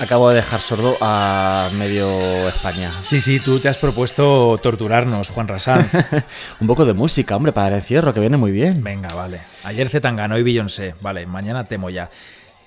acabo 0.00 0.30
de 0.30 0.36
dejar 0.36 0.60
sordo 0.60 0.96
a 1.00 1.68
medio 1.78 2.08
España. 2.48 2.90
Sí, 3.02 3.20
sí, 3.20 3.38
tú 3.38 3.60
te 3.60 3.68
has 3.68 3.76
propuesto 3.76 4.58
torturarnos, 4.62 5.28
Juan 5.28 5.46
Rasán. 5.46 5.88
Un 6.60 6.66
poco 6.66 6.84
de 6.84 6.94
música, 6.94 7.36
hombre, 7.36 7.52
para 7.52 7.68
el 7.68 7.74
encierro, 7.74 8.14
que 8.14 8.20
viene 8.20 8.36
muy 8.36 8.50
bien. 8.50 8.82
Venga, 8.82 9.12
vale. 9.14 9.40
Ayer 9.64 9.88
Zetangana, 9.88 10.34
hoy 10.34 10.42
Beyoncé. 10.42 10.94
Vale, 11.00 11.26
mañana 11.26 11.64
temo 11.64 11.90
ya. 11.90 12.10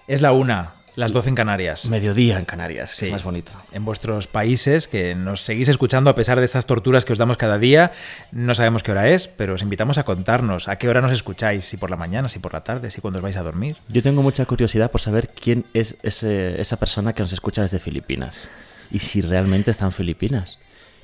Es 0.08 0.22
la 0.22 0.32
una. 0.32 0.74
Las 0.96 1.12
12 1.12 1.30
en 1.30 1.36
Canarias. 1.36 1.90
Mediodía 1.90 2.38
en 2.38 2.46
Canarias, 2.46 2.92
Sí. 2.92 3.06
es 3.08 3.12
más 3.12 3.24
bonito. 3.24 3.52
En 3.72 3.84
vuestros 3.84 4.28
países, 4.28 4.88
que 4.88 5.16
nos 5.16 5.42
seguís 5.42 5.68
escuchando 5.70 6.10
a 6.12 6.16
pesar 6.16 6.38
de 6.38 6.46
estas 6.46 6.68
torturas 6.68 7.04
que 7.04 7.14
os 7.14 7.18
damos 7.20 7.38
cada 7.38 7.58
día. 7.58 7.92
No 8.32 8.54
sabemos 8.54 8.84
qué 8.84 8.92
hora 8.92 9.10
es, 9.10 9.28
pero 9.28 9.56
os 9.56 9.64
invitamos 9.64 9.98
a 9.98 10.04
contarnos 10.04 10.68
a 10.68 10.76
qué 10.78 10.88
hora 10.90 11.02
nos 11.02 11.12
escucháis, 11.12 11.66
si 11.66 11.78
por 11.78 11.90
la 11.90 11.98
mañana, 11.98 12.30
si 12.30 12.38
por 12.38 12.54
la 12.54 12.64
tarde, 12.64 12.92
si 12.92 13.02
cuando 13.02 13.18
os 13.18 13.24
vais 13.24 13.36
a 13.38 13.42
dormir. 13.42 13.76
Yo 13.90 14.04
tengo 14.04 14.22
mucha 14.22 14.46
curiosidad 14.46 14.92
por 14.92 15.02
saber 15.02 15.30
quién 15.30 15.66
es 15.74 15.96
ese- 16.04 16.62
esa 16.62 16.78
persona 16.78 17.14
que 17.14 17.24
nos 17.24 17.34
escucha 17.34 17.64
desde 17.64 17.80
Filipinas. 17.80 18.48
Y 18.92 19.00
si 19.00 19.22
realmente 19.22 19.72
está 19.72 19.86
en 19.86 19.94
Filipinas. 19.94 20.60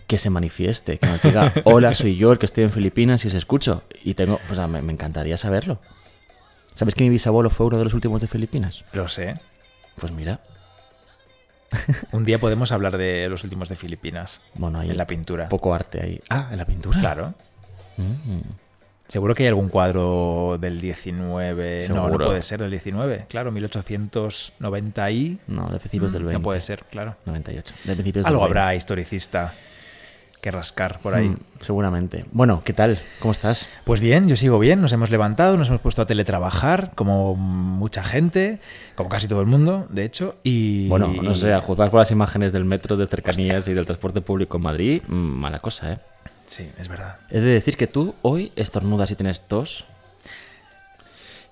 Que 0.06 0.18
se 0.20 0.30
manifieste, 0.30 0.98
que 1.00 1.08
nos 1.08 1.22
diga, 1.22 1.52
hola, 1.66 1.94
soy 1.96 2.16
yo 2.16 2.32
el 2.32 2.38
que 2.40 2.46
estoy 2.46 2.64
en 2.64 2.72
Filipinas 2.72 3.26
y 3.26 3.28
os 3.30 3.34
escucho. 3.34 3.84
Y 4.04 4.14
tengo, 4.14 4.40
o 4.52 4.56
sea, 4.56 4.68
me, 4.68 4.82
me 4.84 4.94
encantaría 4.94 5.38
saberlo. 5.38 5.80
¿Sabes 6.76 6.94
que 6.96 7.04
mi 7.04 7.10
bisabuelo 7.10 7.50
fue 7.50 7.66
uno 7.68 7.78
de 7.80 7.84
los 7.86 7.94
últimos 7.96 8.22
de 8.22 8.28
Filipinas? 8.28 8.84
Lo 8.94 9.08
sé. 9.08 9.34
Pues 10.00 10.12
mira, 10.14 10.40
Un 12.12 12.24
día 12.24 12.40
podemos 12.40 12.72
hablar 12.72 12.98
de 12.98 13.30
los 13.30 13.44
últimos 13.44 13.70
de 13.70 13.76
Filipinas. 13.76 14.42
bueno, 14.56 14.80
hay 14.80 14.90
En 14.90 14.98
la 14.98 15.06
pintura. 15.06 15.50
poco 15.50 15.74
arte 15.74 16.02
ahí. 16.02 16.20
Ah, 16.30 16.48
en 16.52 16.58
la 16.58 16.66
pintura. 16.66 17.00
Claro. 17.00 17.34
Mm. 17.98 18.40
Seguro 19.08 19.34
que 19.36 19.44
hay 19.44 19.50
algún 19.50 19.70
cuadro 19.70 20.58
del 20.60 20.80
19. 20.82 21.88
No, 21.90 21.96
no 21.96 22.04
Seguro. 22.06 22.26
puede 22.28 22.42
ser 22.44 22.60
del 22.62 22.72
19. 22.72 23.26
Claro, 23.28 23.52
1890 23.52 25.12
y. 25.12 25.40
No, 25.48 25.68
de 25.70 25.80
principios 25.80 26.12
del 26.12 26.24
20. 26.24 26.38
Mm, 26.38 26.42
No 26.42 26.44
puede 26.44 26.62
ser, 26.62 26.84
claro. 26.86 27.16
98. 27.26 27.74
De 27.86 27.94
principios 27.94 28.26
Algo 28.28 28.42
del 28.44 28.50
20. 28.50 28.60
habrá 28.60 28.76
historicista 28.76 29.54
que 30.42 30.52
rascar 30.52 31.00
por 31.00 31.14
ahí. 31.14 31.30
Mm, 31.30 31.38
seguramente. 31.62 32.26
Bueno, 32.32 32.62
¿qué 32.64 32.74
tal? 32.74 33.00
¿Cómo 33.20 33.32
estás? 33.32 33.68
Pues 33.84 34.00
bien, 34.00 34.28
yo 34.28 34.36
sigo 34.36 34.60
bien, 34.60 34.82
nos 34.82 34.94
hemos 34.94 35.10
levantado, 35.10 35.58
nos 35.58 35.70
hemos 35.70 35.82
puesto 35.82 36.02
a 36.02 36.06
teletrabajar, 36.06 36.92
como 36.96 37.36
mucha 37.36 38.04
gente, 38.04 38.60
como 38.96 39.10
casi 39.10 39.28
todo 39.28 39.42
el 39.42 39.48
mundo, 39.48 39.88
de 39.90 40.06
hecho, 40.06 40.36
y... 40.44 40.88
Bueno, 40.88 41.08
no 41.22 41.36
sé, 41.36 41.54
a 41.54 41.62
juzgar 41.62 41.92
por 41.92 42.00
las 42.00 42.12
imágenes 42.12 42.54
del 42.54 42.66
metro 42.66 42.98
de 42.98 43.08
cercanías 43.08 43.68
y 43.68 43.74
del 43.74 43.86
transporte 43.86 44.22
público 44.22 44.58
en 44.58 44.64
Madrid, 44.64 45.02
mm, 45.08 45.14
mala 45.14 45.60
cosa, 45.60 45.94
¿eh? 45.94 45.98
Sí, 46.50 46.68
es 46.80 46.88
verdad. 46.88 47.18
He 47.30 47.40
de 47.40 47.54
decir 47.54 47.78
que 47.78 47.86
tú 47.86 48.16
hoy 48.24 48.52
estornudas 48.56 49.12
y 49.12 49.16
tienes 49.16 49.42
tos. 49.42 49.86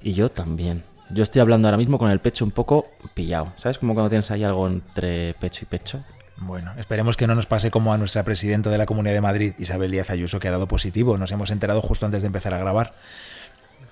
Y 0.02 0.14
yo 0.14 0.30
también. 0.30 0.84
Yo 1.12 1.22
estoy 1.22 1.40
hablando 1.40 1.68
ahora 1.68 1.78
mismo 1.78 2.00
con 2.00 2.10
el 2.10 2.20
pecho 2.20 2.44
un 2.44 2.52
poco 2.52 2.88
pillado. 3.14 3.54
¿Sabes? 3.58 3.78
Como 3.78 3.94
cuando 3.94 4.10
tienes 4.10 4.32
ahí 4.32 4.44
algo 4.44 4.68
entre 4.68 5.36
pecho 5.36 5.60
y 5.64 5.66
pecho. 5.66 6.04
Bueno, 6.40 6.74
esperemos 6.78 7.18
que 7.18 7.26
no 7.28 7.36
nos 7.36 7.46
pase 7.48 7.72
como 7.72 7.94
a 7.94 7.98
nuestra 7.98 8.24
presidenta 8.24 8.70
de 8.70 8.78
la 8.78 8.86
Comunidad 8.86 9.14
de 9.16 9.22
Madrid, 9.22 9.54
Isabel 9.58 9.92
Díaz 9.92 10.10
Ayuso, 10.12 10.40
que 10.40 10.48
ha 10.48 10.52
dado 10.52 10.68
positivo. 10.68 11.18
Nos 11.18 11.32
hemos 11.32 11.50
enterado 11.50 11.82
justo 11.82 12.06
antes 12.06 12.22
de 12.22 12.28
empezar 12.28 12.54
a 12.54 12.58
grabar. 12.60 12.94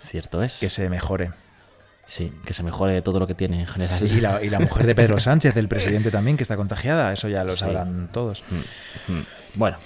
Cierto 0.04 0.44
es. 0.44 0.60
Que 0.60 0.70
se 0.70 0.88
mejore. 0.90 1.32
Sí, 2.08 2.32
que 2.46 2.54
se 2.54 2.62
mejore 2.62 3.02
todo 3.02 3.20
lo 3.20 3.26
que 3.26 3.34
tiene 3.34 3.60
en 3.62 3.66
general. 3.66 3.98
Sí, 3.98 4.06
y, 4.06 4.22
la, 4.22 4.44
y 4.44 4.50
la 4.52 4.60
mujer 4.60 4.86
de 4.86 4.94
Pedro 4.94 5.20
Sánchez, 5.20 5.58
el 5.58 5.68
presidente 5.68 6.12
también, 6.12 6.38
que 6.38 6.44
está 6.44 6.56
contagiada. 6.56 7.12
Eso 7.12 7.28
ya 7.30 7.44
lo 7.44 7.54
Sí. 7.54 7.60
sabrán 7.60 8.10
todos. 8.12 8.44
Mm. 9.08 9.22
Bueno, 9.56 9.78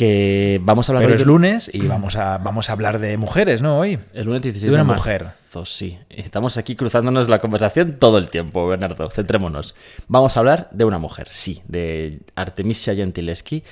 que 0.00 0.58
vamos 0.64 0.88
a 0.88 0.92
hablar 0.92 1.02
Pero 1.02 1.10
hoy 1.12 1.14
es 1.16 1.20
de- 1.20 1.26
lunes 1.26 1.70
y 1.74 1.86
vamos 1.86 2.16
a, 2.16 2.38
vamos 2.38 2.70
a 2.70 2.72
hablar 2.72 3.00
de 3.00 3.18
mujeres, 3.18 3.60
¿no? 3.60 3.78
Hoy. 3.78 3.98
El 4.14 4.24
lunes 4.24 4.40
16 4.40 4.70
De 4.70 4.74
una 4.74 4.82
marzo, 4.84 4.98
mujer. 5.02 5.26
Sí, 5.66 5.98
estamos 6.08 6.56
aquí 6.56 6.74
cruzándonos 6.74 7.28
la 7.28 7.38
conversación 7.40 7.96
todo 7.98 8.16
el 8.16 8.30
tiempo, 8.30 8.66
Bernardo. 8.66 9.10
Centrémonos. 9.10 9.74
Vamos 10.08 10.36
a 10.36 10.40
hablar 10.40 10.68
de 10.70 10.86
una 10.86 10.96
mujer, 10.98 11.28
sí, 11.30 11.60
de 11.68 12.20
Artemisia 12.34 12.94
Gentileschi, 12.94 13.62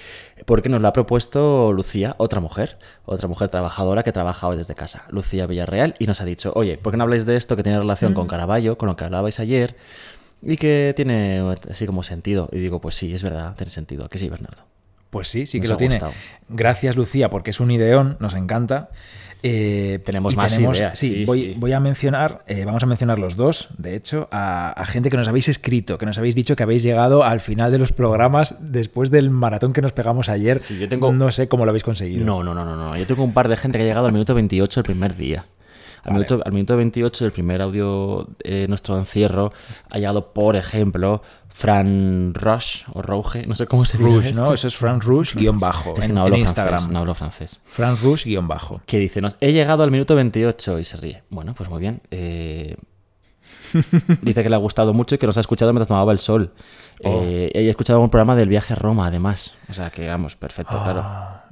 porque 0.44 0.68
nos 0.68 0.82
la 0.82 0.88
ha 0.88 0.92
propuesto 0.92 1.72
Lucía, 1.72 2.14
otra 2.18 2.40
mujer, 2.40 2.78
otra 3.06 3.26
mujer 3.26 3.48
trabajadora 3.48 4.02
que 4.02 4.12
trabaja 4.12 4.48
hoy 4.48 4.58
desde 4.58 4.74
casa, 4.74 5.06
Lucía 5.08 5.46
Villarreal, 5.46 5.94
y 5.98 6.06
nos 6.06 6.20
ha 6.20 6.26
dicho, 6.26 6.52
oye, 6.56 6.76
¿por 6.76 6.92
qué 6.92 6.96
no 6.98 7.04
habláis 7.04 7.24
de 7.24 7.36
esto 7.36 7.56
que 7.56 7.62
tiene 7.62 7.78
relación 7.78 8.12
con 8.12 8.26
Caravaggio, 8.26 8.76
con 8.76 8.88
lo 8.88 8.96
que 8.96 9.04
hablabais 9.04 9.40
ayer, 9.40 9.76
y 10.42 10.56
que 10.58 10.92
tiene 10.94 11.40
así 11.70 11.86
como 11.86 12.02
sentido? 12.02 12.50
Y 12.52 12.58
digo, 12.58 12.80
pues 12.82 12.96
sí, 12.96 13.14
es 13.14 13.22
verdad, 13.22 13.54
tiene 13.56 13.70
sentido. 13.70 14.08
Que 14.10 14.18
sí, 14.18 14.28
Bernardo. 14.28 14.62
Pues 15.10 15.28
sí, 15.28 15.46
sí 15.46 15.58
Nos 15.58 15.62
que 15.64 15.68
lo 15.68 15.76
tiene. 15.76 15.94
gustado. 15.96 16.12
Gracias, 16.48 16.96
Lucía, 16.96 17.30
porque 17.30 17.50
es 17.50 17.60
un 17.60 17.70
ideón, 17.70 18.16
nos 18.20 18.34
encanta. 18.34 18.90
Eh, 19.44 20.00
Tenemos 20.04 20.34
más 20.34 20.58
ideas, 20.58 20.98
Sí, 20.98 21.18
sí, 21.18 21.24
voy, 21.24 21.40
sí. 21.52 21.54
voy 21.58 21.72
a 21.72 21.78
mencionar, 21.78 22.42
eh, 22.48 22.64
vamos 22.64 22.82
a 22.82 22.86
mencionar 22.86 23.20
los 23.20 23.36
dos, 23.36 23.68
de 23.78 23.94
hecho, 23.94 24.28
a, 24.32 24.70
a 24.70 24.84
gente 24.84 25.10
que 25.10 25.16
nos 25.16 25.28
habéis 25.28 25.46
escrito, 25.48 25.96
que 25.96 26.06
nos 26.06 26.18
habéis 26.18 26.34
dicho 26.34 26.56
que 26.56 26.64
habéis 26.64 26.82
llegado 26.82 27.22
al 27.22 27.40
final 27.40 27.70
de 27.70 27.78
los 27.78 27.92
programas 27.92 28.56
después 28.58 29.12
del 29.12 29.30
maratón 29.30 29.72
que 29.72 29.80
nos 29.80 29.92
pegamos 29.92 30.28
ayer. 30.28 30.58
Sí, 30.58 30.76
yo 30.78 30.88
tengo- 30.88 31.12
No 31.12 31.30
sé 31.30 31.46
cómo 31.46 31.64
lo 31.64 31.70
habéis 31.70 31.84
conseguido. 31.84 32.24
No, 32.26 32.42
no, 32.42 32.52
no, 32.52 32.64
no, 32.64 32.74
no. 32.74 32.96
Yo 32.96 33.06
tengo 33.06 33.22
un 33.22 33.32
par 33.32 33.46
de 33.48 33.56
gente 33.56 33.78
que 33.78 33.84
ha 33.84 33.86
llegado 33.86 34.06
al 34.06 34.12
minuto 34.12 34.34
28 34.34 34.80
el 34.80 34.84
primer 34.84 35.16
día. 35.16 35.46
Al, 36.04 36.12
Vale. 36.12 36.24
minuto, 36.26 36.42
al 36.44 36.52
minuto 36.52 36.76
28 36.76 37.24
del 37.24 37.32
primer 37.32 37.62
audio 37.62 38.28
de 38.44 38.68
nuestro 38.68 38.96
encierro 38.98 39.52
ha 39.90 39.98
llegado, 39.98 40.32
por 40.32 40.56
ejemplo, 40.56 41.22
Fran 41.48 42.34
Rush 42.34 42.84
o 42.92 43.02
Rouge, 43.02 43.46
no 43.46 43.56
sé 43.56 43.66
cómo 43.66 43.84
se 43.84 43.98
dice. 43.98 44.08
Rush, 44.10 44.34
¿no? 44.34 44.52
Eso 44.54 44.68
es 44.68 44.76
Frank 44.76 45.02
Rush 45.02 45.34
guion 45.34 45.58
bajo 45.58 45.94
Es 45.94 46.00
que 46.00 46.06
en, 46.06 46.14
no 46.14 46.20
en 46.20 46.26
hablo 46.26 46.36
Instagram. 46.38 46.74
francés, 46.78 46.92
no 46.92 46.98
hablo 47.00 47.14
francés. 47.14 47.60
Frank 47.64 47.98
Rush 48.02 48.24
guion 48.26 48.46
bajo. 48.46 48.80
Que 48.86 48.98
dice, 48.98 49.20
nos, 49.20 49.36
he 49.40 49.52
llegado 49.52 49.82
al 49.82 49.90
minuto 49.90 50.14
28 50.14 50.78
y 50.78 50.84
se 50.84 50.96
ríe. 50.98 51.22
Bueno, 51.30 51.54
pues 51.54 51.68
muy 51.68 51.80
bien. 51.80 52.00
eh, 52.12 52.76
dice 54.22 54.42
que 54.42 54.48
le 54.48 54.54
ha 54.54 54.58
gustado 54.58 54.94
mucho 54.94 55.14
y 55.14 55.18
que 55.18 55.26
nos 55.26 55.36
ha 55.36 55.40
escuchado 55.40 55.72
mientras 55.72 55.88
tomaba 55.88 56.12
el 56.12 56.18
sol. 56.18 56.52
Oh. 57.04 57.22
Eh, 57.24 57.50
y 57.54 57.66
ha 57.66 57.70
escuchado 57.70 58.00
un 58.00 58.10
programa 58.10 58.34
del 58.36 58.48
viaje 58.48 58.72
a 58.74 58.76
Roma, 58.76 59.06
además. 59.06 59.54
O 59.68 59.72
sea 59.72 59.90
que, 59.90 60.06
vamos, 60.08 60.36
perfecto, 60.36 60.80
claro. 60.82 61.04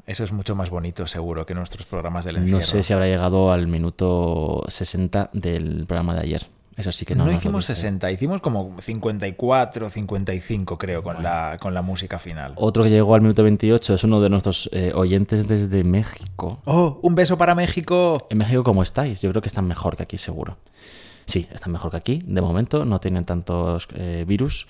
Eso 0.07 0.23
es 0.25 0.33
mucho 0.33 0.55
más 0.55 0.71
bonito, 0.71 1.07
seguro, 1.07 1.45
que 1.47 1.55
nuestros 1.55 1.85
programas 1.87 2.25
del 2.25 2.37
No 2.37 2.41
encierro. 2.43 2.65
sé 2.65 2.83
si 2.83 2.93
habrá 2.93 3.07
llegado 3.07 3.51
al 3.51 3.67
minuto 3.67 4.63
60 4.69 5.31
del 5.33 5.85
programa 5.87 6.15
de 6.15 6.21
ayer. 6.21 6.47
Eso 6.77 6.93
sí 6.93 7.07
que 7.07 7.15
no. 7.15 7.25
No, 7.25 7.33
hicimos 7.33 7.67
dice. 7.67 7.75
60, 7.75 8.11
hicimos 8.13 8.41
como 8.43 8.77
54, 8.79 9.89
55 9.91 10.77
creo 10.79 11.03
con, 11.03 11.23
la, 11.23 11.57
con 11.59 11.73
la 11.73 11.81
música 11.81 12.19
final. 12.19 12.53
Otro 12.57 12.85
que 12.85 12.91
llegó 12.91 13.15
al 13.15 13.23
minuto 13.23 13.43
28 13.43 13.95
es 13.95 14.05
uno 14.05 14.21
de 14.21 14.29
nuestros 14.29 14.69
eh, 14.73 14.93
oyentes 14.95 15.49
desde 15.49 15.83
México. 15.85 16.61
¡Oh! 16.67 16.99
¡Un 17.03 17.15
beso 17.15 17.39
para 17.39 17.55
México! 17.55 18.27
En 18.29 18.39
México, 18.39 18.63
¿cómo 18.63 18.83
estáis? 18.83 19.23
Yo 19.23 19.31
creo 19.31 19.41
que 19.41 19.49
están 19.49 19.67
mejor 19.67 19.97
que 19.97 20.03
aquí, 20.03 20.19
seguro. 20.19 20.59
Sí, 21.25 21.49
están 21.53 21.73
mejor 21.73 21.91
que 21.91 21.97
aquí. 21.97 22.23
De 22.27 22.43
momento 22.43 22.85
no 22.85 23.01
tienen 23.01 23.25
tantos 23.25 23.89
eh, 23.95 24.25
virus, 24.29 24.67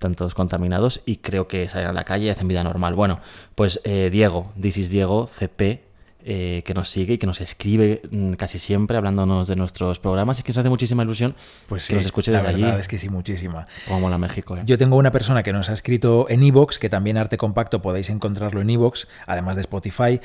tantos 0.00 0.34
contaminados 0.34 1.02
y 1.06 1.18
creo 1.18 1.46
que 1.46 1.68
salen 1.68 1.88
a 1.88 1.92
la 1.92 2.02
calle 2.02 2.24
y 2.26 2.28
hacen 2.30 2.48
vida 2.48 2.64
normal. 2.64 2.94
Bueno, 2.96 3.20
pues 3.54 3.80
eh, 3.84 4.08
Diego, 4.10 4.52
This 4.60 4.78
is 4.78 4.90
Diego, 4.90 5.28
CP, 5.28 5.84
eh, 6.22 6.62
que 6.66 6.74
nos 6.74 6.90
sigue 6.90 7.14
y 7.14 7.18
que 7.18 7.26
nos 7.26 7.40
escribe 7.40 8.02
mm, 8.10 8.32
casi 8.32 8.58
siempre 8.58 8.96
hablándonos 8.96 9.46
de 9.46 9.56
nuestros 9.56 10.00
programas 10.00 10.40
y 10.40 10.42
que 10.42 10.50
nos 10.50 10.58
hace 10.58 10.68
muchísima 10.68 11.02
ilusión 11.02 11.34
Pues 11.66 11.86
que 11.86 11.94
nos 11.94 12.04
escuche 12.04 12.30
la 12.30 12.38
desde 12.38 12.50
allí. 12.50 12.62
verdad 12.62 12.80
es 12.80 12.88
que 12.88 12.98
sí, 12.98 13.08
muchísima. 13.08 13.66
Como 13.86 14.00
mola 14.00 14.18
México, 14.18 14.56
¿eh? 14.56 14.62
Yo 14.66 14.76
tengo 14.76 14.96
una 14.96 15.12
persona 15.12 15.42
que 15.42 15.52
nos 15.52 15.70
ha 15.70 15.72
escrito 15.72 16.26
en 16.28 16.42
Evox, 16.42 16.78
que 16.78 16.88
también 16.88 17.16
Arte 17.16 17.36
Compacto 17.38 17.80
podéis 17.80 18.10
encontrarlo 18.10 18.60
en 18.60 18.68
Evox, 18.70 19.06
además 19.26 19.56
de 19.56 19.62
Spotify. 19.62 20.20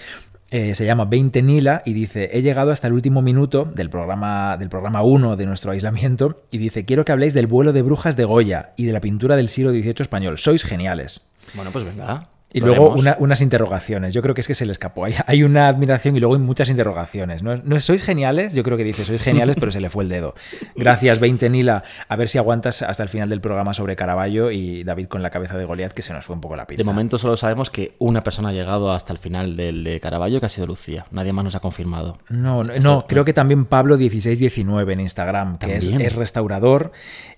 Eh, 0.58 0.74
se 0.74 0.86
llama 0.86 1.04
20 1.04 1.44
Nila 1.44 1.82
y 1.84 1.92
dice, 1.92 2.30
he 2.32 2.42
llegado 2.42 2.72
hasta 2.72 2.88
el 2.88 2.94
último 2.94 3.22
minuto 3.22 3.70
del 3.76 3.90
programa, 3.90 4.56
del 4.56 4.70
programa 4.70 5.04
1 5.04 5.36
de 5.36 5.46
nuestro 5.46 5.74
aislamiento 5.74 6.38
y 6.50 6.60
dice, 6.60 6.86
quiero 6.86 7.04
que 7.04 7.12
habléis 7.12 7.34
del 7.34 7.46
vuelo 7.46 7.74
de 7.74 7.82
brujas 7.82 8.16
de 8.16 8.24
Goya 8.24 8.72
y 8.78 8.86
de 8.86 8.94
la 8.94 9.02
pintura 9.02 9.36
del 9.36 9.50
siglo 9.50 9.72
XVIII 9.72 9.96
español. 10.00 10.38
Sois 10.38 10.64
geniales. 10.64 11.28
Bueno, 11.56 11.72
pues 11.72 11.84
venga. 11.84 12.30
Y 12.56 12.62
luego 12.62 12.90
una- 12.96 13.16
unas 13.20 13.42
interrogaciones. 13.42 14.14
Yo 14.14 14.22
creo 14.22 14.34
que 14.34 14.42
es 14.42 14.48
que 14.48 14.56
se 14.56 14.66
le 14.66 14.72
escapó. 14.72 15.06
Hay, 15.06 15.14
hay 15.28 15.44
una 15.44 15.68
admiración 15.68 16.16
y 16.16 16.20
luego 16.20 16.36
hay 16.36 16.42
muchas 16.42 16.70
interrogaciones. 16.70 17.44
¿no? 17.44 17.58
¿No 17.58 17.80
sois 17.80 18.04
geniales? 18.04 18.54
Yo 18.54 18.64
creo 18.64 18.78
que 18.78 18.84
dice, 18.84 19.04
sois 19.06 19.22
geniales, 19.22 19.56
pero 19.60 19.72
se 19.72 19.80
le 19.80 19.90
fue 19.90 20.04
el 20.04 20.10
dedo. 20.10 20.36
Gracias, 20.76 21.20
20 21.20 21.50
Nila. 21.50 21.84
A 22.08 22.16
ver 22.16 22.30
si 22.30 22.38
aguantas 22.38 22.82
hasta 22.82 23.04
el 23.04 23.10
final 23.10 23.30
del 23.30 23.42
programa 23.42 23.74
sobre 23.74 23.96
Caravaggio 23.96 24.52
y 24.52 24.84
David 24.84 25.08
con 25.08 25.22
la 25.22 25.30
cabeza 25.30 25.58
de 25.58 25.66
Goliat, 25.66 25.92
que 25.94 26.02
se 26.02 26.14
nos 26.14 26.26
fue 26.26 26.36
un 26.36 26.42
poco 26.42 26.56
la 26.56 26.66
pinza. 26.66 26.80
De 26.82 26.86
momento 26.86 27.18
solo 27.18 27.38
sabemos 27.38 27.70
que 27.70 27.96
una 28.00 28.22
persona 28.22 28.50
ha 28.50 28.54
llegado 28.54 28.92
hasta 28.92 29.12
el 29.14 29.20
final 29.20 29.56
del 29.56 29.84
de 29.84 30.00
Caravaggio, 30.00 30.40
que 30.40 30.46
ha 30.46 30.50
sido 30.50 30.68
Lucía. 30.68 31.06
Nadie 31.12 31.34
más 31.34 31.44
nos 31.46 31.56
ha 31.56 31.60
confirmado. 31.60 32.18
No, 32.30 32.64
no, 32.64 32.74
no, 32.82 33.06
creo 33.08 33.26
que 33.26 33.34
también 33.34 33.66
Pablo 33.66 33.98
1619 33.98 34.94
en 34.94 35.00
Instagram, 35.02 35.58
que 35.58 35.76
es 35.78 36.16
restaurador 36.16 36.92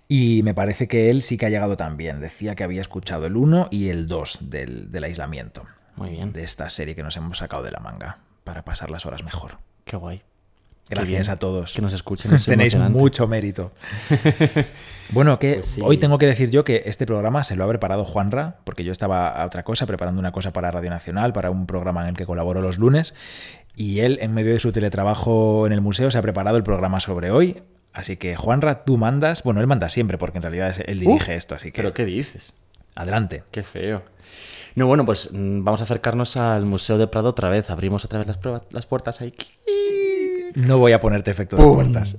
y 0.07 0.41
me 0.43 0.53
parece 0.53 0.87
que 0.87 1.09
él 1.09 1.21
sí 1.21 1.37
que 1.37 1.45
ha 1.45 1.49
llegado 1.49 1.77
también. 1.77 2.19
Decía 2.19 2.55
que 2.55 2.63
había 2.63 2.81
escuchado 2.81 3.25
el 3.25 3.35
1 3.35 3.67
y 3.71 3.89
el 3.89 4.07
2 4.07 4.49
del, 4.49 4.89
del 4.91 5.03
aislamiento, 5.03 5.65
Muy 5.95 6.11
bien. 6.11 6.31
de 6.33 6.43
esta 6.43 6.69
serie 6.69 6.95
que 6.95 7.03
nos 7.03 7.17
hemos 7.17 7.37
sacado 7.39 7.63
de 7.63 7.71
la 7.71 7.79
manga 7.79 8.19
para 8.43 8.63
pasar 8.63 8.89
las 8.91 9.05
horas 9.05 9.23
mejor. 9.23 9.57
Qué 9.85 9.97
guay. 9.97 10.21
Gracias 10.89 11.27
a 11.27 11.35
todos. 11.35 11.73
Que 11.73 11.81
nos 11.81 11.91
escuchen. 11.91 12.33
es 12.33 12.45
Tenéis 12.45 12.75
mucho 12.75 13.27
mérito. 13.27 13.71
Bueno, 15.09 15.39
que 15.39 15.55
Pues 15.55 15.67
sí. 15.69 15.81
hoy 15.83 15.97
tengo 15.97 16.17
que 16.17 16.25
decir 16.25 16.49
yo 16.49 16.65
que 16.65 16.83
este 16.85 17.05
programa 17.05 17.43
se 17.45 17.55
lo 17.55 17.63
ha 17.63 17.67
preparado 17.69 18.03
Juanra, 18.03 18.57
porque 18.65 18.83
yo 18.83 18.91
estaba 18.91 19.29
a 19.29 19.45
otra 19.45 19.63
cosa, 19.63 19.85
preparando 19.85 20.19
una 20.19 20.33
cosa 20.33 20.51
para 20.51 20.69
Radio 20.69 20.89
Nacional, 20.89 21.31
para 21.31 21.49
un 21.49 21.65
programa 21.65 22.01
en 22.03 22.09
el 22.09 22.15
que 22.17 22.25
colaboro 22.25 22.61
los 22.61 22.77
lunes, 22.77 23.13
y 23.73 24.01
él, 24.01 24.17
en 24.21 24.33
medio 24.33 24.51
de 24.51 24.59
su 24.59 24.73
teletrabajo 24.73 25.65
en 25.65 25.71
el 25.71 25.79
museo, 25.79 26.11
se 26.11 26.17
ha 26.17 26.21
preparado 26.21 26.57
el 26.57 26.63
programa 26.63 26.99
sobre 26.99 27.31
hoy. 27.31 27.61
Así 27.97 28.15
que, 28.17 28.35
Juanra, 28.35 28.85
tú 28.85 28.97
mandas. 28.97 29.41
Bueno, 29.43 29.59
él 29.59 29.67
manda 29.67 29.89
siempre, 29.89 30.17
porque 30.17 30.37
en 30.37 30.43
realidad 30.43 30.75
él 30.85 30.99
dirige 30.99 31.31
Uh, 31.33 31.35
esto, 31.35 31.55
así 31.55 31.71
que. 31.71 31.81
¿Pero 31.81 31.93
qué 31.93 32.05
dices? 32.05 32.53
Adelante. 32.95 33.43
Qué 33.51 33.63
feo. 33.63 34.03
No, 34.75 34.85
bueno, 34.87 35.03
pues 35.05 35.29
mm, 35.33 35.63
vamos 35.63 35.81
a 35.81 35.85
acercarnos 35.85 36.37
al 36.37 36.65
Museo 36.65 36.97
de 36.97 37.07
Prado 37.07 37.29
otra 37.29 37.49
vez. 37.49 37.69
Abrimos 37.71 38.05
otra 38.05 38.19
vez 38.19 38.27
las, 38.27 38.37
pruebas- 38.37 38.61
las 38.71 38.85
puertas 38.85 39.21
ahí. 39.21 39.33
No 40.55 40.79
voy 40.79 40.91
a 40.91 40.99
ponerte 40.99 41.29
efecto 41.29 41.55
de 41.55 41.61
¡Pum! 41.63 41.75
puertas. 41.75 42.15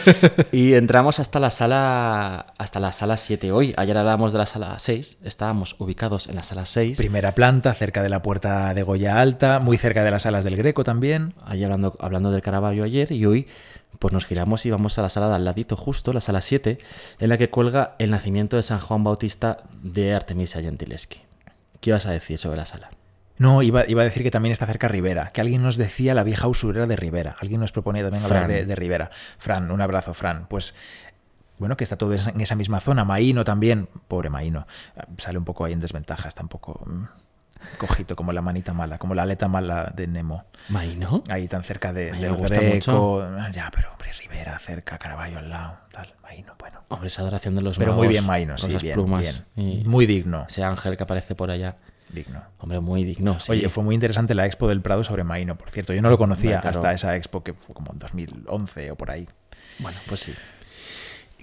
Y 0.52 0.74
entramos 0.74 1.18
hasta 1.18 1.40
la 1.40 1.50
sala 1.50 2.54
hasta 2.58 2.78
la 2.78 2.92
sala 2.92 3.16
7 3.16 3.50
hoy. 3.50 3.74
Ayer 3.76 3.96
hablábamos 3.96 4.32
de 4.32 4.38
la 4.38 4.46
sala 4.46 4.78
6. 4.78 5.18
Estábamos 5.24 5.74
ubicados 5.78 6.28
en 6.28 6.36
la 6.36 6.42
sala 6.44 6.66
6. 6.66 6.98
Primera 6.98 7.34
planta, 7.34 7.74
cerca 7.74 8.02
de 8.02 8.08
la 8.08 8.22
puerta 8.22 8.74
de 8.74 8.82
Goya 8.84 9.20
Alta, 9.20 9.58
muy 9.58 9.76
cerca 9.76 10.04
de 10.04 10.10
las 10.12 10.22
salas 10.22 10.44
del 10.44 10.56
Greco 10.56 10.84
también. 10.84 11.34
Ahí 11.44 11.64
hablando, 11.64 11.96
hablando 12.00 12.30
del 12.30 12.42
Caravaggio 12.42 12.84
ayer 12.84 13.10
y 13.10 13.26
hoy 13.26 13.48
pues 14.00 14.12
nos 14.12 14.26
giramos 14.26 14.66
y 14.66 14.70
vamos 14.70 14.98
a 14.98 15.02
la 15.02 15.10
sala 15.10 15.28
de 15.28 15.36
al 15.36 15.44
ladito 15.44 15.76
justo, 15.76 16.12
la 16.12 16.22
sala 16.22 16.40
7, 16.40 16.78
en 17.20 17.28
la 17.28 17.36
que 17.38 17.50
cuelga 17.50 17.94
el 17.98 18.10
nacimiento 18.10 18.56
de 18.56 18.62
San 18.62 18.80
Juan 18.80 19.04
Bautista 19.04 19.58
de 19.82 20.14
Artemisia 20.14 20.62
Gentileschi. 20.62 21.20
¿Qué 21.80 21.90
ibas 21.90 22.06
a 22.06 22.10
decir 22.10 22.38
sobre 22.38 22.56
la 22.56 22.64
sala? 22.64 22.90
No, 23.36 23.62
iba, 23.62 23.86
iba 23.86 24.00
a 24.00 24.04
decir 24.04 24.22
que 24.22 24.30
también 24.30 24.52
está 24.52 24.66
cerca 24.66 24.88
Rivera, 24.88 25.28
que 25.28 25.42
alguien 25.42 25.62
nos 25.62 25.76
decía 25.76 26.14
la 26.14 26.24
vieja 26.24 26.48
usurera 26.48 26.86
de 26.86 26.96
Rivera. 26.96 27.36
Alguien 27.40 27.60
nos 27.60 27.72
proponía 27.72 28.02
también 28.02 28.24
hablar 28.24 28.48
de, 28.48 28.64
de 28.64 28.74
Rivera. 28.74 29.10
Fran, 29.38 29.70
un 29.70 29.80
abrazo, 29.82 30.14
Fran. 30.14 30.46
Pues 30.48 30.74
bueno, 31.58 31.76
que 31.76 31.84
está 31.84 31.98
todo 31.98 32.14
en 32.14 32.40
esa 32.40 32.54
misma 32.54 32.80
zona. 32.80 33.04
Maíno 33.04 33.44
también, 33.44 33.90
pobre 34.08 34.30
Maíno, 34.30 34.66
sale 35.18 35.36
un 35.36 35.44
poco 35.44 35.66
ahí 35.66 35.74
en 35.74 35.80
desventaja, 35.80 36.26
está 36.26 36.42
un 36.42 36.48
poco 36.48 36.82
mm, 36.86 37.04
cojito, 37.78 38.16
como 38.16 38.32
la 38.32 38.42
manita 38.42 38.72
mala, 38.72 38.98
como 38.98 39.14
la 39.14 39.22
aleta 39.22 39.48
mala 39.48 39.92
de 39.94 40.06
Nemo. 40.06 40.44
¿Maino? 40.68 41.22
Ahí 41.30 41.48
tan 41.48 41.62
cerca 41.62 41.92
de, 41.92 42.12
del 42.12 42.32
me 42.32 42.36
gusta 42.38 42.56
Greco. 42.60 43.26
Ya, 43.52 43.70
pero 43.74 43.92
hombre, 43.92 44.12
Rivera 44.12 44.58
cerca, 44.58 44.98
Caravaggio 44.98 45.38
al 45.38 45.48
lado, 45.50 45.78
tal, 45.92 46.14
Maíno, 46.22 46.54
bueno. 46.58 46.80
Hombre, 46.88 47.08
esa 47.08 47.22
adoración 47.22 47.54
de 47.54 47.62
los 47.62 47.78
Pero 47.78 47.94
muy 47.94 48.08
bien 48.08 48.24
Maíno, 48.26 48.54
con 48.60 48.70
sí, 48.70 48.76
bien, 48.80 48.94
plumas 48.94 49.20
bien. 49.20 49.44
y 49.56 49.84
Muy 49.84 50.06
digno, 50.06 50.46
ese 50.48 50.62
ángel 50.64 50.96
que 50.96 51.02
aparece 51.04 51.34
por 51.34 51.50
allá. 51.50 51.76
digno. 52.12 52.42
Hombre, 52.58 52.80
muy 52.80 53.04
digno. 53.04 53.38
sí. 53.40 53.52
Oye, 53.52 53.68
fue 53.68 53.84
muy 53.84 53.94
interesante 53.94 54.34
la 54.34 54.44
expo 54.46 54.66
del 54.68 54.80
Prado 54.82 55.04
sobre 55.04 55.22
Maíno, 55.24 55.56
por 55.56 55.70
cierto. 55.70 55.92
Yo 55.92 56.02
no 56.02 56.10
lo 56.10 56.18
conocía 56.18 56.60
claro. 56.60 56.76
hasta 56.78 56.92
esa 56.92 57.16
expo 57.16 57.42
que 57.42 57.52
fue 57.54 57.74
como 57.74 57.92
en 57.92 57.98
2011 58.00 58.90
o 58.90 58.96
por 58.96 59.10
ahí. 59.10 59.28
Bueno, 59.78 59.98
pues 60.08 60.20
sí. 60.20 60.34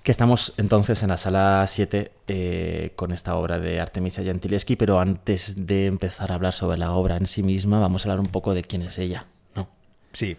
Que 0.07 0.11
estamos 0.11 0.53
entonces 0.55 1.03
en 1.03 1.09
la 1.09 1.17
sala 1.17 1.65
7 1.67 2.13
eh, 2.29 2.93
con 2.95 3.11
esta 3.11 3.35
obra 3.35 3.59
de 3.59 3.81
Artemisia 3.81 4.23
Gentileschi, 4.23 4.77
pero 4.77 5.01
antes 5.01 5.67
de 5.67 5.85
empezar 5.85 6.31
a 6.31 6.35
hablar 6.35 6.53
sobre 6.53 6.77
la 6.77 6.93
obra 6.93 7.17
en 7.17 7.27
sí 7.27 7.43
misma, 7.43 7.81
vamos 7.81 8.05
a 8.05 8.09
hablar 8.09 8.21
un 8.21 8.31
poco 8.31 8.53
de 8.53 8.63
quién 8.63 8.83
es 8.83 8.97
ella, 8.99 9.25
¿no? 9.53 9.67
Sí, 10.13 10.37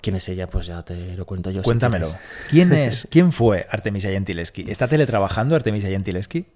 ¿Quién 0.00 0.14
es 0.14 0.28
ella? 0.28 0.46
Pues 0.46 0.66
ya 0.66 0.84
te 0.84 1.16
lo 1.16 1.26
cuento 1.26 1.50
yo. 1.50 1.64
cuéntamelo. 1.64 2.14
¿Quién 2.48 2.72
es? 2.72 3.08
¿Quién 3.10 3.32
fue 3.32 3.66
Artemisia 3.68 4.12
Gentileschi? 4.12 4.70
¿Está 4.70 4.86
teletrabajando 4.86 5.56
Artemisia 5.56 5.90
Gentileschi? 5.90 6.46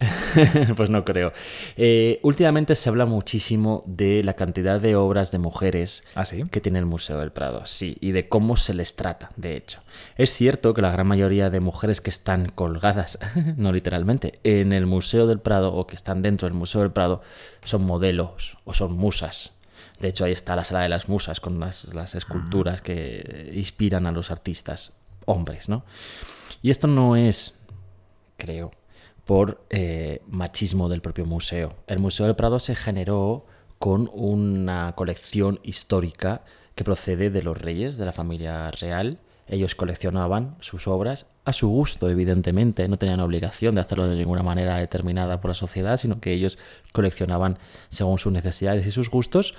pues 0.76 0.90
no 0.90 1.04
creo. 1.04 1.32
Eh, 1.76 2.20
últimamente 2.22 2.74
se 2.74 2.88
habla 2.88 3.06
muchísimo 3.06 3.84
de 3.86 4.24
la 4.24 4.34
cantidad 4.34 4.80
de 4.80 4.96
obras 4.96 5.30
de 5.30 5.38
mujeres 5.38 6.04
¿Ah, 6.14 6.24
sí? 6.24 6.44
que 6.50 6.60
tiene 6.60 6.78
el 6.78 6.86
Museo 6.86 7.18
del 7.18 7.32
Prado, 7.32 7.66
sí, 7.66 7.96
y 8.00 8.12
de 8.12 8.28
cómo 8.28 8.56
se 8.56 8.74
les 8.74 8.96
trata, 8.96 9.30
de 9.36 9.56
hecho. 9.56 9.80
Es 10.16 10.32
cierto 10.34 10.74
que 10.74 10.82
la 10.82 10.90
gran 10.90 11.06
mayoría 11.06 11.50
de 11.50 11.60
mujeres 11.60 12.00
que 12.00 12.10
están 12.10 12.48
colgadas, 12.48 13.18
no 13.56 13.72
literalmente, 13.72 14.40
en 14.44 14.72
el 14.72 14.86
Museo 14.86 15.26
del 15.26 15.40
Prado 15.40 15.72
o 15.72 15.86
que 15.86 15.96
están 15.96 16.22
dentro 16.22 16.48
del 16.48 16.56
Museo 16.56 16.80
del 16.80 16.92
Prado 16.92 17.22
son 17.64 17.84
modelos 17.84 18.58
o 18.64 18.72
son 18.72 18.94
musas. 18.94 19.52
De 20.00 20.08
hecho, 20.08 20.24
ahí 20.24 20.32
está 20.32 20.56
la 20.56 20.64
sala 20.64 20.80
de 20.80 20.88
las 20.88 21.08
musas 21.08 21.38
con 21.38 21.60
las, 21.60 21.84
las 21.94 22.16
esculturas 22.16 22.82
que 22.82 23.52
inspiran 23.54 24.06
a 24.06 24.12
los 24.12 24.32
artistas 24.32 24.94
hombres, 25.26 25.68
¿no? 25.68 25.84
Y 26.60 26.70
esto 26.70 26.88
no 26.88 27.14
es, 27.14 27.54
creo, 28.36 28.72
por 29.24 29.64
eh, 29.70 30.22
machismo 30.28 30.88
del 30.88 31.00
propio 31.00 31.24
museo. 31.24 31.74
El 31.86 31.98
Museo 31.98 32.26
del 32.26 32.36
Prado 32.36 32.58
se 32.58 32.74
generó 32.74 33.46
con 33.78 34.10
una 34.12 34.92
colección 34.94 35.60
histórica 35.62 36.42
que 36.74 36.84
procede 36.84 37.30
de 37.30 37.42
los 37.42 37.58
reyes 37.58 37.96
de 37.96 38.04
la 38.04 38.12
familia 38.12 38.70
real. 38.70 39.18
Ellos 39.48 39.74
coleccionaban 39.74 40.56
sus 40.60 40.86
obras 40.86 41.26
a 41.44 41.52
su 41.52 41.68
gusto, 41.68 42.08
evidentemente, 42.08 42.86
no 42.86 42.96
tenían 42.96 43.20
obligación 43.20 43.74
de 43.74 43.80
hacerlo 43.80 44.06
de 44.06 44.16
ninguna 44.16 44.42
manera 44.42 44.76
determinada 44.76 45.40
por 45.40 45.50
la 45.50 45.54
sociedad, 45.54 45.98
sino 45.98 46.20
que 46.20 46.32
ellos 46.32 46.58
coleccionaban 46.92 47.58
según 47.88 48.18
sus 48.18 48.32
necesidades 48.32 48.86
y 48.86 48.92
sus 48.92 49.10
gustos. 49.10 49.54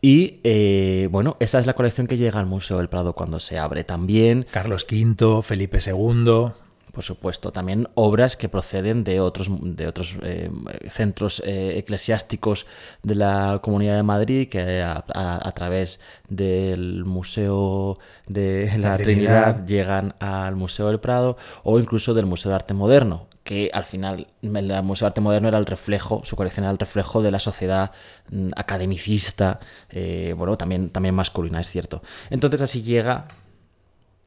Y 0.00 0.40
eh, 0.44 1.08
bueno, 1.10 1.36
esa 1.40 1.58
es 1.58 1.66
la 1.66 1.74
colección 1.74 2.06
que 2.06 2.18
llega 2.18 2.38
al 2.38 2.46
Museo 2.46 2.76
del 2.78 2.88
Prado 2.88 3.14
cuando 3.14 3.40
se 3.40 3.58
abre. 3.58 3.84
También 3.84 4.46
Carlos 4.50 4.86
V, 4.88 5.42
Felipe 5.42 5.78
II. 5.84 6.52
Por 6.98 7.04
supuesto, 7.04 7.52
también 7.52 7.86
obras 7.94 8.36
que 8.36 8.48
proceden 8.48 9.04
de 9.04 9.20
otros, 9.20 9.46
de 9.62 9.86
otros 9.86 10.16
eh, 10.24 10.50
centros 10.88 11.40
eh, 11.46 11.78
eclesiásticos 11.78 12.66
de 13.04 13.14
la 13.14 13.60
Comunidad 13.62 13.94
de 13.94 14.02
Madrid, 14.02 14.48
que 14.48 14.82
a, 14.82 15.04
a- 15.14 15.48
a 15.48 15.52
través 15.52 16.00
del 16.28 17.04
Museo 17.04 17.98
de 18.26 18.68
la, 18.78 18.88
La 18.90 18.96
Trinidad. 18.96 19.54
Trinidad. 19.54 19.66
llegan 19.66 20.14
al 20.18 20.56
Museo 20.56 20.88
del 20.88 20.98
Prado, 20.98 21.36
o 21.62 21.78
incluso 21.78 22.14
del 22.14 22.26
Museo 22.26 22.50
de 22.50 22.56
Arte 22.56 22.74
Moderno, 22.74 23.28
que 23.44 23.70
al 23.72 23.84
final 23.84 24.26
el 24.42 24.82
Museo 24.82 25.06
de 25.06 25.10
Arte 25.10 25.20
Moderno 25.20 25.46
era 25.46 25.58
el 25.58 25.66
reflejo, 25.66 26.22
su 26.24 26.34
colección 26.34 26.64
era 26.64 26.72
el 26.72 26.78
reflejo 26.80 27.22
de 27.22 27.30
la 27.30 27.38
sociedad 27.38 27.92
mm, 28.32 28.48
academicista, 28.56 29.60
eh, 29.90 30.34
bueno, 30.36 30.56
también, 30.58 30.90
también 30.90 31.14
masculina, 31.14 31.60
es 31.60 31.70
cierto. 31.70 32.02
Entonces 32.28 32.60
así 32.60 32.82
llega 32.82 33.28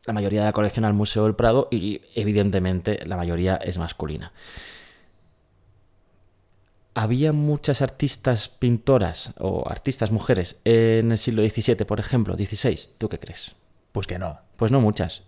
la 0.06 0.14
mayoría 0.14 0.42
de 0.42 0.46
la 0.48 0.54
colección 0.54 0.86
al 0.86 0.94
Museo 0.94 1.24
del 1.24 1.36
Prado 1.36 1.68
y 1.72 2.02
evidentemente 2.16 3.06
la 3.06 3.18
mayoría 3.18 3.56
es 3.58 3.78
masculina. 3.78 4.34
Había 6.94 7.32
muchas 7.32 7.82
artistas 7.82 8.50
pintoras 8.50 9.34
o 9.38 9.70
artistas 9.70 10.12
mujeres 10.12 10.60
en 10.66 11.12
el 11.12 11.18
siglo 11.18 11.48
XVII, 11.48 11.86
por 11.86 12.00
ejemplo, 12.00 12.36
XVI. 12.36 12.80
¿Tú 12.98 13.08
qué 13.08 13.18
crees? 13.18 13.54
Pues 13.92 14.08
que 14.08 14.20
no. 14.20 14.40
Pues 14.58 14.72
no 14.72 14.82
muchas. 14.82 15.24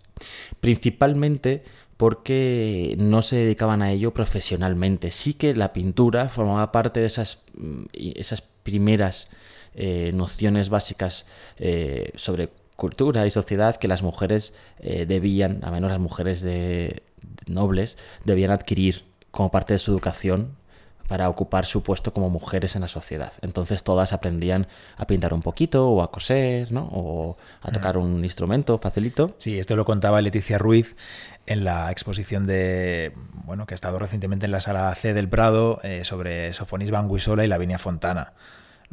Principalmente 0.60 1.64
porque 1.96 2.96
no 2.98 3.22
se 3.22 3.38
dedicaban 3.38 3.82
a 3.82 3.92
ello 3.92 4.14
profesionalmente. 4.14 5.12
Sí 5.12 5.36
que 5.36 5.56
la 5.56 5.72
pintura 5.72 6.28
formaba 6.28 6.72
parte 6.72 7.00
de 7.00 7.06
esas, 7.06 7.44
mm, 7.54 7.84
esas 7.94 8.42
primeras 8.42 9.30
eh, 9.76 10.12
nociones 10.14 10.70
básicas 10.70 11.26
eh, 11.58 12.12
sobre 12.16 12.50
cultura 12.84 13.26
y 13.26 13.32
sociedad 13.32 13.78
que 13.78 13.88
las 13.88 14.02
mujeres 14.04 14.54
eh, 14.80 15.06
debían, 15.06 15.64
a 15.64 15.72
menos 15.72 15.90
las 15.90 16.02
mujeres 16.02 16.42
de, 16.42 17.04
de 17.22 17.46
nobles, 17.48 17.98
debían 18.26 18.52
adquirir 18.52 19.06
como 19.32 19.52
parte 19.52 19.72
de 19.72 19.80
su 19.80 19.90
educación 19.92 20.58
para 21.08 21.30
ocupar 21.30 21.66
su 21.66 21.82
puesto 21.82 22.12
como 22.12 22.30
mujeres 22.30 22.76
en 22.76 22.82
la 22.82 22.90
sociedad. 22.90 23.32
Entonces 23.42 23.86
todas 23.86 24.12
aprendían 24.12 24.68
a 24.98 25.08
pintar 25.08 25.34
un 25.34 25.42
poquito 25.42 25.88
o 25.88 26.02
a 26.02 26.12
coser, 26.12 26.74
¿no? 26.74 26.90
O 26.92 27.38
a 27.62 27.72
tocar 27.72 27.98
un 27.98 28.26
instrumento 28.26 28.78
facilito. 28.80 29.34
Sí, 29.38 29.60
esto 29.60 29.78
lo 29.78 29.86
contaba 29.86 30.22
Leticia 30.22 30.58
Ruiz 30.58 30.98
en 31.46 31.64
la 31.64 31.90
exposición 31.90 32.46
de, 32.46 33.14
bueno, 33.46 33.66
que 33.66 33.76
ha 33.76 33.80
estado 33.80 33.98
recientemente 33.98 34.46
en 34.46 34.52
la 34.52 34.60
sala 34.60 34.94
C 34.96 35.14
del 35.14 35.30
Prado 35.30 35.80
eh, 35.84 36.04
sobre 36.04 36.52
Sofonisba 36.52 37.00
Anguissola 37.00 37.46
y 37.46 37.48
Lavinia 37.48 37.78
Fontana. 37.78 38.34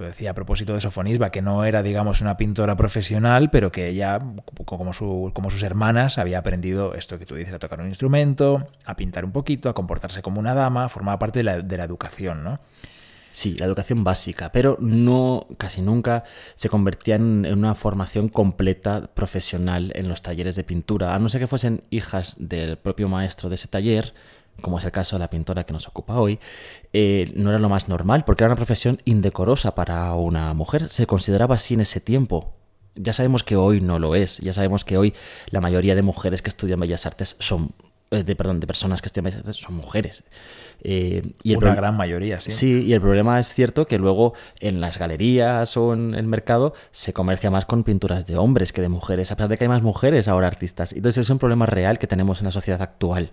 Lo 0.01 0.07
decía 0.07 0.31
a 0.31 0.35
propósito 0.35 0.73
de 0.73 0.81
Sofonisba, 0.81 1.29
que 1.31 1.43
no 1.43 1.63
era, 1.67 1.83
digamos, 1.83 2.23
una 2.23 2.39
pintora 2.39 2.75
profesional, 2.75 3.51
pero 3.51 3.71
que 3.71 3.89
ella, 3.89 4.19
como, 4.65 4.95
su- 4.95 5.31
como 5.35 5.51
sus 5.51 5.63
hermanas, 5.63 6.17
había 6.17 6.39
aprendido 6.39 6.95
esto 6.95 7.19
que 7.19 7.27
tú 7.27 7.35
dices, 7.35 7.53
a 7.53 7.59
tocar 7.59 7.81
un 7.81 7.87
instrumento, 7.87 8.67
a 8.87 8.97
pintar 8.97 9.27
un 9.27 9.33
poquito, 9.33 9.69
a 9.69 9.75
comportarse 9.75 10.23
como 10.23 10.41
una 10.41 10.55
dama, 10.55 10.89
formaba 10.89 11.19
parte 11.19 11.41
de 11.41 11.45
la, 11.45 11.61
de 11.61 11.77
la 11.77 11.85
educación, 11.85 12.43
¿no? 12.43 12.61
Sí, 13.33 13.57
la 13.59 13.67
educación 13.67 14.03
básica, 14.03 14.51
pero 14.53 14.79
no, 14.81 15.47
casi 15.59 15.83
nunca 15.83 16.25
se 16.55 16.71
convertía 16.71 17.17
en, 17.17 17.45
en 17.45 17.59
una 17.59 17.75
formación 17.75 18.31
completa 18.31 19.03
profesional 19.13 19.93
en 19.95 20.09
los 20.09 20.23
talleres 20.23 20.57
de 20.57 20.65
pintura, 20.65 21.15
a 21.15 21.19
no 21.19 21.29
ser 21.29 21.43
que 21.43 21.47
fuesen 21.47 21.83
hijas 21.91 22.37
del 22.39 22.79
propio 22.79 23.07
maestro 23.11 23.51
de 23.51 23.57
ese 23.57 23.69
taller, 23.69 24.15
como 24.61 24.79
es 24.79 24.85
el 24.85 24.93
caso 24.93 25.17
de 25.17 25.21
la 25.21 25.31
pintora 25.31 25.65
que 25.65 25.73
nos 25.73 25.89
ocupa 25.89 26.19
hoy, 26.19 26.39
eh, 26.93 27.31
no 27.35 27.51
era 27.51 27.59
lo 27.59 27.69
más 27.69 27.89
normal, 27.89 28.25
porque 28.25 28.45
era 28.45 28.49
una 28.49 28.57
profesión 28.57 29.01
indecorosa 29.05 29.75
para 29.75 30.13
una 30.15 30.55
mujer, 30.55 30.89
se 30.89 31.07
consideraba 31.07 31.57
así 31.57 31.75
en 31.75 31.81
ese 31.81 32.01
tiempo. 32.01 32.55
Ya 32.97 33.13
sabemos 33.13 33.45
que 33.45 33.57
hoy 33.57 33.81
no 33.81 33.99
lo 33.99 34.15
es, 34.15 34.39
ya 34.39 34.53
sabemos 34.53 34.85
que 34.85 34.99
hoy 34.99 35.15
la 35.51 35.61
mayoría 35.61 35.95
de 35.95 36.03
mujeres 36.03 36.43
que 36.43 36.51
estudian 36.51 36.81
Bellas 36.81 37.07
Artes 37.07 37.37
son, 37.39 37.71
eh, 38.11 38.25
de, 38.25 38.37
perdón, 38.37 38.61
de 38.61 38.67
personas 38.67 39.01
que 39.01 39.07
estudian 39.07 39.25
Bellas 39.25 39.41
Artes 39.41 39.57
son 39.57 39.75
mujeres. 39.75 40.25
Eh, 40.83 41.33
y 41.43 41.55
Una 41.55 41.75
gran 41.75 41.97
mayoría, 41.97 42.41
sí. 42.41 42.51
Sí, 42.51 42.83
y 42.85 42.93
el 42.93 43.01
problema 43.01 43.39
es 43.39 43.53
cierto 43.53 43.87
que 43.87 43.99
luego 43.99 44.35
en 44.59 44.81
las 44.81 44.99
galerías 44.99 45.77
o 45.77 45.93
en 45.93 46.15
el 46.15 46.27
mercado 46.27 46.75
se 46.91 47.13
comercia 47.13 47.51
más 47.51 47.67
con 47.67 47.85
pinturas 47.85 48.27
de 48.27 48.37
hombres 48.37 48.73
que 48.73 48.81
de 48.81 48.89
mujeres, 48.89 49.31
a 49.31 49.37
pesar 49.37 49.49
de 49.49 49.59
que 49.59 49.65
hay 49.65 49.69
más 49.69 49.83
mujeres 49.83 50.27
ahora 50.27 50.47
artistas. 50.47 50.93
Entonces 50.93 51.27
es 51.27 51.31
un 51.31 51.39
problema 51.39 51.67
real 51.67 51.99
que 51.99 52.07
tenemos 52.07 52.41
en 52.41 52.47
la 52.47 52.51
sociedad 52.51 52.83
actual. 52.83 53.31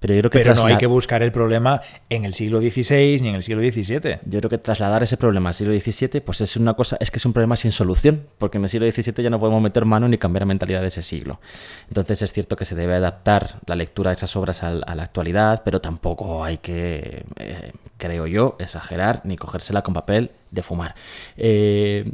Pero 0.00 0.12
yo 0.14 0.20
creo 0.20 0.30
que 0.30 0.38
Pero 0.40 0.54
no 0.54 0.66
hay 0.66 0.76
que 0.76 0.86
buscar 0.86 1.22
el 1.22 1.32
problema 1.32 1.80
en 2.10 2.24
el 2.26 2.34
siglo 2.34 2.60
XVI 2.60 3.18
ni 3.22 3.28
en 3.30 3.36
el 3.36 3.42
siglo 3.42 3.62
XVII. 3.62 4.18
Yo 4.26 4.38
creo 4.40 4.50
que 4.50 4.58
trasladar 4.58 5.02
ese 5.02 5.16
problema 5.16 5.48
al 5.50 5.54
siglo 5.54 5.72
XVII, 5.72 6.20
pues 6.20 6.42
es 6.42 6.56
una 6.56 6.74
cosa, 6.74 6.98
es 7.00 7.10
que 7.10 7.16
es 7.18 7.24
un 7.24 7.32
problema 7.32 7.56
sin 7.56 7.72
solución, 7.72 8.26
porque 8.36 8.58
en 8.58 8.64
el 8.64 8.70
siglo 8.70 8.90
XVII 8.90 9.22
ya 9.24 9.30
no 9.30 9.40
podemos 9.40 9.62
meter 9.62 9.86
mano 9.86 10.06
ni 10.08 10.18
cambiar 10.18 10.42
la 10.42 10.46
mentalidad 10.46 10.82
de 10.82 10.88
ese 10.88 11.02
siglo. 11.02 11.40
Entonces 11.88 12.20
es 12.20 12.32
cierto 12.34 12.54
que 12.56 12.66
se 12.66 12.74
debe 12.74 12.94
adaptar 12.94 13.60
la 13.66 13.76
lectura 13.76 14.10
de 14.10 14.14
esas 14.16 14.36
obras 14.36 14.62
al- 14.62 14.84
a, 14.86 14.94
la 14.94 15.04
actualidad, 15.04 15.62
pero 15.64 15.80
tampoco 15.80 16.44
hay 16.44 16.58
que, 16.58 17.24
eh, 17.38 17.72
creo 17.96 18.26
yo, 18.26 18.56
exagerar 18.58 19.22
ni 19.24 19.36
cogérsela 19.38 19.82
con 19.82 19.94
papel 19.94 20.32
de 20.50 20.62
fumar. 20.62 20.94
Eh, 21.38 22.12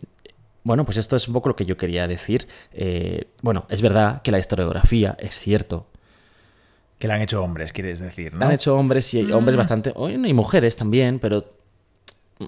bueno, 0.62 0.84
pues 0.84 0.98
esto 0.98 1.16
es 1.16 1.26
un 1.26 1.34
poco 1.34 1.48
lo 1.48 1.56
que 1.56 1.64
yo 1.64 1.76
quería 1.76 2.06
decir. 2.06 2.46
Eh, 2.72 3.28
bueno, 3.42 3.64
es 3.68 3.80
verdad 3.82 4.22
que 4.22 4.30
la 4.30 4.38
historiografía, 4.38 5.16
es 5.18 5.38
cierto, 5.38 5.86
Que 7.00 7.08
la 7.08 7.14
han 7.14 7.22
hecho 7.22 7.42
hombres, 7.42 7.72
quieres 7.72 7.98
decir, 7.98 8.34
¿no? 8.34 8.46
han 8.46 8.52
hecho 8.52 8.76
hombres 8.76 9.12
y 9.14 9.32
hombres 9.32 9.56
bastante, 9.56 9.92
y 9.96 10.32
mujeres 10.32 10.76
también, 10.76 11.18
pero 11.18 11.44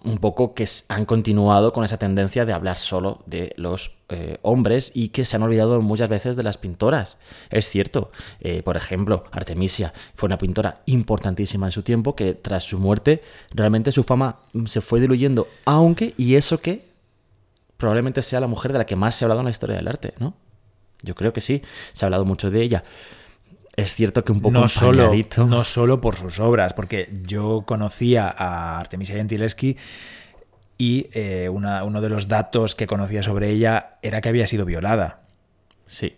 un 0.04 0.18
poco 0.18 0.54
que 0.54 0.66
han 0.88 1.04
continuado 1.04 1.72
con 1.72 1.84
esa 1.84 1.98
tendencia 1.98 2.46
de 2.46 2.52
hablar 2.52 2.78
solo 2.78 3.22
de 3.26 3.52
los 3.56 3.92
eh, 4.08 4.38
hombres 4.42 4.90
y 4.94 5.08
que 5.08 5.24
se 5.24 5.36
han 5.36 5.42
olvidado 5.42 5.82
muchas 5.82 6.08
veces 6.08 6.34
de 6.34 6.42
las 6.42 6.56
pintoras. 6.56 7.18
Es 7.50 7.68
cierto, 7.68 8.10
eh, 8.40 8.62
por 8.62 8.76
ejemplo, 8.76 9.24
Artemisia 9.32 9.92
fue 10.14 10.28
una 10.28 10.38
pintora 10.38 10.80
importantísima 10.86 11.66
en 11.66 11.72
su 11.72 11.82
tiempo 11.82 12.16
que 12.16 12.32
tras 12.32 12.64
su 12.64 12.78
muerte 12.78 13.22
realmente 13.50 13.92
su 13.92 14.02
fama 14.02 14.38
mm, 14.54 14.66
se 14.66 14.80
fue 14.80 15.00
diluyendo, 15.00 15.48
aunque, 15.66 16.14
y 16.16 16.36
eso 16.36 16.60
que 16.60 16.90
probablemente 17.76 18.22
sea 18.22 18.40
la 18.40 18.46
mujer 18.46 18.72
de 18.72 18.78
la 18.78 18.86
que 18.86 18.96
más 18.96 19.14
se 19.14 19.24
ha 19.24 19.26
hablado 19.26 19.40
en 19.40 19.46
la 19.46 19.50
historia 19.50 19.76
del 19.76 19.88
arte, 19.88 20.14
¿no? 20.18 20.34
Yo 21.02 21.14
creo 21.14 21.32
que 21.32 21.40
sí, 21.40 21.62
se 21.92 22.04
ha 22.04 22.06
hablado 22.06 22.24
mucho 22.24 22.50
de 22.50 22.62
ella. 22.62 22.84
Es 23.76 23.94
cierto 23.94 24.22
que 24.24 24.32
un 24.32 24.40
poco 24.42 24.52
no 24.52 24.68
solo, 24.68 25.12
no 25.46 25.64
solo 25.64 26.00
por 26.00 26.16
sus 26.16 26.38
obras, 26.40 26.74
porque 26.74 27.08
yo 27.26 27.64
conocía 27.66 28.28
a 28.28 28.78
Artemisia 28.78 29.16
Gentileschi 29.16 29.76
y 30.76 31.08
eh, 31.12 31.48
una- 31.48 31.82
uno 31.84 32.00
de 32.00 32.08
los 32.10 32.28
datos 32.28 32.74
que 32.74 32.86
conocía 32.86 33.22
sobre 33.22 33.50
ella 33.50 33.96
era 34.02 34.20
que 34.20 34.28
había 34.28 34.46
sido 34.46 34.64
violada. 34.66 35.20
Sí. 35.86 36.16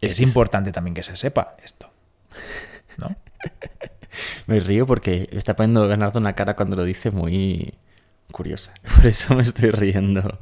Es, 0.00 0.18
importante 0.20 0.72
también 0.72 0.94
que 0.94 1.02
se 1.02 1.14
sepa 1.16 1.56
esto. 1.64 1.88
¿no? 2.98 3.14
Me 4.46 4.60
río 4.60 4.86
porque 4.86 5.28
está 5.32 5.54
poniendo 5.56 5.86
Bernardo 5.86 6.18
una 6.18 6.34
cara 6.34 6.56
cuando 6.56 6.76
lo 6.76 6.84
dice 6.84 7.10
muy 7.10 7.72
curiosa. 8.32 8.74
Por 8.96 9.06
eso 9.06 9.34
me 9.34 9.42
estoy 9.42 9.70
riendo. 9.70 10.38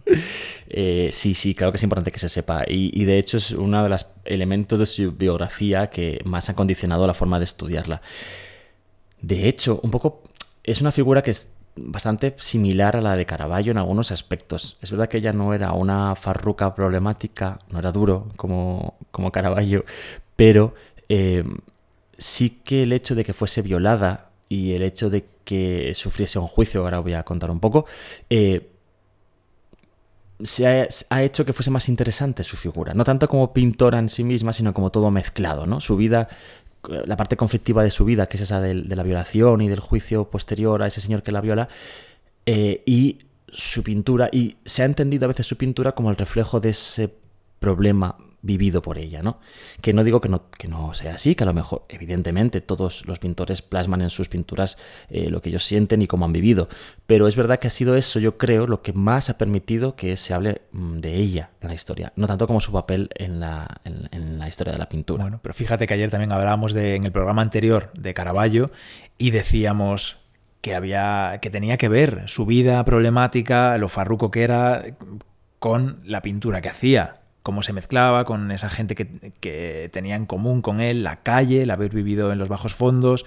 Eh, 0.69 1.11
sí, 1.13 1.35
sí, 1.35 1.55
claro 1.55 1.73
que 1.73 1.77
es 1.77 1.83
importante 1.83 2.13
que 2.13 2.19
se 2.19 2.29
sepa. 2.29 2.65
Y, 2.67 3.05
de 3.05 3.19
hecho 3.19 3.37
es 3.37 3.51
uno 3.51 3.83
de 3.83 3.89
los 3.89 4.07
elementos 4.25 4.79
de 4.79 4.87
su 4.87 5.13
biografía 5.13 5.91
que 5.91 6.21
más 6.25 6.49
ha 6.49 6.55
condicionado 6.55 7.07
la 7.07 7.15
forma 7.15 7.39
de 7.39 7.45
estudiarla. 7.45 8.01
De 9.21 9.49
hecho, 9.49 9.81
un 9.83 9.91
poco 9.91 10.23
es 10.65 10.81
una 10.81 10.93
figura 10.93 11.23
que 11.23 11.33
es 11.33 11.53
bastante 11.77 12.35
similar 12.39 12.97
a 12.97 13.01
la 13.01 13.17
de 13.17 13.27
Caravaggio 13.27 13.73
en 13.73 13.79
algunos 13.79 14.11
aspectos. 14.11 14.79
Es 14.81 14.91
verdad 14.91 15.09
que 15.09 15.19
ella 15.19 15.33
no 15.33 15.55
era 15.55 15.73
una 15.73 16.15
farruca 16.15 16.75
problemática, 16.75 17.59
no 17.71 17.79
era 17.79 17.93
duro 17.93 18.29
como, 18.37 18.97
como 19.11 19.33
Caravaggio, 19.33 19.85
pero 20.37 20.75
eh, 21.09 21.45
sí 22.19 22.61
que 22.65 22.85
el 22.85 22.93
hecho 22.93 23.15
de 23.15 23.25
que 23.25 23.35
fuese 23.35 23.63
violada 23.63 24.30
y 24.51 24.73
el 24.73 24.83
hecho 24.83 25.09
de 25.09 25.25
que 25.45 25.95
sufriese 25.95 26.39
un 26.41 26.49
juicio, 26.49 26.83
ahora 26.83 26.99
voy 26.99 27.15
a 27.15 27.23
contar 27.23 27.53
un 27.53 27.61
poco, 27.61 27.87
eh, 28.29 28.69
se 30.43 30.67
ha, 31.09 31.23
hecho 31.23 31.45
que 31.45 31.53
fuese 31.53 31.71
más 31.71 31.89
interesante 31.89 32.43
su 32.43 32.57
figura. 32.57 32.93
No 32.93 33.05
tanto 33.05 33.29
como 33.29 33.53
pintora 33.53 34.01
en 34.01 34.09
sí 34.09 34.25
misma, 34.25 34.53
sino 34.53 34.75
como 34.75 34.91
todo 34.91 35.11
mezclado, 35.13 35.67
¿no? 35.67 35.81
Su 35.81 35.97
vida, 35.97 36.29
la 36.89 37.17
parte 37.17 37.37
conflictiva 37.37 37.85
de 37.85 37.93
su 37.93 38.05
vida, 38.05 38.27
que 38.27 38.39
es 38.39 38.43
esa 38.43 38.61
de, 38.61 38.75
de 38.75 38.97
la 38.97 39.05
violación 39.05 39.61
y 39.61 39.69
del 39.69 39.81
juicio 39.81 40.25
posterior 40.29 40.83
a 40.83 40.89
ese 40.89 41.01
señor 41.01 41.23
que 41.23 41.31
la 41.31 41.41
viola, 41.41 41.69
eh, 42.45 42.83
y 42.87 43.19
su 43.47 43.85
pintura, 43.85 44.31
y 44.33 44.57
se 44.65 44.83
ha 44.83 44.87
entendido 44.87 45.27
a 45.27 45.29
veces 45.29 45.47
su 45.47 45.57
pintura 45.57 45.93
como 45.93 46.11
el 46.11 46.17
reflejo 46.17 46.59
de 46.59 46.71
ese 46.71 47.15
problema 47.61 48.17
vivido 48.43 48.81
por 48.83 48.99
ella, 48.99 49.23
¿no? 49.23 49.41
Que 49.83 49.93
no 49.93 50.05
digo 50.05 50.21
que 50.21 50.29
no, 50.29 50.51
que 50.51 50.69
no 50.69 50.95
sea 50.95 51.15
así, 51.15 51.35
que 51.35 51.45
a 51.45 51.47
lo 51.47 51.53
mejor, 51.53 51.85
evidentemente, 51.89 52.61
todos 52.61 53.07
los 53.07 53.19
pintores 53.19 53.63
plasman 53.63 54.03
en 54.03 54.11
sus 54.11 54.29
pinturas 54.29 54.79
eh, 55.11 55.31
lo 55.31 55.41
que 55.41 55.51
ellos 55.51 55.65
sienten 55.65 56.03
y 56.03 56.07
cómo 56.07 56.25
han 56.25 56.33
vivido, 56.33 56.69
pero 57.07 57.29
es 57.29 57.37
verdad 57.37 57.59
que 57.59 57.69
ha 57.69 57.71
sido 57.71 57.97
eso, 57.97 58.19
yo 58.19 58.39
creo, 58.39 58.67
lo 58.67 58.83
que 58.83 58.93
más 58.93 59.31
ha 59.31 59.39
permitido 59.39 59.95
que 59.95 60.17
se 60.17 60.33
hable 60.33 60.63
mm, 60.73 61.01
de 61.01 61.17
ella 61.17 61.51
en 61.61 61.69
la 61.69 61.75
historia, 61.75 62.13
no 62.17 62.27
tanto 62.27 62.47
como 62.47 62.61
su 62.61 62.73
papel 62.73 63.11
en 63.15 63.41
la, 63.41 63.81
en, 63.85 64.39
la 64.39 64.49
historia 64.49 64.73
de 64.73 64.79
la 64.79 64.89
pintura. 64.89 65.25
Bueno, 65.25 65.41
pero 65.43 65.55
fíjate 65.55 65.87
que 65.87 65.95
ayer 65.95 66.11
también 66.11 66.33
hablábamos 66.33 66.73
de, 66.73 66.95
en 66.95 67.05
el 67.05 67.13
programa 67.13 67.43
anterior 67.43 67.91
de 67.95 68.15
Caravaggio 68.15 68.71
y 69.19 69.31
decíamos 69.31 70.19
que 70.63 70.75
había 70.75 71.39
que 71.41 71.51
tenía 71.51 71.79
que 71.79 71.89
ver 71.89 72.25
su 72.27 72.45
vida 72.45 72.85
problemática, 72.85 73.79
lo 73.79 73.89
farruco 73.89 74.31
que 74.31 74.43
era 74.43 74.85
con 75.59 76.01
la 76.05 76.23
pintura 76.23 76.61
que 76.61 76.69
hacía 76.69 77.20
cómo 77.43 77.63
se 77.63 77.73
mezclaba 77.73 78.25
con 78.25 78.51
esa 78.51 78.69
gente 78.69 78.95
que, 78.95 79.33
que, 79.41 79.91
tenía 79.93 80.17
en 80.17 80.27
común 80.27 80.63
con 80.63 80.81
él, 80.81 81.03
la 81.03 81.17
calle, 81.17 81.63
el 81.63 81.71
haber 81.71 81.95
vivido 81.95 82.33
en 82.33 82.39
los 82.39 82.49
bajos 82.49 82.75
fondos, 82.75 83.25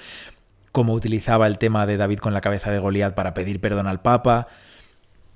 cómo 0.72 0.93
utilizaba 0.93 1.48
el 1.48 1.58
tema 1.58 1.86
de 1.86 1.98
David 1.98 2.20
con 2.20 2.34
la 2.34 2.41
cabeza 2.41 2.72
de 2.72 2.79
Goliat 2.79 3.13
para 3.13 3.34
pedir 3.34 3.60
perdón 3.60 3.88
al 3.88 4.01
Papa. 4.01 4.48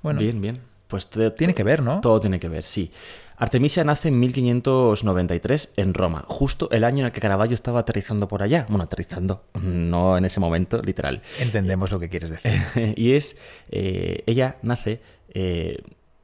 Bueno, 0.02 0.20
bien, 0.20 0.40
bien. 0.40 0.60
Pues 0.88 1.08
tiene 1.36 1.54
que 1.54 1.64
ver, 1.64 1.82
¿no? 1.82 2.00
Todo 2.00 2.18
tiene 2.20 2.40
que 2.40 2.48
ver, 2.48 2.64
sí. 2.64 2.90
Artemisia 3.36 3.84
nace 3.84 4.08
en 4.08 4.18
1593 4.18 5.74
en 5.76 5.94
Roma, 5.94 6.24
justo 6.26 6.68
el 6.72 6.82
año 6.82 7.00
en 7.00 7.06
el 7.06 7.12
que 7.12 7.20
Caravaggio 7.20 7.54
estaba 7.54 7.80
aterrizando 7.80 8.26
por 8.26 8.42
allá. 8.42 8.66
Bueno, 8.68 8.84
aterrizando, 8.84 9.44
no 9.62 10.18
en 10.18 10.24
ese 10.24 10.40
momento, 10.40 10.82
literal. 10.82 11.22
Entendemos 11.38 11.92
lo 11.92 12.00
que 12.00 12.08
quieres 12.08 12.30
decir. 12.30 12.52
y 12.96 13.12
es, 13.12 13.36
eh, 13.70 14.24
ella 14.26 14.56
nace 14.62 15.00
eh, 15.34 15.82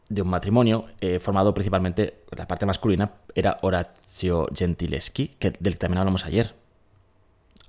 de 0.09 0.23
un 0.23 0.29
matrimonio 0.29 0.87
eh, 1.01 1.19
formado 1.19 1.55
principalmente, 1.55 2.23
la 2.31 2.47
parte 2.47 2.67
masculina 2.67 3.13
era 3.35 3.59
Orazio 3.63 4.49
Gentileschi, 4.55 5.29
que, 5.39 5.51
del 5.59 5.75
que 5.75 5.79
también 5.79 5.99
hablamos 5.99 6.25
ayer. 6.25 6.55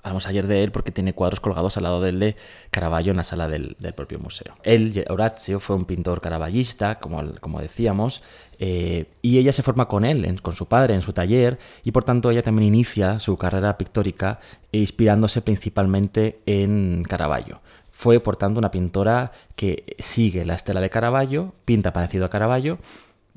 Hablamos 0.03 0.27
ayer 0.27 0.45
de 0.45 0.63
él 0.63 0.71
porque 0.71 0.91
tiene 0.91 1.13
cuadros 1.13 1.39
colgados 1.39 1.77
al 1.77 1.83
lado 1.83 1.99
del 1.99 2.19
de 2.19 2.35
Caravaggio 2.69 3.09
en 3.09 3.17
la 3.17 3.23
sala 3.23 3.47
del, 3.47 3.75
del 3.79 3.93
propio 3.93 4.19
museo. 4.19 4.53
Él, 4.61 5.03
Orazio, 5.09 5.59
fue 5.59 5.75
un 5.75 5.85
pintor 5.85 6.21
caravallista, 6.21 6.99
como, 6.99 7.23
como 7.39 7.59
decíamos, 7.59 8.21
eh, 8.59 9.05
y 9.23 9.39
ella 9.39 9.51
se 9.51 9.63
forma 9.63 9.87
con 9.87 10.05
él, 10.05 10.41
con 10.41 10.53
su 10.53 10.67
padre, 10.67 10.93
en 10.93 11.01
su 11.01 11.13
taller, 11.13 11.57
y 11.83 11.91
por 11.91 12.03
tanto 12.03 12.29
ella 12.29 12.43
también 12.43 12.67
inicia 12.67 13.19
su 13.19 13.35
carrera 13.37 13.79
pictórica 13.79 14.39
inspirándose 14.71 15.41
principalmente 15.41 16.39
en 16.45 17.03
Caravaggio. 17.03 17.61
Fue, 17.97 18.19
por 18.19 18.35
tanto, 18.35 18.59
una 18.59 18.71
pintora 18.71 19.31
que 19.55 19.95
sigue 19.99 20.43
la 20.43 20.55
estela 20.55 20.81
de 20.81 20.89
Caravaggio, 20.89 21.53
pinta 21.63 21.93
parecido 21.93 22.25
a 22.25 22.29
Caravaggio, 22.29 22.77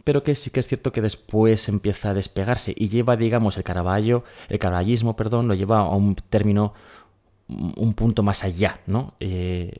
pero 0.02 0.24
que 0.24 0.34
sí 0.34 0.50
que 0.50 0.58
es 0.58 0.66
cierto 0.66 0.90
que 0.90 1.00
después 1.00 1.68
empieza 1.68 2.10
a 2.10 2.14
despegarse 2.14 2.74
y 2.76 2.88
lleva, 2.88 3.16
digamos, 3.16 3.56
el 3.56 3.62
Caravaggio, 3.62 4.24
el 4.48 4.58
caravallismo, 4.58 5.14
perdón, 5.14 5.46
lo 5.46 5.54
lleva 5.54 5.78
a 5.78 5.90
un 5.90 6.16
término, 6.16 6.74
un 7.46 7.94
punto 7.94 8.24
más 8.24 8.42
allá, 8.42 8.80
¿no? 8.88 9.14
Eh, 9.20 9.76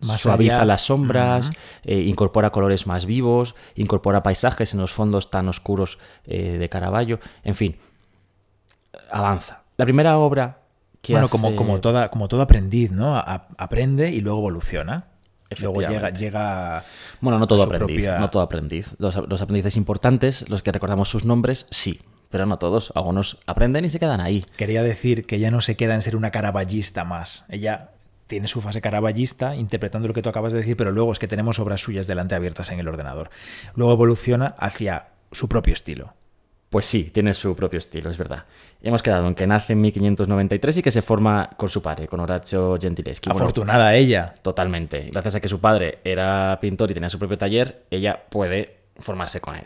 más 0.00 0.22
suaviza 0.22 0.56
allá. 0.56 0.64
las 0.64 0.82
sombras, 0.82 1.50
uh 1.50 1.52
-huh. 1.52 1.56
eh, 1.84 2.00
incorpora 2.00 2.50
colores 2.50 2.88
más 2.88 3.06
vivos, 3.06 3.54
incorpora 3.76 4.24
paisajes 4.24 4.74
en 4.74 4.80
los 4.80 4.90
fondos 4.90 5.30
tan 5.30 5.46
oscuros 5.46 6.00
eh, 6.24 6.58
de 6.58 6.68
Caravaggio, 6.68 7.20
en 7.44 7.54
fin, 7.54 7.76
avanza. 9.08 9.62
La 9.76 9.84
primera 9.84 10.18
obra 10.18 10.59
bueno, 11.08 11.26
hace... 11.26 11.32
como, 11.32 11.56
como, 11.56 11.80
toda, 11.80 12.08
como 12.08 12.28
todo 12.28 12.42
aprendiz, 12.42 12.90
¿no? 12.92 13.16
A 13.16 13.48
aprende 13.56 14.10
y 14.10 14.20
luego 14.20 14.38
evoluciona. 14.38 15.06
Luego 15.58 15.80
llega, 15.80 16.10
llega. 16.10 16.84
Bueno, 17.20 17.38
no 17.38 17.48
todo 17.48 17.64
aprendiz. 17.64 18.04
Propia... 18.04 18.18
No 18.18 18.30
todo 18.30 18.42
aprendiz. 18.42 18.94
Los, 18.98 19.16
los, 19.16 19.42
aprendices 19.42 19.76
importantes, 19.76 20.48
los 20.48 20.62
que 20.62 20.70
recordamos 20.70 21.08
sus 21.08 21.24
nombres, 21.24 21.66
sí. 21.70 22.00
Pero 22.30 22.46
no 22.46 22.58
todos. 22.58 22.92
Algunos 22.94 23.38
aprenden 23.46 23.84
y 23.84 23.90
se 23.90 23.98
quedan 23.98 24.20
ahí. 24.20 24.44
Quería 24.56 24.84
decir 24.84 25.26
que 25.26 25.36
ella 25.36 25.50
no 25.50 25.60
se 25.60 25.76
queda 25.76 25.94
en 25.94 26.02
ser 26.02 26.14
una 26.14 26.30
caravallista 26.30 27.04
más. 27.04 27.44
Ella 27.48 27.90
tiene 28.28 28.46
su 28.46 28.60
fase 28.60 28.80
caravallista, 28.80 29.56
interpretando 29.56 30.06
lo 30.06 30.14
que 30.14 30.22
tú 30.22 30.28
acabas 30.28 30.52
de 30.52 30.60
decir, 30.60 30.76
pero 30.76 30.92
luego 30.92 31.12
es 31.12 31.18
que 31.18 31.26
tenemos 31.26 31.58
obras 31.58 31.80
suyas 31.80 32.06
delante 32.06 32.36
abiertas 32.36 32.70
en 32.70 32.78
el 32.78 32.86
ordenador. 32.86 33.28
Luego 33.74 33.92
evoluciona 33.92 34.54
hacia 34.56 35.08
su 35.32 35.48
propio 35.48 35.74
estilo. 35.74 36.14
Pues 36.70 36.86
sí, 36.86 37.10
tiene 37.12 37.34
su 37.34 37.56
propio 37.56 37.80
estilo, 37.80 38.10
es 38.10 38.16
verdad. 38.16 38.44
Hemos 38.80 39.02
quedado 39.02 39.26
en 39.26 39.34
que 39.34 39.44
nace 39.44 39.72
en 39.72 39.80
1593 39.80 40.78
y 40.78 40.82
que 40.82 40.92
se 40.92 41.02
forma 41.02 41.50
con 41.56 41.68
su 41.68 41.82
padre, 41.82 42.06
con 42.06 42.20
Horacio 42.20 42.78
Gentileschi. 42.80 43.28
Afortunada 43.28 43.86
bueno, 43.86 43.98
ella. 43.98 44.34
Totalmente. 44.40 45.08
Gracias 45.10 45.34
a 45.34 45.40
que 45.40 45.48
su 45.48 45.58
padre 45.58 45.98
era 46.04 46.56
pintor 46.60 46.88
y 46.92 46.94
tenía 46.94 47.10
su 47.10 47.18
propio 47.18 47.36
taller, 47.36 47.82
ella 47.90 48.22
puede 48.30 48.76
formarse 48.98 49.40
con 49.40 49.56
él. 49.56 49.64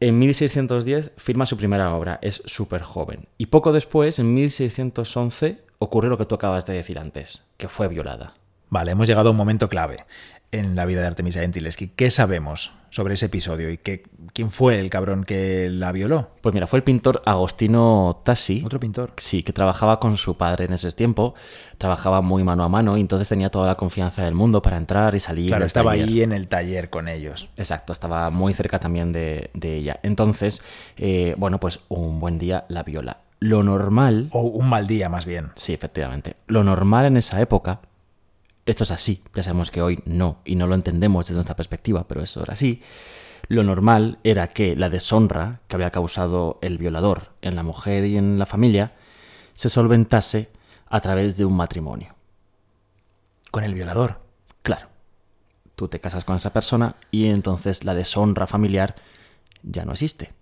En 0.00 0.18
1610 0.18 1.12
firma 1.16 1.46
su 1.46 1.56
primera 1.56 1.94
obra, 1.94 2.18
es 2.20 2.42
súper 2.44 2.82
joven. 2.82 3.26
Y 3.38 3.46
poco 3.46 3.72
después, 3.72 4.18
en 4.18 4.34
1611, 4.34 5.62
ocurre 5.78 6.10
lo 6.10 6.18
que 6.18 6.26
tú 6.26 6.34
acabas 6.34 6.66
de 6.66 6.74
decir 6.74 6.98
antes, 6.98 7.44
que 7.56 7.68
fue 7.68 7.88
violada. 7.88 8.34
Vale, 8.68 8.90
hemos 8.90 9.08
llegado 9.08 9.28
a 9.28 9.30
un 9.30 9.36
momento 9.38 9.68
clave 9.68 10.04
en 10.52 10.76
la 10.76 10.84
vida 10.84 11.00
de 11.00 11.06
Artemisia 11.08 11.42
Gentileschi. 11.42 11.88
¿Qué 11.88 12.10
sabemos 12.10 12.72
sobre 12.90 13.14
ese 13.14 13.26
episodio 13.26 13.70
y 13.70 13.78
qué, 13.78 14.02
quién 14.34 14.50
fue 14.50 14.78
el 14.78 14.90
cabrón 14.90 15.24
que 15.24 15.70
la 15.70 15.92
violó? 15.92 16.30
Pues 16.42 16.54
mira, 16.54 16.66
fue 16.66 16.76
el 16.78 16.82
pintor 16.84 17.22
Agostino 17.24 18.20
Tassi. 18.24 18.62
¿Otro 18.64 18.78
pintor? 18.78 19.14
Sí, 19.16 19.42
que 19.42 19.52
trabajaba 19.52 19.98
con 19.98 20.16
su 20.18 20.36
padre 20.36 20.66
en 20.66 20.74
ese 20.74 20.92
tiempo, 20.92 21.34
trabajaba 21.78 22.20
muy 22.20 22.44
mano 22.44 22.64
a 22.64 22.68
mano 22.68 22.96
y 22.98 23.00
entonces 23.00 23.28
tenía 23.28 23.50
toda 23.50 23.66
la 23.66 23.74
confianza 23.76 24.24
del 24.24 24.34
mundo 24.34 24.60
para 24.62 24.76
entrar 24.76 25.14
y 25.14 25.20
salir. 25.20 25.48
Claro, 25.48 25.60
del 25.60 25.66
estaba 25.68 25.92
taller. 25.92 26.08
ahí 26.08 26.22
en 26.22 26.32
el 26.32 26.48
taller 26.48 26.90
con 26.90 27.08
ellos. 27.08 27.48
Exacto, 27.56 27.92
estaba 27.94 28.28
muy 28.30 28.52
cerca 28.54 28.78
también 28.78 29.12
de, 29.12 29.50
de 29.54 29.76
ella. 29.76 30.00
Entonces, 30.02 30.60
eh, 30.98 31.34
bueno, 31.38 31.58
pues 31.60 31.80
un 31.88 32.20
buen 32.20 32.38
día 32.38 32.66
la 32.68 32.82
viola. 32.82 33.18
Lo 33.40 33.62
normal, 33.64 34.28
O 34.32 34.42
un 34.42 34.68
mal 34.68 34.86
día, 34.86 35.08
más 35.08 35.26
bien. 35.26 35.50
sí, 35.56 35.72
efectivamente, 35.72 36.36
lo 36.46 36.62
normal 36.62 37.06
en 37.06 37.16
esa 37.16 37.40
época, 37.40 37.80
esto 38.66 38.84
es 38.84 38.90
así, 38.90 39.22
ya 39.34 39.42
sabemos 39.42 39.70
que 39.70 39.82
hoy 39.82 40.02
no, 40.04 40.38
y 40.44 40.56
no 40.56 40.66
lo 40.66 40.74
entendemos 40.74 41.26
desde 41.26 41.34
nuestra 41.34 41.56
perspectiva, 41.56 42.06
pero 42.06 42.22
eso 42.22 42.42
era 42.42 42.52
así. 42.52 42.80
Lo 43.48 43.64
normal 43.64 44.18
era 44.22 44.48
que 44.48 44.76
la 44.76 44.88
deshonra 44.88 45.60
que 45.66 45.76
había 45.76 45.90
causado 45.90 46.58
el 46.62 46.78
violador 46.78 47.32
en 47.42 47.56
la 47.56 47.62
mujer 47.62 48.04
y 48.04 48.16
en 48.16 48.38
la 48.38 48.46
familia 48.46 48.92
se 49.54 49.68
solventase 49.68 50.48
a 50.86 51.00
través 51.00 51.36
de 51.36 51.44
un 51.44 51.56
matrimonio. 51.56 52.14
Con 53.50 53.64
el 53.64 53.74
violador. 53.74 54.20
Claro, 54.62 54.88
tú 55.74 55.88
te 55.88 56.00
casas 56.00 56.24
con 56.24 56.36
esa 56.36 56.52
persona 56.52 56.96
y 57.10 57.26
entonces 57.26 57.84
la 57.84 57.94
deshonra 57.94 58.46
familiar 58.46 58.94
ya 59.62 59.84
no 59.84 59.92
existe. 59.92 60.32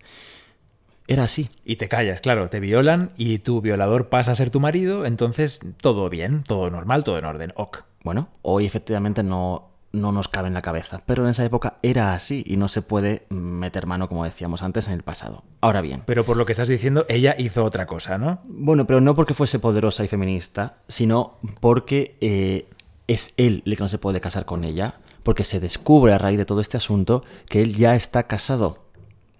Era 1.06 1.24
así. 1.24 1.50
Y 1.64 1.76
te 1.76 1.88
callas, 1.88 2.20
claro, 2.20 2.48
te 2.50 2.60
violan 2.60 3.12
y 3.16 3.38
tu 3.38 3.60
violador 3.60 4.10
pasa 4.10 4.32
a 4.32 4.36
ser 4.36 4.50
tu 4.50 4.60
marido, 4.60 5.06
entonces 5.06 5.60
todo 5.80 6.08
bien, 6.08 6.44
todo 6.44 6.70
normal, 6.70 7.02
todo 7.02 7.18
en 7.18 7.24
orden. 7.24 7.52
Ok. 7.56 7.89
Bueno, 8.02 8.28
hoy 8.42 8.66
efectivamente 8.66 9.22
no, 9.22 9.70
no 9.92 10.12
nos 10.12 10.28
cabe 10.28 10.48
en 10.48 10.54
la 10.54 10.62
cabeza, 10.62 11.00
pero 11.04 11.24
en 11.24 11.30
esa 11.30 11.44
época 11.44 11.78
era 11.82 12.14
así 12.14 12.44
y 12.46 12.56
no 12.56 12.68
se 12.68 12.82
puede 12.82 13.26
meter 13.30 13.86
mano, 13.86 14.08
como 14.08 14.24
decíamos 14.24 14.62
antes, 14.62 14.86
en 14.86 14.94
el 14.94 15.02
pasado. 15.02 15.42
Ahora 15.60 15.80
bien, 15.80 16.02
Pero 16.06 16.24
por 16.24 16.36
lo 16.36 16.46
que 16.46 16.52
estás 16.52 16.68
diciendo, 16.68 17.04
ella 17.08 17.34
hizo 17.38 17.64
otra 17.64 17.86
cosa, 17.86 18.18
¿no? 18.18 18.40
bueno, 18.44 18.86
pero 18.86 19.00
no 19.00 19.14
porque 19.14 19.34
fuese 19.34 19.58
poderosa 19.58 20.04
y 20.04 20.08
feminista, 20.08 20.76
sino 20.88 21.38
porque 21.60 22.16
eh, 22.20 22.68
es 23.06 23.34
él 23.36 23.62
el 23.66 23.76
que 23.76 23.82
no 23.82 23.88
se 23.88 23.98
puede 23.98 24.20
casar 24.20 24.44
con 24.44 24.64
ella, 24.64 24.94
porque 25.22 25.44
se 25.44 25.60
descubre 25.60 26.12
a 26.12 26.18
raíz 26.18 26.38
de 26.38 26.46
todo 26.46 26.60
este 26.60 26.76
asunto 26.76 27.24
que 27.48 27.60
él 27.62 27.76
ya 27.76 27.94
está 27.94 28.22
casado 28.24 28.86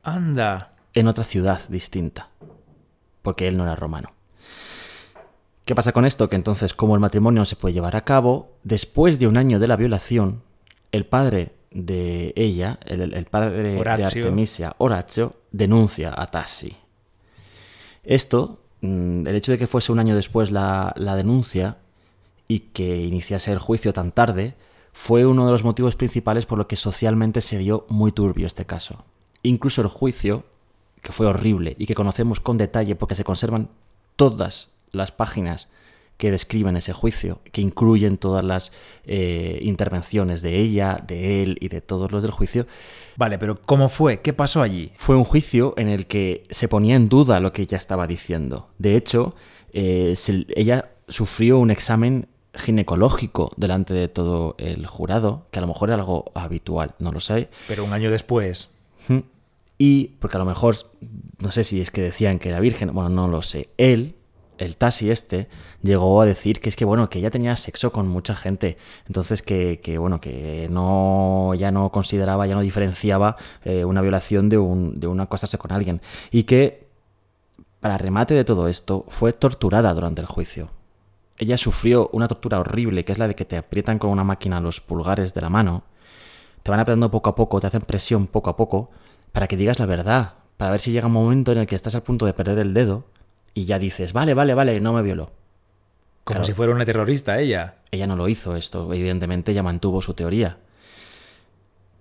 Anda. 0.03 0.75
en 0.93 1.09
otra 1.09 1.25
ciudad 1.25 1.61
distinta, 1.69 2.29
porque 3.23 3.49
él 3.49 3.57
no 3.57 3.65
era 3.65 3.77
romano. 3.77 4.11
¿Qué 5.65 5.75
pasa 5.75 5.93
con 5.93 6.05
esto? 6.05 6.29
Que 6.29 6.37
entonces, 6.37 6.75
como 6.75 6.95
el 6.95 7.01
matrimonio 7.01 7.41
no 7.41 7.47
se 7.47 7.57
puede 7.57 7.75
llevar 7.75 7.97
a 7.97 8.05
cabo, 8.05 8.57
después 8.65 9.19
de 9.19 9.27
un 9.27 9.37
año 9.37 9.59
de 9.59 9.69
la 9.69 9.77
violación, 9.77 10.43
el 10.93 11.07
padre 11.07 11.53
de 11.71 12.33
ella, 12.37 12.79
el, 12.87 13.15
el 13.15 13.25
padre 13.27 13.63
de. 13.63 13.81
Artemisia, 13.89 14.75
Horacio, 14.79 15.35
denuncia 15.53 16.13
a 16.17 16.31
Tassi. 16.31 16.77
Esto, 18.03 18.59
mm, 18.81 19.27
el 19.27 19.37
hecho 19.37 19.53
de 19.53 19.59
que 19.59 19.67
fuese 19.67 19.93
un 19.93 20.01
año 20.01 20.17
después 20.17 20.51
la, 20.51 20.93
la 20.97 21.15
denuncia 21.17 21.79
y 22.49 22.61
que 22.61 23.05
iniciase 23.05 23.53
el 23.53 23.59
juicio 23.59 23.93
tan 23.93 24.11
tarde, 24.13 24.57
fue 24.93 25.25
uno 25.25 25.47
de 25.47 25.53
los 25.53 25.63
motivos 25.63 25.95
principales 25.95 26.47
por 26.47 26.59
lo 26.59 26.67
que 26.67 26.77
socialmente 26.77 27.41
se 27.41 27.59
vio 27.59 27.87
muy 27.89 28.11
turbio 28.11 28.47
este 28.47 28.65
caso. 28.65 29.05
Incluso 29.43 29.83
el 29.83 29.89
juicio, 29.89 30.45
que 31.01 31.13
fue 31.13 31.27
horrible 31.27 31.77
y 31.79 31.87
que 31.87 31.95
conocemos 31.95 32.41
con 32.41 32.59
detalle 32.59 32.97
porque 32.97 33.15
se 33.15 33.25
conservan 33.25 33.69
todas 34.17 34.71
las 34.93 35.13
páginas 35.13 35.69
que 36.17 36.31
describen 36.31 36.77
ese 36.77 36.93
juicio, 36.93 37.41
que 37.51 37.63
incluyen 37.63 38.19
todas 38.19 38.45
las 38.45 38.73
eh, 39.07 39.59
intervenciones 39.63 40.43
de 40.43 40.59
ella, 40.59 41.03
de 41.07 41.43
él 41.43 41.57
y 41.63 41.69
de 41.69 41.81
todos 41.81 42.13
los 42.13 42.23
del 42.23 42.31
juicio, 42.33 42.67
Vale, 43.17 43.39
pero 43.39 43.61
¿cómo 43.61 43.89
fue? 43.89 44.21
¿Qué 44.21 44.33
pasó 44.35 44.61
allí? 44.63 44.93
fue 44.97 45.17
un 45.17 45.25
juicio 45.25 45.73
en 45.79 45.89
el 45.89 46.07
que 46.07 46.43
se 46.51 46.69
ponía 46.69 46.95
en 46.97 47.09
duda 47.09 47.41
lo 47.41 47.53
que 47.53 47.63
ella 47.63 47.79
estaba 47.79 48.07
diciendo. 48.07 48.69
De 48.79 48.97
hecho, 48.97 49.35
eh, 49.73 50.15
se- 50.17 50.47
ella 50.55 50.91
sufrió 51.09 51.59
un 51.59 51.71
examen 51.71 52.29
ginecológico 52.55 53.53
delante 53.57 53.95
de 53.95 54.09
todo 54.09 54.57
el 54.59 54.87
jurado, 54.87 55.47
que 55.51 55.59
a 55.59 55.63
lo 55.63 55.69
mejor 55.69 55.89
era 55.91 55.97
algo 55.99 56.31
habitual, 56.35 56.95
no 56.99 57.13
lo 57.13 57.21
sé. 57.21 57.49
Pero 57.69 57.85
un 57.85 57.93
año 57.95 58.11
después. 58.11 58.69
Y 59.79 60.09
porque 60.19 60.37
a 60.37 60.41
lo 60.41 60.45
mejor, 60.45 60.77
no 61.39 61.51
sé 61.51 61.65
si 61.65 61.81
es 61.81 61.91
que 61.91 62.03
decían 62.03 62.39
que 62.39 62.51
era 62.51 62.61
virgen, 62.61 62.93
bueno, 62.93 63.09
no 63.09 63.29
lo 63.29 63.41
sé. 63.43 63.71
Él, 63.79 64.15
el 64.61 64.77
Tasi 64.77 65.11
este, 65.11 65.49
llegó 65.83 66.21
a 66.21 66.27
decir 66.27 66.61
que 66.61 66.69
es 66.69 66.77
que, 66.77 66.85
bueno, 66.85 67.09
que 67.09 67.19
ella 67.19 67.31
tenía 67.31 67.57
sexo 67.57 67.93
con 67.93 68.07
mucha 68.09 68.37
gente. 68.37 68.77
Entonces 69.07 69.43
que, 69.43 69.81
que, 69.83 69.97
bueno, 69.97 70.21
que 70.21 70.69
no, 70.71 71.55
ya 71.55 71.71
no 71.71 71.91
consideraba, 71.91 72.47
ya 72.47 72.55
no 72.55 72.61
diferenciaba 72.61 73.37
eh, 73.65 73.85
una 73.87 74.03
violación 74.03 74.51
de, 74.51 74.59
un, 74.59 75.01
de 75.01 75.07
un 75.07 75.19
acostarse 75.21 75.57
con 75.57 75.73
alguien. 75.73 76.03
Y 76.31 76.43
que, 76.43 76.87
para 77.81 77.97
remate 77.97 78.35
de 78.35 78.45
todo 78.45 78.69
esto, 78.69 79.07
fue 79.09 79.33
torturada 79.33 79.95
durante 79.95 80.21
el 80.21 80.27
juicio. 80.27 80.69
Ella 81.39 81.57
sufrió 81.57 82.11
una 82.13 82.29
tortura 82.29 82.61
horrible, 82.61 83.07
que 83.07 83.13
es 83.13 83.19
la 83.19 83.29
de 83.29 83.35
que 83.35 83.47
te 83.47 83.57
aprietan 83.57 83.99
con 83.99 84.11
una 84.11 84.25
máquina 84.25 84.61
los 84.61 84.83
pulgares 84.83 85.33
de 85.33 85.41
la 85.41 85.49
mano, 85.49 85.85
te 86.63 86.71
van 86.71 86.81
apretando 86.81 87.11
poco 87.11 87.31
a 87.31 87.35
poco, 87.35 87.61
te 87.61 87.67
hacen 87.67 87.81
presión 87.81 88.27
poco 88.27 88.51
a 88.51 88.57
poco, 88.57 88.91
para 89.33 89.49
que 89.49 89.57
digas 89.57 89.79
la 89.79 89.87
verdad, 89.87 90.35
para 90.59 90.73
ver 90.73 90.81
si 90.81 90.93
llega 90.93 91.07
un 91.07 91.15
momento 91.15 91.53
en 91.53 91.59
el 91.59 91.67
que 91.67 91.77
estás 91.77 91.95
al 91.95 92.03
punto 92.03 92.27
de 92.27 92.35
perder 92.35 92.59
el 92.59 92.75
dedo 92.75 93.05
y 93.55 93.65
ya 93.65 93.79
dices, 93.79 94.13
vale, 94.13 94.35
vale, 94.35 94.55
vale, 94.55 94.81
no 94.81 94.93
me 94.93 95.03
violó. 95.03 95.27
Como 96.25 96.37
Claro. 96.37 96.45
si 96.45 96.53
fuera 96.53 96.73
una 96.75 96.85
terrorista 96.85 97.39
ella. 97.41 97.77
Ella 97.91 98.07
no 98.07 98.15
lo 98.17 98.29
hizo 98.29 98.55
esto, 98.57 98.93
evidentemente 98.93 99.53
ella 99.53 99.63
mantuvo 99.63 100.01
su 100.03 100.15
teoría. 100.15 100.59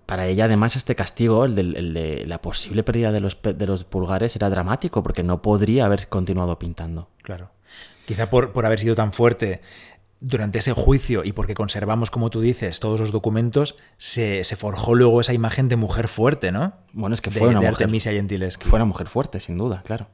Para 0.05 0.25
ella, 0.27 0.45
además, 0.45 0.75
este 0.75 0.95
castigo, 0.95 1.45
el, 1.45 1.55
de 1.55 2.23
la 2.25 2.41
posible 2.41 2.81
pérdida 2.83 3.11
de 3.11 3.19
los, 3.21 3.37
de 3.43 3.67
los 3.67 3.83
pulgares, 3.83 4.35
era 4.35 4.49
dramático 4.49 5.03
porque 5.03 5.21
no 5.23 5.41
podría 5.43 5.85
haber 5.85 6.07
continuado 6.09 6.57
pintando. 6.57 7.09
Claro. 7.21 7.51
Quizá 8.07 8.29
por, 8.29 8.51
por 8.51 8.65
haber 8.65 8.79
sido 8.79 8.95
tan 8.95 9.13
fuerte 9.13 9.61
durante 10.19 10.59
ese 10.59 10.73
juicio 10.73 11.23
y 11.23 11.31
porque 11.31 11.53
conservamos, 11.53 12.09
como 12.09 12.31
tú 12.31 12.41
dices, 12.41 12.79
todos 12.79 12.99
los 12.99 13.11
documentos, 13.11 13.77
se, 13.97 14.43
se 14.43 14.55
forjó 14.55 14.95
luego 14.95 15.21
esa 15.21 15.33
imagen 15.33 15.69
de 15.69 15.75
mujer 15.75 16.07
fuerte, 16.07 16.51
¿no? 16.51 16.73
Bueno, 16.93 17.13
es 17.13 17.21
que 17.21 17.29
De, 17.29 17.37
fue 17.39 17.47
una 17.49 17.59
de 17.59 17.67
mujer. 17.67 17.73
Artemisia 17.83 18.11
Gentileschi. 18.11 18.67
Fue 18.67 18.77
una 18.77 18.85
mujer 18.85 19.07
fuerte, 19.07 19.39
sin 19.39 19.57
duda, 19.59 19.83
claro. 19.85 20.07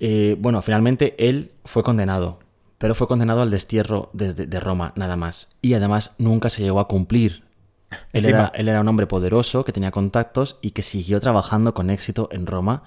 Eh, 0.00 0.36
bueno, 0.38 0.62
finalmente 0.62 1.14
él 1.18 1.52
fue 1.64 1.82
condenado, 1.82 2.38
pero 2.78 2.94
fue 2.94 3.06
condenado 3.06 3.42
al 3.42 3.50
destierro 3.50 4.10
desde 4.14 4.46
de 4.46 4.60
Roma, 4.60 4.92
nada 4.96 5.16
más. 5.16 5.48
Y 5.62 5.74
además 5.74 6.14
nunca 6.18 6.48
se 6.50 6.62
llegó 6.62 6.80
a 6.80 6.88
cumplir. 6.88 7.44
Él 8.12 8.22
era, 8.30 8.52
él 8.54 8.68
era 8.68 8.80
un 8.80 8.88
hombre 8.88 9.06
poderoso 9.06 9.64
que 9.64 9.72
tenía 9.72 9.90
contactos 9.90 10.58
y 10.62 10.70
que 10.70 10.82
siguió 10.82 11.20
trabajando 11.20 11.74
con 11.74 11.90
éxito 11.90 12.28
en 12.32 12.46
Roma, 12.46 12.82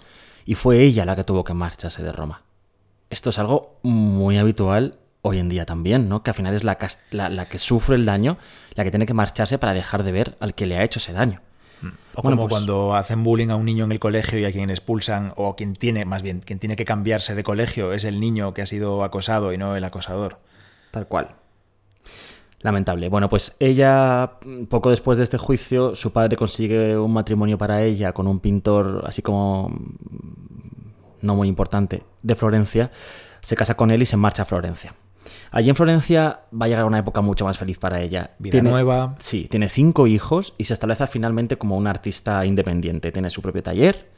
y 0.45 0.55
fue 0.55 0.81
ella 0.81 1.05
la 1.05 1.15
que 1.15 1.23
tuvo 1.23 1.43
que 1.43 1.53
marcharse 1.53 2.01
de 2.03 2.11
Roma. 2.11 2.41
Esto 3.09 3.29
es 3.29 3.37
algo 3.39 3.77
muy 3.83 4.37
habitual 4.37 4.95
hoy 5.21 5.37
en 5.39 5.49
día 5.49 5.65
también, 5.65 6.09
¿no? 6.09 6.23
Que 6.23 6.31
al 6.31 6.35
final 6.35 6.53
es 6.55 6.63
la, 6.63 6.77
cas- 6.77 7.03
la- 7.11 7.29
la 7.29 7.45
que 7.47 7.59
sufre 7.59 7.95
el 7.95 8.05
daño, 8.05 8.37
la 8.75 8.83
que 8.83 8.91
tiene 8.91 9.05
que 9.05 9.13
marcharse 9.13 9.57
para 9.59 9.73
dejar 9.73 10.03
de 10.03 10.11
ver 10.11 10.35
al 10.39 10.53
que 10.55 10.65
le 10.65 10.77
ha 10.77 10.83
hecho 10.83 10.99
ese 10.99 11.13
daño. 11.13 11.41
O 12.15 12.21
Bueno, 12.21 12.37
como 12.37 12.47
pues- 12.47 12.49
cuando 12.51 12.95
hacen 12.95 13.23
bullying 13.23 13.49
a 13.49 13.55
un 13.55 13.65
niño 13.65 13.85
en 13.85 13.91
el 13.91 13.99
colegio 13.99 14.39
y 14.39 14.45
a 14.45 14.51
quien 14.51 14.69
expulsan, 14.69 15.33
o 15.35 15.55
quien 15.55 15.75
tiene, 15.75 16.05
más 16.05 16.23
bien, 16.23 16.41
quien 16.41 16.59
tiene 16.59 16.75
que 16.75 16.85
cambiarse 16.85 17.35
de 17.35 17.43
colegio 17.43 17.93
es 17.93 18.05
el 18.05 18.19
niño 18.19 18.53
que 18.53 18.61
ha 18.61 18.65
sido 18.65 19.03
acosado 19.03 19.53
y 19.53 19.57
no 19.57 19.75
el 19.75 19.83
acosador. 19.83 20.39
Tal 20.91 21.07
cual. 21.07 21.35
Lamentable. 22.61 23.09
Bueno, 23.09 23.27
pues 23.29 23.57
ella, 23.59 24.33
poco 24.69 24.89
después 24.89 25.17
de 25.17 25.25
este 25.25 25.37
juicio, 25.37 25.95
su 25.95 26.13
padre 26.13 26.37
consigue 26.37 26.97
un 26.97 27.11
matrimonio 27.11 27.57
para 27.57 27.81
ella 27.81 28.13
con 28.13 28.25
un 28.27 28.39
pintor 28.39 29.03
así 29.05 29.21
como 29.21 29.75
no 31.21 31.35
muy 31.35 31.47
importante 31.49 32.03
de 32.21 32.35
Florencia. 32.35 32.91
Se 33.41 33.57
casa 33.57 33.75
con 33.75 33.91
él 33.91 34.01
y 34.01 34.05
se 34.05 34.15
marcha 34.15 34.43
a 34.43 34.45
Florencia. 34.45 34.93
Allí 35.53 35.69
en 35.69 35.75
Florencia 35.75 36.39
va 36.51 36.65
a 36.65 36.67
llegar 36.67 36.85
una 36.85 36.97
época 36.97 37.21
mucho 37.21 37.45
más 37.45 37.59
feliz 37.59 37.77
para 37.77 38.01
ella. 38.01 38.31
Vida 38.39 38.63
nueva. 38.63 39.15
Sí, 39.19 39.47
tiene 39.51 39.69
cinco 39.69 40.07
hijos 40.07 40.55
y 40.57 40.63
se 40.63 40.73
establece 40.73 41.05
finalmente 41.05 41.57
como 41.57 41.77
una 41.77 41.91
artista 41.91 42.43
independiente. 42.43 43.11
Tiene 43.11 43.29
su 43.29 43.43
propio 43.43 43.61
taller 43.61 44.09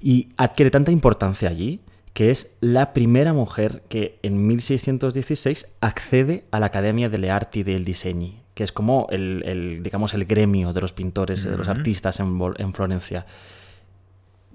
y 0.00 0.28
adquiere 0.36 0.70
tanta 0.70 0.92
importancia 0.92 1.48
allí 1.48 1.80
que 2.12 2.30
es 2.30 2.56
la 2.60 2.94
primera 2.94 3.32
mujer 3.32 3.82
que 3.88 4.20
en 4.22 4.46
1616 4.46 5.68
accede 5.80 6.46
a 6.52 6.60
la 6.60 6.66
Academia 6.66 7.08
delle 7.08 7.30
Arti 7.30 7.64
del 7.64 7.84
Disegni, 7.84 8.42
que 8.54 8.64
es 8.64 8.72
como 8.72 9.08
el, 9.10 9.42
el, 9.46 9.82
digamos, 9.82 10.14
el 10.14 10.26
gremio 10.26 10.72
de 10.72 10.80
los 10.80 10.92
pintores, 10.92 11.44
de 11.44 11.56
los 11.56 11.68
artistas 11.68 12.18
en, 12.18 12.38
en 12.56 12.72
Florencia. 12.72 13.26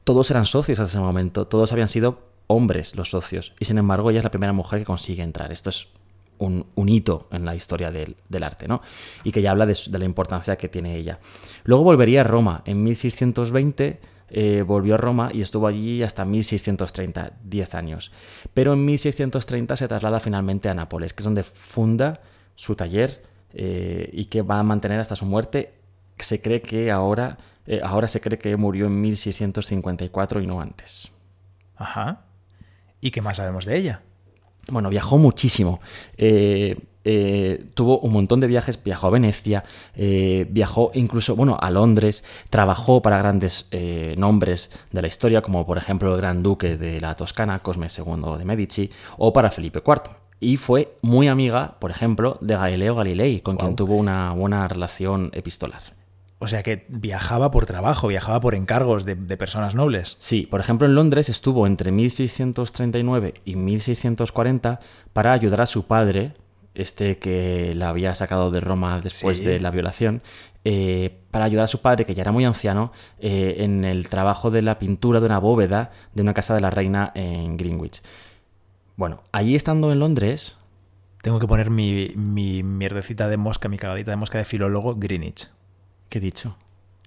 Todos 0.04 0.30
eran 0.32 0.46
socios 0.46 0.80
hasta 0.80 0.98
ese 0.98 1.00
momento, 1.00 1.48
todos 1.48 1.72
habían 1.72 1.88
sido 1.88 2.28
hombres 2.48 2.96
los 2.96 3.12
socios, 3.12 3.54
y 3.60 3.66
sin 3.66 3.78
embargo 3.78 4.10
ella 4.10 4.20
es 4.20 4.26
la 4.26 4.32
primera 4.32 4.52
mujer 4.52 4.80
que 4.80 4.86
consigue 4.86 5.24
entrar. 5.24 5.54
Esto 5.54 5.70
es 5.70 5.88
un, 6.38 6.66
hito 6.90 7.28
en 7.32 7.46
la 7.46 7.56
historia 7.56 7.92
del, 7.92 8.16
arte, 8.44 8.68
¿no? 8.68 8.82
Y 9.24 9.32
que 9.32 9.42
ya 9.42 9.52
habla 9.52 9.66
de 9.66 10.00
la 10.00 10.06
importancia 10.06 10.56
que 10.56 10.70
tiene 10.70 10.98
ella. 10.98 11.20
Luego 11.64 11.84
volvería 11.84 12.22
a 12.22 12.24
Roma 12.24 12.62
en 12.66 12.84
1620 12.84 14.14
eh, 14.36 14.64
volvió 14.64 14.96
a 14.96 14.98
Roma 14.98 15.30
y 15.32 15.44
estuvo 15.44 15.68
allí 15.68 16.02
hasta 16.02 16.26
1630, 16.26 17.34
10 17.44 17.76
años. 17.76 18.12
Pero 18.56 18.74
en 18.74 18.84
1630 18.84 19.76
se 19.78 19.88
traslada 19.88 20.20
finalmente 20.20 20.70
a 20.70 20.74
Nápoles, 20.74 21.14
que 21.14 21.22
es 21.22 21.26
donde 21.26 21.44
funda 21.44 22.20
su 22.56 22.76
taller 22.76 23.22
eh, 23.54 24.10
y 24.12 24.26
que 24.26 24.42
va 24.42 24.58
a 24.58 24.64
mantener 24.64 25.00
hasta 25.00 25.16
su 25.16 25.26
muerte. 25.26 25.76
Se 26.18 26.42
cree 26.42 26.64
que 26.64 26.90
ahora, 26.90 27.38
eh, 27.68 27.82
ahora 27.84 28.08
se 28.08 28.22
cree 28.22 28.40
que 28.40 28.58
murió 28.58 28.88
en 28.88 29.00
1654 29.02 30.42
y 30.42 30.48
no 30.48 30.60
antes. 30.60 31.12
Ajá. 31.76 32.26
¿Y 33.02 33.12
qué 33.12 33.22
más 33.22 33.38
sabemos 33.38 33.66
de 33.66 33.78
ella? 33.78 34.02
Bueno, 34.70 34.90
viajó 34.90 35.18
muchísimo. 35.18 35.82
Eh, 36.18 36.78
eh, 37.06 37.66
tuvo 37.74 38.00
un 38.00 38.14
montón 38.14 38.40
de 38.40 38.48
viajes, 38.48 38.82
viajó 38.82 39.08
a 39.08 39.10
Venecia, 39.10 39.66
eh, 39.96 40.48
viajó 40.50 40.92
incluso, 40.94 41.36
bueno, 41.36 41.58
a 41.60 41.70
Londres, 41.70 42.24
trabajó 42.50 43.02
para 43.02 43.18
grandes 43.18 43.68
eh, 43.72 44.16
nombres 44.18 44.72
de 44.92 45.02
la 45.02 45.08
historia, 45.08 45.42
como 45.42 45.66
por 45.66 45.78
ejemplo 45.78 46.14
el 46.14 46.22
Gran 46.22 46.44
Duque 46.44 46.78
de 46.78 47.02
la 47.02 47.16
Toscana, 47.16 47.60
Cosme 47.60 47.88
II 47.96 48.38
de 48.38 48.46
Medici, 48.46 48.90
o 49.18 49.34
para 49.34 49.52
Felipe 49.52 49.82
IV. 49.86 50.16
Y 50.40 50.58
fue 50.58 50.98
muy 51.02 51.28
amiga, 51.28 51.76
por 51.80 51.92
ejemplo, 51.92 52.38
de 52.42 52.56
Galileo 52.56 52.96
Galilei, 52.96 53.42
con 53.42 53.56
quien 53.56 53.76
tuvo 53.76 53.96
una 53.96 54.34
buena 54.34 54.68
relación 54.68 55.30
epistolar. 55.34 56.03
O 56.44 56.48
sea 56.48 56.62
que 56.62 56.86
viajaba 56.90 57.52
por 57.52 57.66
trabajo, 57.66 58.10
viajaba 58.10 58.42
por 58.42 58.54
encargos 58.54 59.06
de, 59.06 59.16
de 59.16 59.38
personas 59.38 59.76
nobles. 59.76 60.16
Sí, 60.20 60.46
por 60.46 60.60
ejemplo, 60.60 60.86
en 60.86 60.94
Londres 60.96 61.30
estuvo 61.30 61.66
entre 61.68 61.92
1639 61.92 63.36
y 63.46 63.56
1640 63.56 64.80
para 65.14 65.32
ayudar 65.34 65.62
a 65.62 65.66
su 65.66 65.86
padre, 65.88 66.34
este 66.76 67.18
que 67.18 67.74
la 67.76 67.90
había 67.90 68.14
sacado 68.16 68.52
de 68.52 68.60
Roma 68.60 69.00
después 69.02 69.40
Sí. 69.40 69.46
de 69.46 69.60
la 69.62 69.72
violación, 69.72 70.22
eh, 70.66 71.18
para 71.32 71.46
ayudar 71.46 71.66
a 71.66 71.68
su 71.68 71.80
padre, 71.82 72.06
que 72.06 72.14
ya 72.16 72.22
era 72.24 72.32
muy 72.32 72.46
anciano, 72.46 72.92
eh, 73.20 73.56
en 73.60 73.86
el 73.86 74.10
trabajo 74.10 74.52
de 74.52 74.62
la 74.64 74.80
pintura 74.80 75.20
de 75.22 75.26
una 75.28 75.40
bóveda 75.40 75.92
de 76.14 76.22
una 76.24 76.34
casa 76.34 76.56
de 76.56 76.62
la 76.62 76.70
reina 76.72 77.12
en 77.16 77.56
Greenwich. 77.58 78.02
Bueno, 78.98 79.24
allí 79.32 79.56
estando 79.56 79.92
en 79.92 80.00
Londres, 80.00 80.56
Tengo 81.22 81.40
que 81.40 81.48
poner 81.48 81.70
mi, 81.70 82.12
mi 82.18 82.64
mierdecita 82.64 83.30
de 83.30 83.38
mosca, 83.38 83.70
mi 83.70 83.78
cagadita 83.78 84.12
de 84.12 84.18
mosca 84.18 84.40
de 84.40 84.44
filólogo, 84.44 84.96
Greenwich. 84.96 85.48
¿Qué 86.10 86.18
he 86.20 86.22
dicho? 86.22 86.56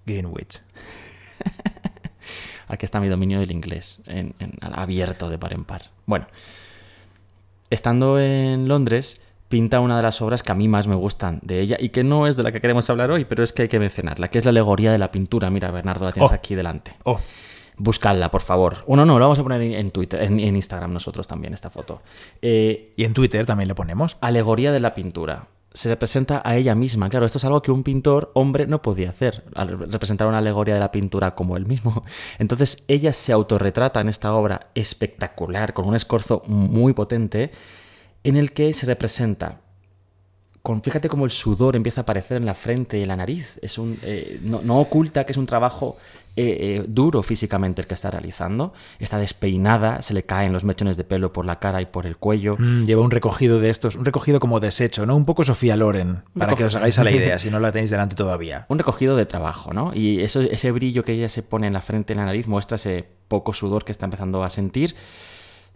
Greenwich. 0.05 0.61
Aquí 2.67 2.85
está 2.85 2.99
mi 2.99 3.07
dominio 3.07 3.39
del 3.39 3.51
inglés, 3.51 4.01
en, 4.05 4.35
en- 4.39 4.53
abierto 4.61 5.29
de 5.29 5.37
par 5.37 5.53
en 5.53 5.63
par. 5.63 5.89
Bueno, 6.05 6.27
estando 7.69 8.19
en 8.19 8.67
Londres, 8.67 9.21
pinta 9.47 9.79
una 9.79 9.95
de 9.97 10.03
las 10.03 10.21
obras 10.21 10.43
que 10.43 10.51
a 10.51 10.55
mí 10.55 10.67
más 10.67 10.87
me 10.87 10.95
gustan 10.95 11.39
de 11.43 11.61
ella 11.61 11.77
y 11.79 11.89
que 11.89 12.03
no 12.03 12.27
es 12.27 12.35
de 12.35 12.43
la 12.43 12.51
que 12.51 12.59
queremos 12.59 12.89
hablar 12.89 13.11
hoy, 13.11 13.23
pero 13.25 13.43
es 13.43 13.53
que 13.53 13.63
hay 13.63 13.67
que 13.69 13.79
mencionarla, 13.79 14.27
que 14.29 14.39
es 14.39 14.45
la 14.45 14.49
alegoría 14.49 14.91
de 14.91 14.97
la 14.97 15.11
pintura. 15.11 15.49
Mira, 15.49 15.71
Bernardo, 15.71 16.05
la 16.05 16.11
tienes 16.11 16.31
Oh. 16.31 16.35
aquí 16.35 16.55
delante. 16.55 16.91
Oh, 17.03 17.19
Buscadla, 17.77 18.31
por 18.31 18.41
favor. 18.41 18.83
Uno 18.87 19.05
no, 19.05 19.19
lo 19.19 19.25
vamos 19.25 19.37
a 19.39 19.43
poner 19.43 19.61
en, 19.61 19.91
Twitter, 19.91 20.21
en, 20.23 20.39
en 20.39 20.55
Instagram 20.55 20.91
nosotros 20.91 21.27
también, 21.27 21.53
esta 21.53 21.69
foto. 21.69 22.01
Eh, 22.41 22.91
y 22.97 23.03
en 23.03 23.13
Twitter 23.13 23.45
también 23.45 23.67
lo 23.69 23.75
ponemos. 23.75 24.17
alegoría 24.19 24.71
de 24.71 24.79
la 24.79 24.93
pintura. 24.95 25.45
Se 25.77 25.89
representa 25.89 26.41
a 26.43 26.55
ella 26.55 26.73
misma. 26.73 27.07
Claro, 27.07 27.27
esto 27.27 27.37
es 27.37 27.45
algo 27.45 27.61
que 27.61 27.71
un 27.71 27.83
pintor 27.83 28.31
hombre 28.33 28.65
no 28.65 28.81
podía 28.81 29.11
hacer, 29.11 29.43
al 29.53 29.77
representar 29.91 30.27
una 30.27 30.39
alegoría 30.39 30.73
de 30.73 30.79
la 30.79 30.91
pintura 30.91 31.35
como 31.35 31.55
él 31.55 31.67
mismo. 31.67 32.03
Entonces 32.39 32.83
ella 32.87 33.13
se 33.13 33.31
autorretrata 33.31 34.01
en 34.01 34.09
esta 34.09 34.33
obra 34.33 34.71
espectacular, 34.73 35.73
con 35.73 35.87
un 35.87 35.95
escorzo 35.95 36.41
muy 36.47 36.93
potente, 36.93 37.51
en 38.23 38.37
el 38.37 38.53
que 38.53 38.73
se 38.73 38.87
representa 38.87 39.61
con, 40.63 40.81
fíjate 40.81 41.09
cómo 41.09 41.25
el 41.25 41.31
sudor 41.31 41.75
empieza 41.75 42.01
a 42.01 42.03
aparecer 42.03 42.37
en 42.37 42.45
la 42.47 42.55
frente 42.55 42.97
y 42.97 43.03
en 43.03 43.07
la 43.09 43.15
nariz. 43.15 43.59
Es 43.61 43.77
un, 43.77 43.99
eh, 44.01 44.39
no, 44.41 44.61
no 44.63 44.79
oculta 44.79 45.25
que 45.25 45.31
es 45.31 45.37
un 45.37 45.45
trabajo 45.45 45.97
eh, 46.37 46.57
eh, 46.59 46.85
duro 46.87 47.23
físicamente 47.23 47.81
el 47.81 47.87
que 47.87 47.95
está 47.95 48.11
realizando. 48.11 48.71
Está 48.99 49.17
despeinada, 49.17 50.03
se 50.03 50.13
le 50.13 50.23
caen 50.23 50.53
los 50.53 50.63
mechones 50.63 50.95
de 50.95 51.03
pelo 51.03 51.33
por 51.33 51.45
la 51.45 51.57
cara 51.57 51.81
y 51.81 51.87
por 51.87 52.05
el 52.05 52.17
cuello. 52.17 52.55
Mm, 52.59 52.83
lleva 52.83 53.01
un 53.01 53.09
recogido 53.09 53.59
de 53.59 53.71
estos, 53.71 53.95
un 53.95 54.05
recogido 54.05 54.39
como 54.39 54.59
desecho, 54.59 55.07
¿no? 55.07 55.15
Un 55.15 55.25
poco 55.25 55.43
Sofía 55.43 55.75
Loren, 55.75 56.21
para 56.37 56.55
que 56.55 56.63
os 56.63 56.75
hagáis 56.75 56.99
a 56.99 57.03
la 57.03 57.09
idea, 57.17 57.39
si 57.39 57.49
no 57.49 57.59
la 57.59 57.71
tenéis 57.71 57.89
delante 57.89 58.15
todavía. 58.15 58.67
Un 58.69 58.77
recogido 58.77 59.15
de 59.15 59.25
trabajo, 59.25 59.73
¿no? 59.73 59.91
Y 59.95 60.21
eso, 60.21 60.41
ese 60.41 60.71
brillo 60.71 61.03
que 61.03 61.13
ella 61.13 61.27
se 61.27 61.41
pone 61.41 61.65
en 61.65 61.73
la 61.73 61.81
frente 61.81 62.13
y 62.13 62.15
en 62.15 62.19
la 62.19 62.25
nariz 62.25 62.47
muestra 62.47 62.75
ese 62.75 63.07
poco 63.27 63.53
sudor 63.53 63.83
que 63.83 63.91
está 63.91 64.05
empezando 64.05 64.43
a 64.43 64.51
sentir, 64.51 64.95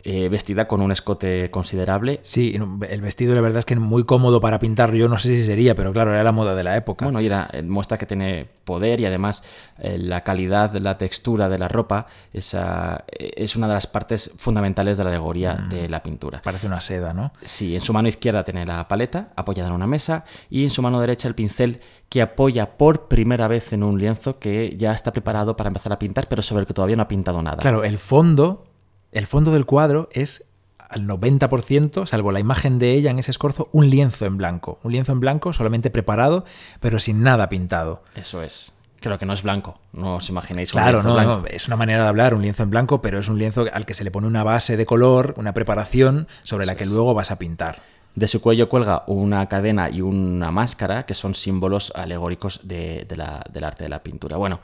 eh, 0.03 0.29
vestida 0.29 0.67
con 0.67 0.81
un 0.81 0.91
escote 0.91 1.49
considerable. 1.51 2.19
Sí, 2.23 2.55
el 2.89 3.01
vestido 3.01 3.35
la 3.35 3.41
verdad 3.41 3.59
es 3.59 3.65
que 3.65 3.75
muy 3.75 4.03
cómodo 4.03 4.39
para 4.41 4.59
pintar, 4.59 4.93
yo 4.93 5.07
no 5.07 5.17
sé 5.17 5.37
si 5.37 5.43
sería, 5.43 5.75
pero 5.75 5.91
claro, 5.93 6.11
era 6.13 6.23
la 6.23 6.31
moda 6.31 6.55
de 6.55 6.63
la 6.63 6.75
época. 6.77 7.05
Bueno, 7.05 7.21
y 7.21 7.25
era- 7.27 7.49
eh, 7.53 7.61
muestra 7.63 7.97
que 7.97 8.05
tiene 8.05 8.47
poder 8.65 8.99
y 8.99 9.05
además 9.05 9.43
eh, 9.79 9.97
la 9.97 10.23
calidad, 10.23 10.73
la 10.75 10.97
textura 10.97 11.49
de 11.49 11.57
la 11.57 11.67
ropa 11.67 12.07
esa, 12.33 13.03
es 13.17 13.55
una 13.55 13.67
de 13.67 13.73
las 13.73 13.87
partes 13.87 14.31
fundamentales 14.37 14.97
de 14.97 15.03
la 15.03 15.09
alegoría 15.09 15.55
de 15.69 15.89
la 15.89 16.01
pintura. 16.03 16.41
Parece 16.43 16.67
una 16.67 16.81
seda, 16.81 17.13
¿no? 17.13 17.31
Sí, 17.43 17.75
en 17.75 17.81
su 17.81 17.93
mano 17.93 18.07
izquierda 18.07 18.43
tiene 18.43 18.65
la 18.65 18.87
paleta 18.87 19.29
apoyada 19.35 19.69
en 19.69 19.75
una 19.75 19.87
mesa 19.87 20.25
y 20.49 20.63
en 20.63 20.69
su 20.69 20.81
mano 20.81 20.99
derecha 20.99 21.27
el 21.27 21.35
pincel 21.35 21.79
que 22.09 22.21
apoya 22.21 22.77
por 22.77 23.07
primera 23.07 23.47
vez 23.47 23.71
en 23.73 23.83
un 23.83 23.99
lienzo 23.99 24.37
que 24.39 24.75
ya 24.77 24.91
está 24.93 25.11
preparado 25.13 25.55
para 25.55 25.67
empezar 25.69 25.93
a 25.93 25.99
pintar, 25.99 26.27
pero 26.27 26.41
sobre 26.41 26.61
el 26.61 26.67
que 26.67 26.73
todavía 26.73 26.95
no 26.95 27.03
ha 27.03 27.07
pintado 27.07 27.41
nada. 27.41 27.57
Claro, 27.57 27.83
el 27.83 27.97
fondo, 27.97 28.65
el 29.11 29.27
fondo 29.27 29.51
del 29.51 29.65
cuadro 29.65 30.09
es 30.11 30.45
al 30.77 31.07
90%, 31.07 32.05
salvo 32.05 32.31
la 32.31 32.39
imagen 32.39 32.77
de 32.79 32.93
ella 32.93 33.11
en 33.11 33.19
ese 33.19 33.31
escorzo, 33.31 33.69
un 33.71 33.89
lienzo 33.89 34.25
en 34.25 34.37
blanco. 34.37 34.79
Un 34.83 34.91
lienzo 34.91 35.11
en 35.13 35.19
blanco 35.21 35.53
solamente 35.53 35.89
preparado, 35.89 36.43
pero 36.79 36.99
sin 36.99 37.23
nada 37.23 37.47
pintado. 37.49 38.03
Eso 38.15 38.41
es. 38.43 38.73
Creo 38.99 39.17
que 39.17 39.25
no 39.25 39.33
es 39.33 39.41
blanco. 39.41 39.79
No 39.93 40.15
os 40.17 40.29
imaginéis 40.29 40.73
un 40.73 40.81
Claro, 40.81 40.97
lienzo 40.99 41.07
no, 41.09 41.13
blanco. 41.15 41.37
no, 41.41 41.45
es 41.47 41.67
una 41.67 41.75
manera 41.77 42.03
de 42.03 42.09
hablar, 42.09 42.33
un 42.33 42.41
lienzo 42.41 42.63
en 42.63 42.69
blanco, 42.69 43.01
pero 43.01 43.19
es 43.19 43.29
un 43.29 43.39
lienzo 43.39 43.65
al 43.73 43.85
que 43.85 43.93
se 43.93 44.03
le 44.03 44.11
pone 44.11 44.27
una 44.27 44.43
base 44.43 44.75
de 44.77 44.85
color, 44.85 45.33
una 45.37 45.53
preparación 45.53 46.27
sobre 46.43 46.65
la 46.65 46.75
que 46.75 46.85
luego 46.85 47.13
vas 47.13 47.31
a 47.31 47.39
pintar. 47.39 47.79
De 48.13 48.27
su 48.27 48.41
cuello 48.41 48.67
cuelga 48.67 49.03
una 49.07 49.47
cadena 49.47 49.89
y 49.89 50.01
una 50.01 50.51
máscara 50.51 51.05
que 51.05 51.13
son 51.13 51.33
símbolos 51.33 51.93
alegóricos 51.95 52.59
de, 52.63 53.05
de 53.07 53.15
la- 53.15 53.43
del 53.51 53.63
arte 53.63 53.85
de 53.85 53.89
la 53.89 54.03
pintura. 54.03 54.35
Bueno, 54.35 54.59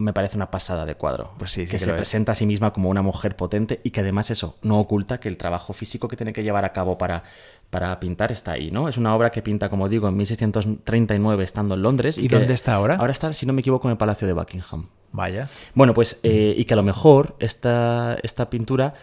me 0.00 0.14
parece 0.14 0.36
una 0.36 0.50
pasada 0.50 0.86
de 0.86 0.94
cuadro. 0.94 1.34
Pues 1.38 1.52
sí, 1.52 1.62
sí 1.62 1.66
que 1.66 1.72
que 1.72 1.78
se 1.78 1.90
es. 1.90 1.96
presenta 1.96 2.32
a 2.32 2.34
sí 2.34 2.46
misma 2.46 2.72
como 2.72 2.88
una 2.88 3.02
mujer 3.02 3.36
potente 3.36 3.80
y 3.84 3.90
que 3.90 4.00
además 4.00 4.30
eso 4.30 4.56
no 4.62 4.80
oculta 4.80 5.20
que 5.20 5.28
el 5.28 5.36
trabajo 5.36 5.72
físico 5.74 6.08
que 6.08 6.16
tiene 6.16 6.32
que 6.32 6.42
llevar 6.42 6.64
a 6.64 6.72
cabo 6.72 6.96
para, 6.96 7.22
para 7.68 8.00
pintar 8.00 8.32
está 8.32 8.52
ahí, 8.52 8.70
¿no? 8.70 8.88
Es 8.88 8.96
una 8.96 9.14
obra 9.14 9.30
que 9.30 9.42
pinta, 9.42 9.68
como 9.68 9.88
digo, 9.88 10.08
en 10.08 10.16
1639 10.16 11.44
estando 11.44 11.74
en 11.74 11.82
Londres. 11.82 12.16
¿Y 12.16 12.28
dónde 12.28 12.54
está 12.54 12.74
ahora? 12.74 12.96
Ahora 12.96 13.12
está, 13.12 13.32
si 13.34 13.44
no 13.44 13.52
me 13.52 13.60
equivoco, 13.60 13.88
en 13.88 13.92
el 13.92 13.98
Palacio 13.98 14.26
de 14.26 14.32
Buckingham. 14.32 14.88
Vaya. 15.12 15.48
Bueno, 15.74 15.92
pues, 15.92 16.18
eh, 16.22 16.54
y 16.56 16.64
que 16.64 16.72
a 16.72 16.76
lo 16.76 16.82
mejor 16.82 17.36
esta, 17.38 18.16
esta 18.22 18.48
pintura 18.48 18.94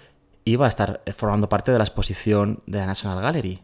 iba 0.45 0.65
a 0.65 0.69
estar 0.69 1.01
formando 1.15 1.47
parte 1.47 1.71
de 1.71 1.77
la 1.77 1.83
exposición 1.83 2.63
de 2.65 2.79
la 2.79 2.87
National 2.87 3.21
Gallery. 3.21 3.61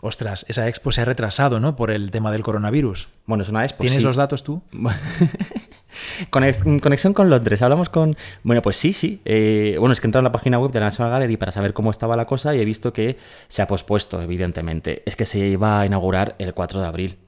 Ostras, 0.00 0.44
esa 0.48 0.68
expo 0.68 0.92
se 0.92 1.00
ha 1.00 1.04
retrasado, 1.04 1.60
¿no? 1.60 1.76
Por 1.76 1.90
el 1.90 2.10
tema 2.10 2.32
del 2.32 2.42
coronavirus. 2.42 3.08
Bueno, 3.26 3.42
es 3.42 3.48
una 3.48 3.64
expo. 3.64 3.82
¿Tienes 3.82 3.98
sí. 3.98 4.04
los 4.04 4.16
datos 4.16 4.42
tú? 4.44 4.62
Conex- 6.30 6.80
Conexión 6.80 7.14
con 7.14 7.30
Londres, 7.30 7.62
hablamos 7.62 7.88
con... 7.88 8.16
Bueno, 8.42 8.62
pues 8.62 8.76
sí, 8.76 8.92
sí. 8.92 9.20
Eh, 9.24 9.76
bueno, 9.78 9.92
es 9.92 10.00
que 10.00 10.06
he 10.06 10.08
entrado 10.08 10.20
en 10.20 10.24
la 10.30 10.32
página 10.32 10.58
web 10.58 10.70
de 10.72 10.80
la 10.80 10.86
National 10.86 11.12
Gallery 11.12 11.36
para 11.36 11.52
saber 11.52 11.72
cómo 11.72 11.90
estaba 11.90 12.16
la 12.16 12.26
cosa 12.26 12.54
y 12.54 12.60
he 12.60 12.64
visto 12.64 12.92
que 12.92 13.16
se 13.48 13.62
ha 13.62 13.66
pospuesto, 13.66 14.20
evidentemente. 14.20 15.02
Es 15.06 15.16
que 15.16 15.24
se 15.24 15.38
iba 15.38 15.80
a 15.80 15.86
inaugurar 15.86 16.34
el 16.38 16.52
4 16.54 16.80
de 16.80 16.86
abril, 16.86 17.18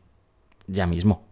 ya 0.67 0.87
mismo. 0.87 1.28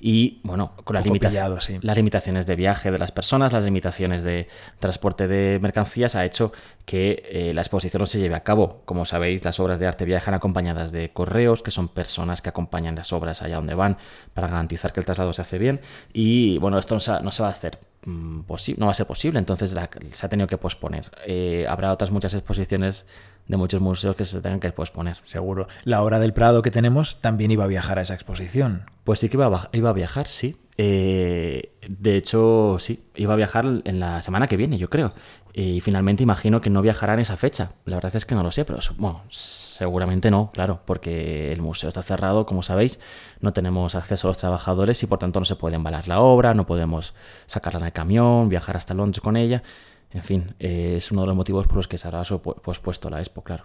Y 0.00 0.40
bueno, 0.44 0.74
con 0.84 0.94
las, 0.94 1.04
limita- 1.04 1.28
pillado, 1.28 1.60
sí. 1.60 1.78
las 1.82 1.96
limitaciones 1.96 2.46
de 2.46 2.54
viaje 2.54 2.92
de 2.92 2.98
las 3.00 3.10
personas, 3.10 3.52
las 3.52 3.64
limitaciones 3.64 4.22
de 4.22 4.46
transporte 4.78 5.26
de 5.26 5.58
mercancías, 5.60 6.14
ha 6.14 6.24
hecho 6.24 6.52
que 6.84 7.24
eh, 7.28 7.52
la 7.52 7.62
exposición 7.62 8.00
no 8.00 8.06
se 8.06 8.20
lleve 8.20 8.36
a 8.36 8.44
cabo. 8.44 8.82
Como 8.84 9.04
sabéis, 9.06 9.44
las 9.44 9.58
obras 9.58 9.80
de 9.80 9.88
arte 9.88 10.04
viajan 10.04 10.34
acompañadas 10.34 10.92
de 10.92 11.10
correos, 11.12 11.62
que 11.64 11.72
son 11.72 11.88
personas 11.88 12.42
que 12.42 12.48
acompañan 12.48 12.94
las 12.94 13.12
obras 13.12 13.42
allá 13.42 13.56
donde 13.56 13.74
van 13.74 13.98
para 14.34 14.46
garantizar 14.46 14.92
que 14.92 15.00
el 15.00 15.06
traslado 15.06 15.32
se 15.32 15.42
hace 15.42 15.58
bien. 15.58 15.80
Y 16.12 16.58
bueno, 16.58 16.78
esto 16.78 16.94
no 16.94 17.00
se, 17.00 17.20
no 17.20 17.32
se 17.32 17.42
va 17.42 17.48
a 17.48 17.52
hacer 17.52 17.78
mm, 18.04 18.40
no 18.76 18.86
va 18.86 18.92
a 18.92 18.94
ser 18.94 19.06
posible, 19.06 19.40
entonces 19.40 19.72
la- 19.72 19.90
se 20.12 20.24
ha 20.26 20.28
tenido 20.28 20.46
que 20.46 20.58
posponer. 20.58 21.10
Eh, 21.26 21.66
habrá 21.68 21.92
otras 21.92 22.12
muchas 22.12 22.34
exposiciones 22.34 23.04
de 23.48 23.56
muchos 23.56 23.80
museos 23.80 24.14
que 24.14 24.24
se 24.24 24.40
tengan 24.40 24.60
que 24.60 24.70
posponer. 24.72 25.16
Seguro. 25.24 25.66
La 25.84 26.02
hora 26.02 26.20
del 26.20 26.32
Prado 26.32 26.62
que 26.62 26.70
tenemos 26.70 27.20
también 27.20 27.50
iba 27.50 27.64
a 27.64 27.68
viajar 27.68 27.98
a 27.98 28.02
esa 28.02 28.14
exposición. 28.14 28.84
Pues 29.04 29.18
sí 29.20 29.28
que 29.28 29.36
iba 29.36 29.46
a, 29.46 29.48
ba- 29.48 29.70
iba 29.72 29.90
a 29.90 29.94
viajar, 29.94 30.28
sí. 30.28 30.56
Eh, 30.76 31.72
de 31.88 32.16
hecho, 32.16 32.76
sí, 32.78 33.04
iba 33.16 33.32
a 33.32 33.36
viajar 33.36 33.64
en 33.84 33.98
la 34.00 34.22
semana 34.22 34.46
que 34.46 34.56
viene, 34.56 34.78
yo 34.78 34.88
creo. 34.90 35.12
Y 35.52 35.80
finalmente 35.80 36.22
imagino 36.22 36.60
que 36.60 36.70
no 36.70 36.82
viajará 36.82 37.14
en 37.14 37.20
esa 37.20 37.36
fecha. 37.36 37.72
La 37.84 37.96
verdad 37.96 38.14
es 38.14 38.24
que 38.24 38.34
no 38.36 38.44
lo 38.44 38.52
sé, 38.52 38.64
pero 38.64 38.78
bueno, 38.96 39.22
seguramente 39.28 40.30
no, 40.30 40.50
claro, 40.52 40.80
porque 40.84 41.52
el 41.52 41.60
museo 41.62 41.88
está 41.88 42.02
cerrado, 42.02 42.46
como 42.46 42.62
sabéis. 42.62 43.00
No 43.40 43.52
tenemos 43.52 43.94
acceso 43.96 44.28
a 44.28 44.30
los 44.30 44.38
trabajadores 44.38 45.02
y 45.02 45.06
por 45.06 45.18
tanto 45.18 45.40
no 45.40 45.46
se 45.46 45.56
puede 45.56 45.74
embalar 45.76 46.06
la 46.06 46.20
obra, 46.20 46.54
no 46.54 46.66
podemos 46.66 47.14
sacarla 47.46 47.80
en 47.80 47.86
el 47.86 47.92
camión, 47.92 48.48
viajar 48.48 48.76
hasta 48.76 48.94
Londres 48.94 49.20
con 49.20 49.36
ella. 49.36 49.64
En 50.10 50.22
fin, 50.22 50.54
eh, 50.58 50.94
es 50.96 51.10
uno 51.12 51.20
de 51.22 51.26
los 51.26 51.36
motivos 51.36 51.66
por 51.66 51.76
los 51.76 51.88
que 51.88 51.98
se 51.98 52.08
supu- 52.08 52.60
pospuesto 52.60 53.10
la 53.10 53.18
expo, 53.20 53.42
claro. 53.42 53.64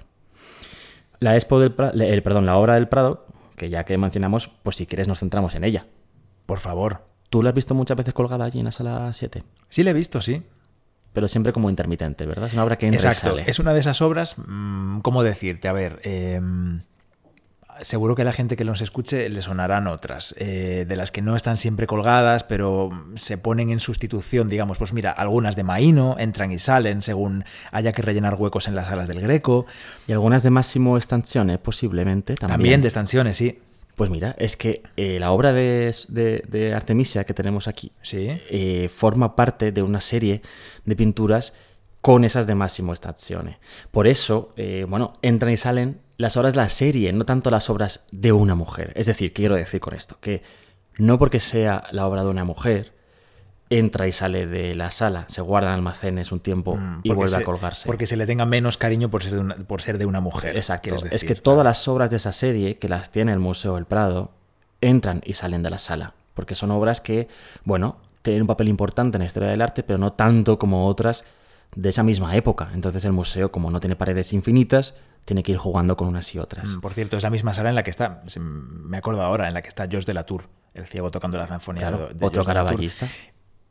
La 1.19 1.36
expo 1.36 1.60
del 1.60 1.75
Pra- 1.75 1.91
el, 1.93 2.21
perdón, 2.23 2.45
la 2.45 2.58
obra 2.58 2.73
del 2.75 2.88
Prado, 2.89 3.25
que 3.56 3.69
ya 3.69 3.86
que 3.86 3.97
mencionamos, 3.97 4.49
pues 4.63 4.75
si 4.75 4.86
quieres 4.86 5.08
nos 5.08 5.19
centramos 5.19 5.56
en 5.56 5.63
ella. 5.63 5.86
Por 6.45 6.60
favor. 6.60 7.06
Tú 7.29 7.41
la 7.41 7.49
has 7.49 7.56
visto 7.56 7.73
muchas 7.73 7.95
veces 7.97 8.13
colgada 8.13 8.45
allí 8.45 8.60
en 8.60 8.65
la 8.65 8.71
sala 8.71 9.12
7, 9.13 9.43
Sí, 9.69 9.84
la 9.84 9.91
he 9.91 9.93
visto, 9.93 10.21
sí. 10.21 10.43
pero 11.13 11.27
siempre 11.27 11.53
como 11.53 11.69
intermitente, 11.69 12.25
¿verdad? 12.25 12.47
Es 12.47 12.53
una 12.53 12.63
obra 12.63 12.77
que 12.77 12.88
entra 12.88 13.01
y 13.10 13.12
Exacto. 13.13 13.29
sale. 13.38 13.49
Es 13.49 13.60
una 13.60 13.73
de 13.73 13.79
esas 13.79 14.01
obras, 14.01 14.36
mm, 14.38 14.99
¿cómo 14.99 15.23
decirte? 15.23 15.67
A 15.67 15.73
ver, 15.73 15.99
eh, 16.03 16.41
seguro 17.81 18.15
que 18.15 18.21
a 18.23 18.25
la 18.25 18.33
gente 18.33 18.55
que 18.55 18.63
nos 18.63 18.81
escuche 18.81 19.29
le 19.29 19.41
sonarán 19.41 19.88
otras, 19.88 20.33
eh, 20.38 20.86
de 20.88 20.95
las 20.95 21.12
que 21.12 21.21
no 21.21 21.36
están 21.36 21.57
siempre 21.57 21.88
colgadas, 21.88 22.43
pero 22.43 22.89
se 23.15 23.38
ponen 23.38 23.69
en 23.71 23.79
sustitución, 23.79 24.49
digamos, 24.49 24.77
pues 24.77 24.93
mira, 24.93 25.12
algunas 25.12 25.55
de 25.55 25.63
Maíno 25.63 26.15
entran 26.19 26.51
y 26.51 26.59
salen 26.59 27.01
según 27.01 27.43
haya 27.71 27.91
que 27.91 28.01
rellenar 28.01 28.36
huecos 28.36 28.67
en 28.67 28.75
las 28.75 28.88
salas 28.88 29.07
del 29.07 29.21
Greco. 29.21 29.65
Y 30.07 30.12
algunas 30.12 30.43
de 30.43 30.49
Máximo 30.49 30.99
Stanzione, 30.99 31.57
posiblemente. 31.57 32.36
También, 32.36 32.51
También 32.57 32.81
de 32.81 32.89
Stanzione, 32.89 33.33
sí. 33.33 33.59
Pues 33.95 34.09
mira, 34.09 34.33
es 34.39 34.57
que 34.57 34.81
eh, 34.97 35.17
la 35.19 35.31
obra 35.31 35.53
de, 35.53 35.93
de- 36.07 36.43
de 36.47 36.73
Artemisia 36.73 37.25
que 37.25 37.36
tenemos 37.36 37.67
aquí 37.67 37.91
Sí. 38.01 38.27
eh, 38.49 38.89
forma 38.91 39.36
parte 39.36 39.71
de 39.71 39.83
una 39.83 40.01
serie 40.01 40.41
de 40.86 40.95
pinturas 40.95 41.53
con 42.01 42.23
esas 42.25 42.47
de 42.47 42.55
Máximo 42.55 42.95
Stazione. 42.95 43.59
Por 43.91 44.07
eso, 44.07 44.49
eh, 44.57 44.86
bueno, 44.89 45.13
entran 45.21 45.53
y 45.53 45.57
salen 45.57 46.01
las 46.23 46.36
obras 46.38 46.53
de 46.53 46.57
la 46.57 46.69
serie, 46.69 47.13
no 47.13 47.25
tanto 47.25 47.51
las 47.51 47.69
obras 47.69 48.05
de 48.12 48.31
una 48.31 48.55
mujer. 48.55 48.91
Es 48.95 49.05
decir, 49.05 49.31
¿qué 49.33 49.41
quiero 49.43 49.55
decir 49.55 49.79
con 49.79 49.93
esto? 49.93 50.17
Que 50.19 50.41
no 50.97 51.19
porque 51.19 51.39
sea 51.39 51.83
la 51.91 52.07
obra 52.07 52.23
de 52.23 52.29
una 52.29 52.43
mujer, 52.43 52.93
entra 53.69 54.07
y 54.07 54.12
sale 54.12 54.45
de 54.45 54.75
la 54.75 54.91
sala, 54.91 55.25
se 55.29 55.41
guarda 55.41 55.69
en 55.69 55.75
almacenes 55.75 56.31
un 56.31 56.39
tiempo 56.39 56.75
Mm, 56.75 56.99
y 57.03 57.09
vuelve 57.09 57.27
se- 57.29 57.38
a 57.41 57.43
colgarse. 57.43 57.88
Porque 57.88 58.05
se 58.05 58.17
le 58.17 58.25
tenga 58.27 58.45
menos 58.45 58.77
cariño 58.77 59.09
por 59.09 59.23
ser 59.23 59.33
de 59.33 59.39
una, 59.39 59.55
por 59.55 59.81
ser 59.81 59.97
de 59.97 60.05
una 60.05 60.19
mujer. 60.19 60.55
Exacto. 60.55 60.95
Es 61.12 61.23
que 61.23 61.36
todas 61.36 61.63
las 61.63 61.88
obras 61.88 62.09
de 62.12 62.17
esa 62.17 62.33
serie, 62.33 62.77
que 62.77 62.89
las 62.89 63.12
tiene 63.12 63.31
el 63.33 63.39
Museo 63.39 63.75
del 63.75 63.86
Prado, 63.86 64.31
entran 64.81 65.21
y 65.25 65.33
salen 65.33 65.63
de 65.63 65.69
la 65.71 65.79
sala. 65.79 66.13
Porque 66.36 66.55
son 66.55 66.71
obras 66.71 66.99
que, 67.01 67.27
bueno, 67.63 67.97
tienen 68.21 68.41
un 68.43 68.47
papel 68.47 68.67
importante 68.69 69.17
en 69.17 69.21
la 69.21 69.25
historia 69.25 69.49
del 69.49 69.62
arte, 69.62 69.81
pero 69.83 69.97
no 69.97 70.13
tanto 70.13 70.59
como 70.59 70.88
otras 70.88 71.23
de 71.75 71.89
esa 71.89 72.03
misma 72.03 72.36
época. 72.36 72.69
Entonces 72.75 73.03
el 73.05 73.12
museo, 73.13 73.51
como 73.51 73.71
no 73.71 73.79
tiene 73.79 73.95
paredes 73.95 74.33
infinitas, 74.33 74.93
tiene 75.25 75.43
que 75.43 75.51
ir 75.53 75.57
jugando 75.57 75.95
con 75.97 76.07
unas 76.07 76.33
y 76.36 76.39
otras. 76.39 76.67
Mm, 76.67 76.79
Por 76.81 76.93
cierto, 76.93 77.17
es 77.17 77.23
la 77.23 77.29
misma 77.29 77.53
sala 77.53 77.69
en 77.69 77.75
la 77.75 77.83
que 77.83 77.89
está, 77.89 78.23
me 78.39 78.97
acuerdo 78.97 79.21
ahora, 79.21 79.47
en 79.47 79.53
la 79.53 79.62
que 79.62 79.67
está 79.69 79.88
Jos 79.91 80.05
de 80.05 80.13
la 80.13 80.23
Tour, 80.23 80.49
el 80.73 80.86
ciego 80.86 81.12
tocando 81.12 81.38
la 81.38 81.47
zanfonía. 81.47 81.88
Claro, 81.89 82.09
de- 82.13 82.25
otro 82.25 82.43
caraballista. 82.43 83.07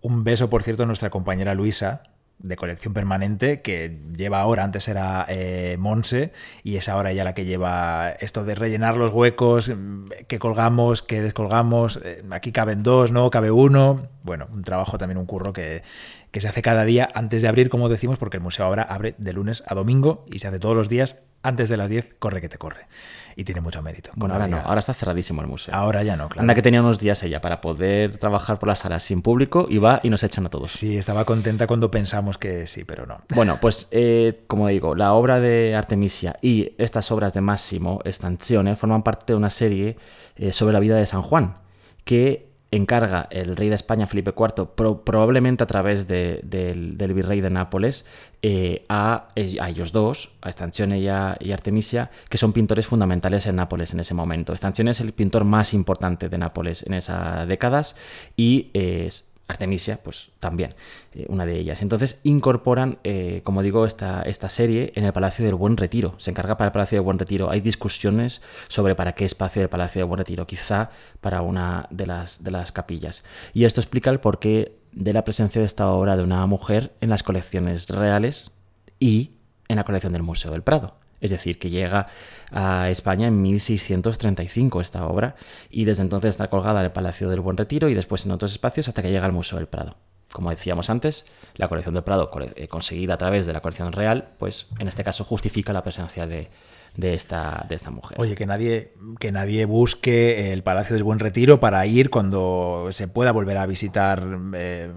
Un 0.01 0.25
beso, 0.25 0.51
por 0.51 0.63
cierto, 0.63 0.83
a 0.83 0.87
nuestra 0.87 1.11
compañera 1.11 1.55
Luisa, 1.55 2.03
de 2.43 2.57
colección 2.57 2.93
permanente, 2.93 3.63
que 3.63 3.99
lleva 4.17 4.41
ahora, 4.41 4.65
antes 4.65 4.89
era 4.89 5.25
eh, 5.29 5.77
Monse, 5.79 6.33
y 6.63 6.77
es 6.77 6.89
ahora 6.89 7.13
ella 7.13 7.25
la 7.25 7.35
que 7.35 7.45
lleva 7.45 8.11
esto 8.21 8.45
de 8.45 8.55
rellenar 8.55 8.97
los 8.97 9.13
huecos, 9.13 9.69
mm, 9.69 10.05
que 10.27 10.39
colgamos, 10.39 11.03
que 11.03 11.23
descolgamos. 11.23 12.01
eh, 12.05 12.23
Aquí 12.31 12.53
caben 12.53 12.83
dos, 12.83 13.13
¿no? 13.13 13.31
Cabe 13.31 13.51
uno. 13.51 14.09
Bueno, 14.23 14.49
un 14.53 14.63
trabajo 14.63 14.99
también, 14.99 15.19
un 15.19 15.27
curro 15.27 15.53
que, 15.53 15.83
que 16.31 16.41
se 16.41 16.49
hace 16.49 16.63
cada 16.63 16.85
día 16.85 17.09
antes 17.15 17.43
de 17.43 17.49
abrir, 17.49 17.69
como 17.69 17.89
decimos, 17.89 18.19
porque 18.19 18.39
el 18.39 18.43
museo 18.43 18.67
ahora 18.67 18.83
abre 18.83 19.15
de 19.19 19.33
lunes 19.33 19.63
a 19.67 19.75
domingo 19.75 20.25
y 20.33 20.39
se 20.39 20.49
hace 20.49 20.59
todos 20.59 20.75
los 20.77 20.89
días 20.89 21.23
antes 21.43 21.69
de 21.69 21.77
las 21.77 21.91
10, 21.91 22.15
corre 22.19 22.41
que 22.41 22.49
te 22.49 22.59
corre. 22.59 22.87
Y 23.37 23.45
tiene 23.45 23.61
mucho 23.61 23.83
mérito. 23.83 24.11
Bueno, 24.15 24.35
ahora 24.35 24.49
no, 24.49 24.59
ahora 24.59 24.81
está 24.81 24.95
cerradísimo 24.95 25.41
el 25.41 25.49
museo. 25.49 25.75
Ahora 25.75 26.03
ya 26.03 26.17
no, 26.17 26.29
claro. 26.29 26.43
Anda 26.43 26.55
que 26.55 26.63
tenía 26.63 26.81
unos 26.81 26.99
días 26.99 27.23
ella 27.23 27.41
para 27.41 27.61
poder 27.61 28.19
trabajar 28.19 28.59
por 28.59 28.69
las 28.69 28.81
salas 28.81 29.03
sin 29.03 29.23
público 29.23 29.67
y 29.69 29.79
va 29.79 30.01
y 30.03 30.11
nos 30.11 30.23
echan 30.23 30.47
a 30.47 30.51
todos. 30.51 30.71
Sí, 30.73 30.97
estaba 30.97 31.25
contenta 31.25 31.67
cuando 31.67 31.91
pensamos 31.91 32.39
que 32.39 32.67
sí, 32.67 32.85
pero 32.85 33.07
no. 33.07 33.23
Bueno, 33.35 33.59
pues 33.61 33.89
eh, 33.91 34.43
como 34.47 34.69
digo, 34.69 34.95
la 34.95 35.15
obra 35.15 35.41
de 35.41 35.75
Artemisia 35.75 36.37
y 36.43 36.73
estas 36.79 37.11
obras 37.11 37.33
de 37.33 37.41
Massimo 37.41 38.01
Stanzione 38.05 38.77
forman 38.77 39.03
parte 39.03 39.33
de 39.33 39.37
una 39.37 39.51
serie 39.51 39.97
eh, 40.37 40.53
sobre 40.53 40.73
la 40.73 40.81
vida 40.81 40.97
de 40.97 41.07
San 41.07 41.23
Juan, 41.23 41.57
que 42.05 42.52
encarga 42.73 43.29
el 43.31 43.55
rey 43.55 43.69
de 43.69 43.75
España, 43.77 44.07
Felipe 44.07 44.33
IV, 44.37 44.67
pro- 44.75 45.05
probablemente 45.05 45.63
a 45.63 45.67
través 45.67 46.09
de- 46.09 46.41
del, 46.43 46.97
virrey 47.15 47.41
de 47.41 47.51
Nápoles, 47.51 48.05
eh, 48.43 48.85
a, 48.89 49.29
a 49.61 49.69
ellos 49.71 49.93
dos, 49.93 50.33
a 50.41 50.51
Stanzione 50.51 50.99
y 50.99 51.09
Artemisia, 51.53 52.11
que 52.29 52.39
son 52.39 52.53
pintores 52.53 52.87
fundamentales 52.87 53.47
en 53.47 53.57
Nápoles 53.57 53.93
en 53.93 54.01
ese 54.01 54.15
momento. 54.15 54.57
Stanzione 54.57 54.91
es 54.93 55.01
el 55.01 55.13
pintor 55.13 55.45
más 55.45 55.75
importante 55.75 56.29
de 56.29 56.39
Nápoles 56.39 56.83
en 56.87 56.95
esas 56.95 57.47
décadas 57.47 57.95
y 58.37 58.71
eh, 58.75 59.05
es- 59.07 59.29
Artemisia, 59.49 59.99
pues 60.03 60.31
también, 60.41 60.75
eh, 61.15 61.27
una 61.29 61.45
de 61.45 61.59
ellas. 61.59 61.83
Entonces 61.83 62.21
incorporan, 62.23 62.99
eh, 63.05 63.43
como 63.45 63.63
digo, 63.63 63.87
esta, 63.87 64.25
serie 64.49 64.93
en 64.97 65.05
el 65.05 65.13
Palacio 65.13 65.45
del 65.45 65.55
Buen 65.55 65.77
Retiro. 65.77 66.15
Se 66.19 66.31
encarga 66.31 66.57
para 66.57 66.69
el 66.69 66.73
Palacio 66.73 66.97
del 66.97 67.05
Buen 67.05 67.19
Retiro. 67.19 67.51
Hay 67.51 67.61
discusiones 67.61 68.43
sobre 68.69 68.95
para 68.95 69.13
qué 69.13 69.25
espacio 69.25 69.61
del 69.61 69.69
Palacio 69.69 70.01
del 70.01 70.09
Buen 70.09 70.19
Retiro, 70.19 70.47
quizá 70.47 70.91
para 71.21 71.43
una 71.43 71.87
de 71.91 72.07
las, 72.07 72.43
de 72.43 72.51
las 72.51 72.73
capillas. 72.73 73.25
Y 73.53 73.65
esto 73.65 73.81
explica 73.81 74.11
el 74.11 74.21
porqué 74.21 74.77
de 74.93 75.13
la 75.13 75.25
presencia 75.25 75.61
de 75.61 75.67
esta 75.67 75.91
obra 75.91 76.17
de 76.17 76.23
una 76.23 76.45
mujer 76.47 76.93
en 77.01 77.11
las 77.11 77.23
colecciones 77.23 77.89
reales 77.89 78.51
y 78.99 79.33
en 79.69 79.77
la 79.77 79.85
colección 79.85 80.13
del 80.13 80.23
Museo 80.23 80.51
del 80.51 80.63
Prado. 80.63 81.02
Es 81.23 81.31
decir, 81.31 81.59
que 81.59 81.71
llega 81.71 82.09
a 82.51 82.91
España 82.91 83.29
en 83.29 83.41
1635 83.41 84.81
esta 84.81 85.07
obra 85.07 85.37
y 85.71 85.87
desde 85.87 86.03
entonces 86.03 86.31
está 86.31 86.49
colgada 86.49 86.81
en 86.81 86.87
el 86.87 86.93
Palacio 86.93 87.31
del 87.31 87.41
Buen 87.41 87.57
Retiro 87.57 87.89
y 87.89 87.95
después 87.95 88.27
en 88.27 88.33
otros 88.33 88.53
espacios 88.53 88.89
hasta 88.89 89.03
que 89.03 89.11
llega 89.11 89.25
al 89.25 89.33
Museo 89.33 89.59
del 89.59 89.69
Prado. 89.69 89.97
Como 90.33 90.51
decíamos 90.51 90.91
antes, 90.91 91.25
la 91.55 91.69
colección 91.69 91.95
del 91.95 92.05
Prado, 92.05 92.29
eh, 92.57 92.67
conseguida 92.67 93.15
a 93.15 93.19
través 93.19 93.47
de 93.47 93.53
la 93.53 93.61
colección 93.61 93.93
real, 93.93 94.29
pues 94.39 94.67
en 94.79 94.89
este 94.89 95.05
caso 95.05 95.25
justifica 95.25 95.73
la 95.73 95.85
presencia 95.85 96.27
de, 96.27 96.51
de 96.97 97.15
esta, 97.15 97.65
de 97.69 97.75
esta 97.75 97.91
mujer. 97.91 98.21
Oye, 98.21 98.35
que 98.35 98.47
nadie, 98.47 98.93
que 99.19 99.33
nadie 99.33 99.65
busque 99.65 100.53
el 100.53 100.63
Palacio 100.63 100.95
del 100.95 101.05
Buen 101.05 101.19
Retiro 101.19 101.61
para 101.61 101.85
ir 101.87 102.11
cuando 102.11 102.89
se 102.91 103.09
pueda 103.09 103.33
volver 103.33 103.57
a 103.57 103.67
visitar, 103.67 104.27
eh, 104.55 104.93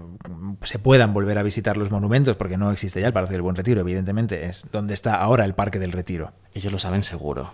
se 0.62 0.78
puedan 0.78 1.14
volver 1.14 1.38
a 1.38 1.42
visitar 1.42 1.76
los 1.76 1.90
monumentos, 1.90 2.36
porque 2.36 2.56
no 2.56 2.70
existe 2.70 3.00
ya 3.00 3.06
el 3.06 3.12
Palacio 3.12 3.34
del 3.34 3.42
Buen 3.42 3.56
Retiro, 3.56 3.80
evidentemente, 3.80 4.46
es 4.46 4.70
donde 4.72 4.94
está 4.94 5.16
ahora 5.16 5.44
el 5.44 5.54
Parque 5.54 5.78
del 5.78 5.92
Retiro. 5.92 6.32
Ellos 6.52 6.72
lo 6.72 6.78
saben 6.78 7.02
seguro. 7.02 7.52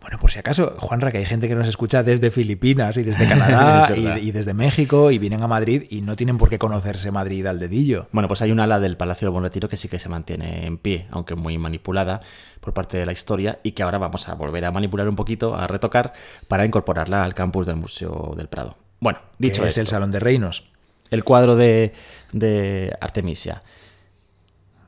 Bueno, 0.00 0.18
por 0.18 0.30
si 0.30 0.38
acaso, 0.38 0.76
Juanra, 0.78 1.12
que 1.12 1.18
hay 1.18 1.26
gente 1.26 1.46
que 1.46 1.54
nos 1.54 1.68
escucha 1.68 2.02
desde 2.02 2.30
Filipinas 2.30 2.96
y 2.96 3.02
desde 3.02 3.28
Canadá 3.28 3.94
y, 3.94 4.28
y 4.28 4.30
desde 4.32 4.54
México 4.54 5.10
y 5.10 5.18
vienen 5.18 5.42
a 5.42 5.46
Madrid 5.46 5.84
y 5.90 6.00
no 6.00 6.16
tienen 6.16 6.38
por 6.38 6.48
qué 6.48 6.58
conocerse 6.58 7.10
Madrid 7.10 7.46
al 7.46 7.58
dedillo. 7.58 8.06
Bueno, 8.10 8.26
pues 8.26 8.40
hay 8.40 8.50
un 8.50 8.60
ala 8.60 8.80
del 8.80 8.96
Palacio 8.96 9.26
del 9.26 9.32
Buen 9.32 9.44
Retiro 9.44 9.68
que 9.68 9.76
sí 9.76 9.88
que 9.88 9.98
se 9.98 10.08
mantiene 10.08 10.66
en 10.66 10.78
pie, 10.78 11.06
aunque 11.10 11.34
muy 11.34 11.58
manipulada 11.58 12.22
por 12.60 12.72
parte 12.72 12.96
de 12.96 13.04
la 13.04 13.12
historia, 13.12 13.60
y 13.62 13.72
que 13.72 13.82
ahora 13.82 13.98
vamos 13.98 14.28
a 14.28 14.34
volver 14.34 14.64
a 14.64 14.70
manipular 14.70 15.08
un 15.08 15.16
poquito, 15.16 15.54
a 15.54 15.66
retocar, 15.66 16.14
para 16.48 16.64
incorporarla 16.64 17.22
al 17.22 17.34
campus 17.34 17.66
del 17.66 17.76
Museo 17.76 18.34
del 18.36 18.48
Prado. 18.48 18.76
Bueno, 19.00 19.18
dicho 19.38 19.62
es 19.64 19.68
esto, 19.68 19.80
el 19.82 19.86
Salón 19.86 20.10
de 20.10 20.20
Reinos. 20.20 20.64
el 21.10 21.24
cuadro 21.24 21.56
de, 21.56 21.92
de 22.32 22.96
Artemisia. 23.00 23.62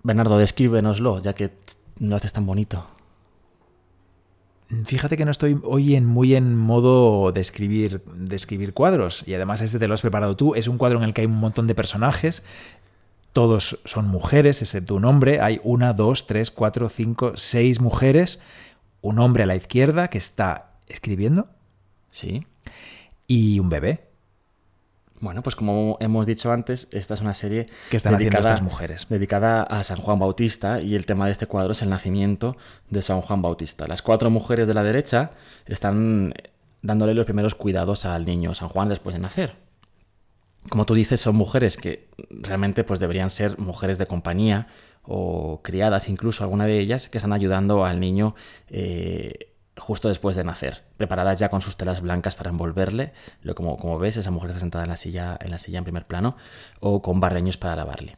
Bernardo, 0.02 0.38
descríbenoslo, 0.38 1.20
ya 1.20 1.34
que 1.34 1.50
lo 2.00 2.16
haces 2.16 2.32
tan 2.32 2.44
bonito. 2.46 2.86
Fíjate 4.84 5.16
que 5.16 5.24
no 5.24 5.30
estoy 5.30 5.58
hoy 5.64 5.96
en, 5.96 6.06
muy 6.06 6.34
en 6.34 6.56
modo 6.56 7.30
de 7.32 7.40
escribir, 7.40 8.02
de 8.14 8.36
escribir 8.36 8.72
cuadros. 8.72 9.26
Y 9.26 9.34
además 9.34 9.60
este 9.60 9.78
te 9.78 9.86
lo 9.86 9.94
has 9.94 10.00
preparado 10.00 10.36
tú. 10.36 10.54
Es 10.54 10.66
un 10.66 10.78
cuadro 10.78 10.98
en 10.98 11.04
el 11.04 11.12
que 11.12 11.22
hay 11.22 11.26
un 11.26 11.38
montón 11.38 11.66
de 11.66 11.74
personajes. 11.74 12.42
Todos 13.32 13.78
son 13.84 14.08
mujeres, 14.08 14.62
excepto 14.62 14.94
un 14.94 15.04
hombre. 15.04 15.40
Hay 15.40 15.60
una, 15.62 15.92
dos, 15.92 16.26
tres, 16.26 16.50
cuatro, 16.50 16.88
cinco, 16.88 17.32
seis 17.36 17.80
mujeres. 17.80 18.40
Un 19.02 19.18
hombre 19.18 19.42
a 19.42 19.46
la 19.46 19.56
izquierda 19.56 20.08
que 20.08 20.18
está 20.18 20.72
escribiendo. 20.88 21.48
Sí. 22.10 22.46
Y 23.26 23.58
un 23.58 23.68
bebé 23.68 24.11
Bueno, 25.22 25.44
pues 25.44 25.54
como 25.54 25.98
hemos 26.00 26.26
dicho 26.26 26.50
antes, 26.50 26.88
esta 26.90 27.14
es 27.14 27.20
una 27.20 27.32
serie 27.32 27.68
que 27.90 27.96
están 27.96 28.16
haciendo 28.16 28.40
estas 28.40 28.60
mujeres. 28.60 29.06
dedicada 29.08 29.62
a 29.62 29.84
San 29.84 29.98
Juan 29.98 30.18
Bautista 30.18 30.80
y 30.80 30.96
el 30.96 31.06
tema 31.06 31.26
de 31.26 31.32
este 31.32 31.46
cuadro 31.46 31.72
es 31.72 31.82
el 31.82 31.90
nacimiento 31.90 32.56
de 32.90 33.02
San 33.02 33.20
Juan 33.20 33.40
Bautista. 33.40 33.86
Las 33.86 34.02
cuatro 34.02 34.30
mujeres 34.30 34.66
de 34.66 34.74
la 34.74 34.82
derecha 34.82 35.30
están 35.66 36.34
dándole 36.82 37.14
los 37.14 37.24
primeros 37.24 37.54
cuidados 37.54 38.04
al 38.04 38.26
niño 38.26 38.52
San 38.54 38.68
Juan 38.68 38.88
después 38.88 39.14
de 39.14 39.20
nacer. 39.20 39.54
Como 40.68 40.86
tú 40.86 40.94
dices, 40.94 41.20
son 41.20 41.36
mujeres 41.36 41.76
que 41.76 42.08
realmente 42.28 42.82
pues 42.82 42.98
deberían 42.98 43.30
ser 43.30 43.60
mujeres 43.60 43.98
de 43.98 44.06
compañía 44.06 44.66
o 45.04 45.60
criadas 45.62 46.08
incluso 46.08 46.42
alguna 46.42 46.66
de 46.66 46.80
ellas 46.80 47.08
que 47.08 47.18
están 47.18 47.32
ayudando 47.32 47.84
al 47.84 48.00
niño 48.00 48.34
eh, 48.70 49.51
justo 49.76 50.08
después 50.08 50.36
de 50.36 50.44
nacer, 50.44 50.82
preparadas 50.96 51.38
ya 51.38 51.48
con 51.48 51.62
sus 51.62 51.76
telas 51.76 52.00
blancas 52.02 52.34
para 52.34 52.50
envolverle, 52.50 53.12
lo 53.42 53.54
como, 53.54 53.76
como 53.76 53.98
ves, 53.98 54.16
esa 54.16 54.30
mujer 54.30 54.50
está 54.50 54.60
sentada 54.60 54.84
en 54.84 54.90
la 54.90 54.96
silla 54.96 55.38
en 55.40 55.50
la 55.50 55.58
silla 55.58 55.78
en 55.78 55.84
primer 55.84 56.06
plano 56.06 56.36
o 56.80 57.00
con 57.02 57.20
barreños 57.20 57.56
para 57.56 57.74
lavarle. 57.76 58.16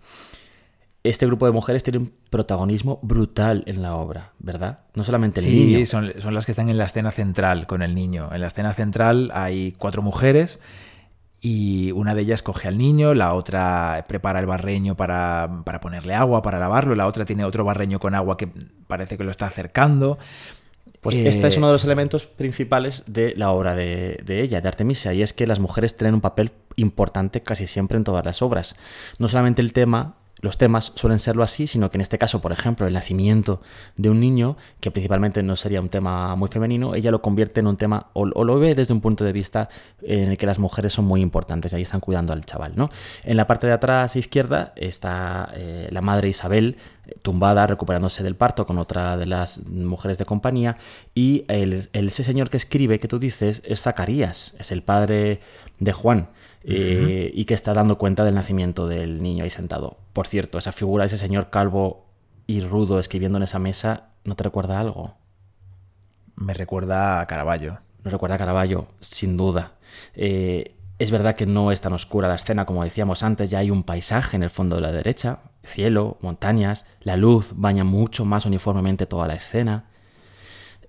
Este 1.05 1.27
grupo 1.27 1.45
de 1.45 1.53
mujeres 1.53 1.83
tiene 1.85 1.99
un 1.99 2.12
protagonismo 2.31 2.99
brutal 3.03 3.62
en 3.67 3.83
la 3.83 3.95
obra, 3.95 4.33
¿verdad? 4.38 4.79
No 4.95 5.05
solamente 5.05 5.40
el 5.40 5.47
Sí, 5.47 5.64
niño. 5.75 5.87
son, 5.87 6.14
son 6.19 6.33
las 6.33 6.47
que 6.47 6.53
están 6.53 6.71
en 6.71 6.79
la 6.79 6.85
escena 6.85 7.11
central 7.11 7.67
con 7.67 7.83
el 7.83 7.95
niño. 7.95 8.31
En 8.33 8.40
la 8.40 8.47
escena 8.47 8.73
central 8.73 9.31
hay 9.35 9.73
cuatro 9.73 10.01
mujeres 10.01 10.61
y 11.43 11.93
una 11.93 12.14
de 12.14 12.23
ellas 12.23 12.40
coge 12.43 12.69
al 12.69 12.79
niño, 12.79 13.12
la 13.12 13.35
otra 13.35 14.07
prepara 14.09 14.40
el 14.40 14.47
barreño 14.47 14.97
para, 14.97 15.61
para 15.67 15.79
ponerle 15.83 16.14
agua, 16.14 16.40
para 16.40 16.59
lavarlo, 16.59 16.95
la 16.95 17.07
otra 17.07 17.27
tiene 17.27 17.45
otro 17.45 17.64
barreño 17.64 18.01
con 18.01 18.14
agua 18.14 18.38
que 18.38 18.49
parece 18.87 19.19
que 19.19 19.25
lo 19.25 19.31
está 19.31 19.47
acercando. 19.47 20.17
Pues 21.05 21.17
Eh, 21.19 21.29
este 21.29 21.47
es 21.47 21.59
uno 21.59 21.67
de 21.67 21.75
los 21.75 21.85
elementos 21.85 22.27
principales 22.27 23.05
de 23.07 23.35
la 23.37 23.53
obra 23.53 23.75
de, 23.75 24.21
de 24.25 24.40
ella, 24.40 24.62
de 24.62 24.69
Artemisia, 24.69 25.12
y 25.12 25.21
es 25.21 25.35
que 25.35 25.47
las 25.47 25.61
mujeres 25.61 25.97
tienen 25.97 26.14
un 26.14 26.23
papel 26.23 26.51
importante 26.77 27.43
casi 27.43 27.67
siempre 27.67 27.99
en 27.99 28.05
todas 28.05 28.25
las 28.25 28.40
obras. 28.40 28.75
No 29.19 29.29
solamente 29.29 29.61
el 29.61 29.75
tema 29.75 30.17
los 30.44 30.59
temas 30.59 30.92
suelen 30.94 31.18
serlo 31.20 31.42
así, 31.42 31.66
sino 31.66 31.90
que 31.90 31.96
en 31.96 32.02
este 32.02 32.18
caso, 32.18 32.42
por 32.42 32.52
ejemplo, 32.52 32.87
el 32.87 32.92
nacimiento 32.92 33.62
de 33.96 34.11
un 34.11 34.20
niño, 34.20 34.59
que 34.78 34.90
principalmente 34.90 35.42
no 35.42 35.57
sería 35.57 35.80
un 35.80 35.88
tema 35.88 36.37
muy 36.37 36.48
femenino, 36.48 36.94
ella 36.94 37.11
lo 37.11 37.22
convierte 37.22 37.61
en 37.61 37.66
un 37.66 37.78
tema 37.78 38.09
o, 38.12 38.26
lo 38.26 38.59
ve 38.59 38.74
desde 38.74 38.92
un 38.92 39.00
punto 39.00 39.24
de 39.24 39.33
vista 39.33 39.70
en 40.02 40.33
el 40.33 40.37
que 40.37 40.44
las 40.44 40.59
mujeres 40.59 40.92
son 40.92 41.07
muy 41.07 41.22
importantes 41.22 41.72
y 41.72 41.76
ahí 41.76 41.83
están 41.83 42.00
cuidando 42.00 42.35
al 42.35 42.44
chaval, 42.44 42.74
¿no? 42.76 42.90
En 43.22 43.38
la 43.38 43.46
parte 43.46 43.66
de 43.66 43.72
atrás 43.72 44.16
izquierda 44.16 44.74
está 44.76 45.48
eh, 45.54 45.88
la 45.90 46.02
madre 46.02 46.28
Isabel 46.28 46.76
tumbada 47.22 47.66
recuperándose 47.66 48.22
del 48.22 48.37
parto 48.37 48.66
con 48.66 48.76
otra 48.76 49.16
de 49.16 49.24
las 49.24 49.66
mujeres 49.66 50.18
de 50.18 50.26
compañía 50.26 50.76
y 51.14 51.46
el, 51.48 51.88
ese 51.92 52.22
señor 52.22 52.50
que 52.50 52.59
escribe 52.59 52.98
que 52.98 53.09
tú 53.09 53.18
dices 53.18 53.62
es 53.64 53.80
Zacarías, 53.80 54.54
es 54.59 54.72
el 54.72 54.83
padre 54.83 55.40
de 55.78 55.92
Juan. 55.92 56.28
Eh, 56.66 57.31
y 57.35 57.44
que 57.44 57.53
está 57.53 57.74
dando 57.74 57.98
cuenta 57.98 58.24
del 58.24 58.35
nacimiento 58.35 58.87
del 58.87 59.22
niño 59.22 59.44
ahí 59.44 59.50
sentado. 59.50 59.98
Por 60.14 60.27
cierto, 60.27 60.59
esa 60.59 60.72
figura, 60.72 61.05
ese 61.05 61.18
señor 61.18 61.50
calvo 61.50 62.07
y 62.46 62.62
rudo 62.62 62.98
escribiendo 62.98 63.37
en 63.37 63.44
esa 63.44 63.59
mesa, 63.59 64.09
¿no 64.24 64.35
te 64.35 64.44
recuerda 64.44 64.81
algo? 64.81 65.14
Me 66.37 66.55
recuerda 66.55 67.20
a 67.20 67.27
Caravaggio. 67.27 67.81
Me 68.03 68.11
recuerda 68.11 68.37
a 68.37 68.38
Caravaggio, 68.38 68.88
sin 69.00 69.37
duda. 69.37 69.72
Eh, 70.14 70.74
es 70.98 71.11
verdad 71.11 71.35
que 71.35 71.46
no 71.46 71.70
es 71.70 71.81
tan 71.81 71.92
oscura 71.92 72.29
la 72.29 72.37
escena, 72.37 72.64
como 72.64 72.85
decíamos 72.85 73.22
antes, 73.22 73.50
ya 73.50 73.59
hay 73.59 73.70
un 73.70 73.83
paisaje 73.83 74.37
en 74.37 74.42
el 74.42 74.50
fondo 74.50 74.77
de 74.77 74.83
la 74.83 74.92
derecha, 74.92 75.40
cielo, 75.62 76.18
montañas, 76.20 76.87
la 77.00 77.16
luz 77.16 77.53
baña 77.55 77.85
mucho 77.85 78.24
más 78.24 78.46
uniformemente 78.46 79.07
toda 79.07 79.27
la 79.29 79.35
escena 79.35 79.85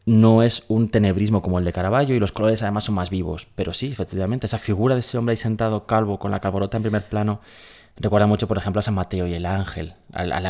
no 0.05 0.43
es 0.43 0.63
un 0.67 0.89
tenebrismo 0.89 1.41
como 1.41 1.59
el 1.59 1.65
de 1.65 1.73
Caravaggio 1.73 2.15
y 2.15 2.19
los 2.19 2.31
colores 2.31 2.61
además 2.61 2.83
son 2.83 2.95
más 2.95 3.09
vivos. 3.09 3.47
Pero 3.55 3.73
sí, 3.73 3.91
efectivamente, 3.91 4.45
esa 4.45 4.59
figura 4.59 4.95
de 4.95 4.99
ese 4.99 5.17
hombre 5.17 5.33
ahí 5.33 5.37
sentado 5.37 5.87
calvo 5.87 6.19
con 6.19 6.31
la 6.31 6.39
calvorota 6.39 6.77
en 6.77 6.83
primer 6.83 7.09
plano 7.09 7.41
recuerda 7.97 8.27
mucho, 8.27 8.47
por 8.47 8.57
ejemplo, 8.57 8.79
a 8.79 8.83
San 8.83 8.93
Mateo 8.93 9.27
y 9.27 9.33
el 9.33 9.45
ángel. 9.45 9.95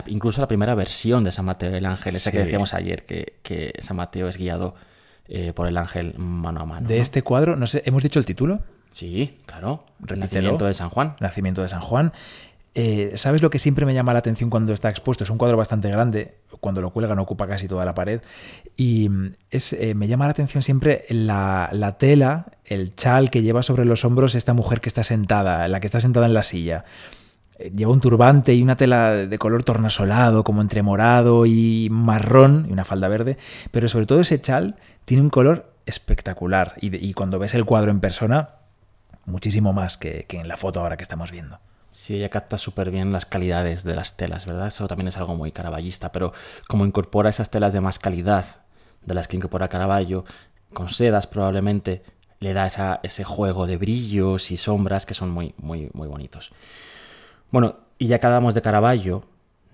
incluso 0.07 0.41
a 0.41 0.43
la 0.43 0.47
primera 0.47 0.75
versión 0.75 1.23
de 1.23 1.31
San 1.31 1.45
Mateo 1.45 1.71
y 1.71 1.75
el 1.75 1.85
ángel, 1.85 2.15
esa 2.15 2.31
que 2.31 2.39
decíamos 2.39 2.73
ayer, 2.73 3.03
que, 3.03 3.73
San 3.79 3.97
Mateo 3.97 4.27
es 4.27 4.37
guiado 4.37 4.75
eh, 5.27 5.53
por 5.53 5.67
el 5.67 5.77
ángel 5.77 6.15
mano 6.17 6.61
a 6.61 6.65
mano. 6.65 6.87
De 6.87 6.99
este 6.99 7.21
cuadro, 7.21 7.55
no 7.55 7.67
sé, 7.67 7.83
¿hemos 7.85 8.03
dicho 8.03 8.19
el 8.19 8.25
título? 8.25 8.61
Sí, 8.91 9.39
claro. 9.45 9.83
Nacimiento 9.99 10.65
de 10.65 10.73
San 10.73 10.89
Juan. 10.89 11.15
Nacimiento 11.19 11.61
de 11.61 11.69
San 11.69 11.81
Juan. 11.81 12.13
Eh, 12.77 13.13
¿Sabes 13.15 13.41
lo 13.41 13.49
que 13.49 13.57
siempre 13.57 13.85
me 13.85 13.93
llama 13.93 14.11
la 14.11 14.19
atención 14.19 14.49
cuando 14.49 14.73
está 14.73 14.89
expuesto? 14.89 15.23
Es 15.23 15.29
un 15.29 15.37
cuadro 15.37 15.55
bastante 15.55 15.87
grande, 15.89 16.35
cuando 16.59 16.81
lo 16.81 16.91
cuelgan 16.91 17.17
ocupa 17.19 17.47
casi 17.47 17.69
toda 17.69 17.85
la 17.85 17.93
pared, 17.93 18.19
y 18.75 19.07
mm, 19.07 19.31
es, 19.49 19.71
eh, 19.71 19.95
me 19.95 20.09
llama 20.09 20.25
la 20.25 20.31
atención 20.31 20.61
siempre 20.61 21.05
la, 21.09 21.95
tela, 21.97 22.47
el 22.65 22.93
chal 22.93 23.29
que 23.29 23.41
lleva 23.43 23.63
sobre 23.63 23.85
los 23.85 24.03
hombros 24.03 24.35
esta 24.35 24.53
mujer 24.53 24.81
que 24.81 24.89
está 24.89 25.03
sentada, 25.03 25.69
la 25.69 25.79
que 25.79 25.87
está 25.87 26.01
sentada 26.01 26.25
en 26.25 26.33
la 26.33 26.43
silla. 26.43 26.83
Eh, 27.59 27.71
lleva 27.73 27.93
un 27.93 28.01
turbante 28.01 28.53
y 28.53 28.61
una 28.61 28.75
tela 28.75 29.11
de 29.11 29.37
color 29.39 29.63
tornasolado, 29.63 30.43
como 30.43 30.61
entre 30.61 30.81
morado 30.81 31.45
y 31.45 31.87
marrón, 31.91 32.65
y 32.67 32.73
una 32.73 32.83
falda 32.83 33.07
verde, 33.07 33.37
pero 33.71 33.87
sobre 33.87 34.05
todo 34.05 34.19
ese 34.19 34.41
chal 34.41 34.75
tiene 35.05 35.23
un 35.23 35.29
color 35.29 35.71
espectacular, 35.85 36.73
y, 36.81 37.13
cuando 37.13 37.39
ves 37.39 37.53
el 37.53 37.63
cuadro 37.63 37.91
en 37.91 38.01
persona, 38.01 38.49
muchísimo 39.25 39.71
más 39.71 39.97
que 39.97 40.25
en 40.29 40.49
la 40.49 40.57
foto 40.57 40.81
ahora 40.81 40.97
que 40.97 41.03
estamos 41.03 41.31
viendo. 41.31 41.59
Sí, 41.95 42.17
ella 42.17 42.27
capta 42.27 42.57
súper 42.57 42.91
bien 42.91 43.13
las 43.13 43.25
calidades 43.25 43.85
de 43.85 43.95
las 43.95 44.17
telas, 44.17 44.45
¿verdad? 44.45 44.67
Eso 44.67 44.85
también 44.85 45.07
es 45.07 45.15
algo 45.15 45.33
muy 45.33 45.53
caraballista, 45.53 46.11
pero 46.11 46.33
como 46.67 46.85
incorpora 46.85 47.29
esas 47.29 47.49
telas 47.49 47.71
de 47.71 47.79
más 47.79 47.99
calidad 47.99 48.63
de 49.05 49.13
las 49.13 49.29
que 49.29 49.37
incorpora 49.37 49.69
Caravaggio, 49.69 50.25
con 50.73 50.89
sedas 50.89 51.25
probablemente, 51.25 52.03
le 52.41 52.51
da 52.51 52.99
ese 53.01 53.23
juego 53.23 53.65
de 53.65 53.77
brillos 53.77 54.51
y 54.51 54.57
sombras 54.57 55.05
que 55.05 55.13
son 55.13 55.29
muy, 55.29 55.53
muy, 55.57 55.89
muy 55.93 56.09
bonitos. 56.09 56.51
Bueno, 57.49 57.77
y 57.97 58.07
ya 58.07 58.19
que 58.19 58.27
hablamos 58.27 58.55
de 58.55 58.61
Caravaggio, 58.61 59.23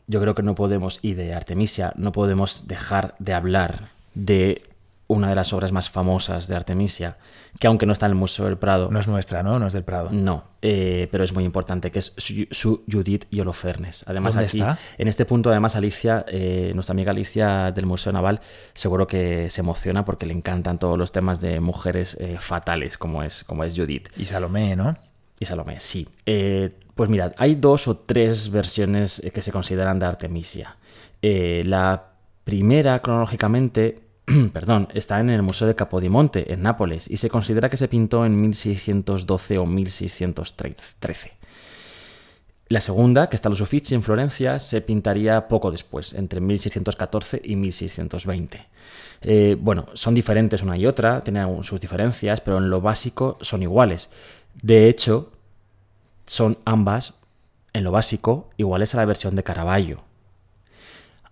yo 0.06 0.22
creo 0.22 0.36
que 0.36 0.44
no 0.44 0.54
podemos, 0.54 1.00
y 1.02 1.16
de 1.16 1.34
Artemisia, 1.34 1.92
no 1.96 2.12
podemos 2.12 2.68
dejar 2.68 3.16
de 3.18 3.34
hablar 3.34 3.90
de 4.14 4.70
una 5.12 5.30
de 5.30 5.36
las 5.36 5.52
obras 5.54 5.72
más 5.72 5.90
famosas 5.90 6.48
de 6.48 6.56
Artemisia, 6.56 7.18
que 7.60 7.68
aunque 7.68 7.86
no 7.86 7.94
está 7.94 8.06
en 8.06 8.14
el 8.14 8.18
Museo 8.18 8.46
del 8.46 8.58
Prado... 8.58 8.90
No 8.90 9.00
es 9.00 9.08
nuestra, 9.08 9.44
¿no? 9.44 9.60
No 9.60 9.68
es 9.68 9.74
del 9.74 9.84
Prado. 9.84 10.10
No, 10.12 10.46
eh, 10.62 11.10
pero 11.12 11.24
es 11.24 11.34
muy 11.34 11.44
importante, 11.44 11.92
que 11.92 12.00
es 12.00 12.14
su, 12.18 12.84
Judith 12.90 13.26
y 13.30 13.42
Holofernes. 13.42 14.06
Además, 14.08 14.38
aquí, 14.38 14.64
en 14.98 15.08
este 15.08 15.26
punto, 15.26 15.50
además, 15.50 15.76
Alicia, 15.76 16.26
eh, 16.28 16.72
nuestra 16.74 16.94
amiga 16.94 17.12
Alicia 17.12 17.72
del 17.72 17.86
Museo 17.86 18.14
Naval, 18.14 18.40
seguro 18.74 19.06
que 19.06 19.50
se 19.50 19.62
emociona 19.62 20.06
porque 20.06 20.26
le 20.26 20.34
encantan 20.34 20.80
todos 20.80 20.98
los 20.98 21.12
temas 21.12 21.42
de 21.42 21.60
mujeres 21.60 22.16
eh, 22.20 22.38
fatales, 22.40 22.98
como 22.98 23.22
es, 23.22 23.44
como 23.44 23.66
es 23.66 23.76
Judith. 23.76 24.10
Y 24.16 24.26
Salomé, 24.26 24.76
¿no? 24.78 24.96
Y 25.40 25.46
Salomé, 25.46 25.80
sí. 25.80 26.08
pues 26.96 27.10
mirad, 27.10 27.34
hay 27.38 27.56
dos 27.56 27.88
o 27.88 27.98
tres 27.98 28.50
versiones 28.50 29.22
que 29.34 29.42
se 29.42 29.52
consideran 29.52 30.00
de 30.00 30.06
Artemisia. 30.06 30.78
la 31.22 32.12
primera, 32.44 33.00
cronológicamente, 33.00 34.11
perdón, 34.54 34.88
está 34.94 35.20
en 35.20 35.30
el 35.30 35.42
Museo 35.42 35.68
de 35.68 35.76
Capodimonte, 35.76 36.54
en 36.54 36.62
Nápoles, 36.62 37.10
y 37.10 37.18
se 37.18 37.30
considera 37.30 37.70
que 37.70 37.78
se 37.78 37.88
pintó 37.88 38.26
en 38.26 38.40
1612 38.40 39.58
o 39.58 39.66
1613. 39.66 41.32
La 42.68 42.80
segunda, 42.80 43.28
que 43.28 43.36
está 43.36 43.50
los 43.50 43.60
Uffizi 43.60 43.96
en 43.96 44.04
Florencia, 44.04 44.60
se 44.60 44.82
pintaría 44.82 45.48
poco 45.50 45.72
después, 45.72 46.14
entre 46.14 46.40
1614 46.40 47.42
y 47.44 47.56
1620. 47.58 48.66
Eh, 49.24 49.58
bueno, 49.60 49.88
son 49.94 50.14
diferentes 50.14 50.64
una 50.64 50.78
y 50.78 50.86
otra, 50.86 51.20
tienen 51.22 51.64
sus 51.64 51.82
diferencias, 51.82 52.40
pero 52.40 52.60
en 52.60 52.70
lo 52.70 52.80
básico 52.80 53.38
son 53.42 53.62
iguales. 53.62 54.10
De 54.62 54.88
hecho, 54.88 55.32
son 56.26 56.60
ambas, 56.64 57.16
en 57.74 57.84
lo 57.84 57.92
básico, 57.92 58.50
iguales 58.56 58.94
a 58.94 58.98
la 58.98 59.06
versión 59.06 59.36
de 59.36 59.44
Caravaggio. 59.44 60.04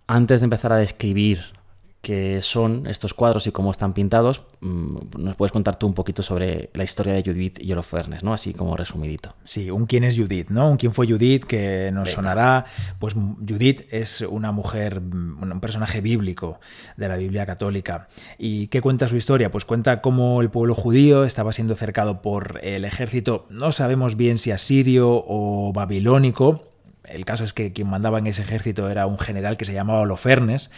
Antes 0.08 0.42
de 0.42 0.46
empezar 0.46 0.74
a 0.74 0.78
describir 0.78 1.59
que 2.02 2.42
son 2.42 2.88
estos 2.88 3.14
cuadros 3.14 3.46
y 3.48 3.52
cómo 3.52 3.72
están 3.72 3.94
pintados, 3.94 4.46
mm, 4.62 4.98
nos 5.18 5.36
puedes 5.36 5.52
contar 5.52 5.78
tú 5.78 5.86
un 5.86 5.94
poquito 5.94 6.24
sobre 6.24 6.70
la 6.74 6.86
historia 6.86 7.14
de 7.14 7.24
Judith 7.24 7.60
y 7.62 7.72
Holofernes, 7.74 8.24
¿no? 8.24 8.34
Así 8.34 8.54
como 8.54 8.78
resumidito. 8.78 9.36
Sí, 9.44 9.70
un 9.70 9.86
quién 9.86 10.06
es 10.06 10.18
Judith, 10.18 10.50
¿no? 10.50 10.70
Un 10.70 10.78
quién 10.78 10.94
fue 10.94 11.08
Judith 11.08 11.44
que 11.44 11.92
nos 11.92 12.12
sonará. 12.12 12.66
Pues 13.00 13.16
Judith 13.16 13.82
es 13.92 14.22
una 14.22 14.54
mujer, 14.54 15.00
un 15.00 15.60
personaje 15.60 16.00
bíblico 16.00 16.60
de 16.96 17.10
la 17.10 17.18
Biblia 17.18 17.46
católica. 17.46 18.08
¿Y 18.38 18.68
qué 18.68 18.82
cuenta 18.82 19.10
su 19.10 19.18
historia? 19.18 19.52
Pues 19.52 19.66
cuenta 19.66 20.02
cómo 20.02 20.42
el 20.42 20.50
pueblo 20.50 20.76
judío 20.76 21.26
estaba 21.26 21.52
siendo 21.52 21.76
cercado 21.76 22.22
por 22.22 22.60
el 22.64 22.86
ejército, 22.86 23.46
no 23.50 23.74
sabemos 23.74 24.16
bien 24.16 24.38
si 24.38 24.52
asirio 24.52 25.24
o 25.28 25.74
babilónico, 25.74 26.64
el 27.10 27.26
caso 27.26 27.44
es 27.44 27.54
que 27.54 27.74
quien 27.74 27.88
mandaba 27.88 28.20
en 28.20 28.28
ese 28.28 28.42
ejército 28.42 28.90
era 28.90 29.08
un 29.08 29.18
general 29.18 29.58
que 29.58 29.66
se 29.66 29.74
llamaba 29.74 30.02
Holofernes, 30.02 30.72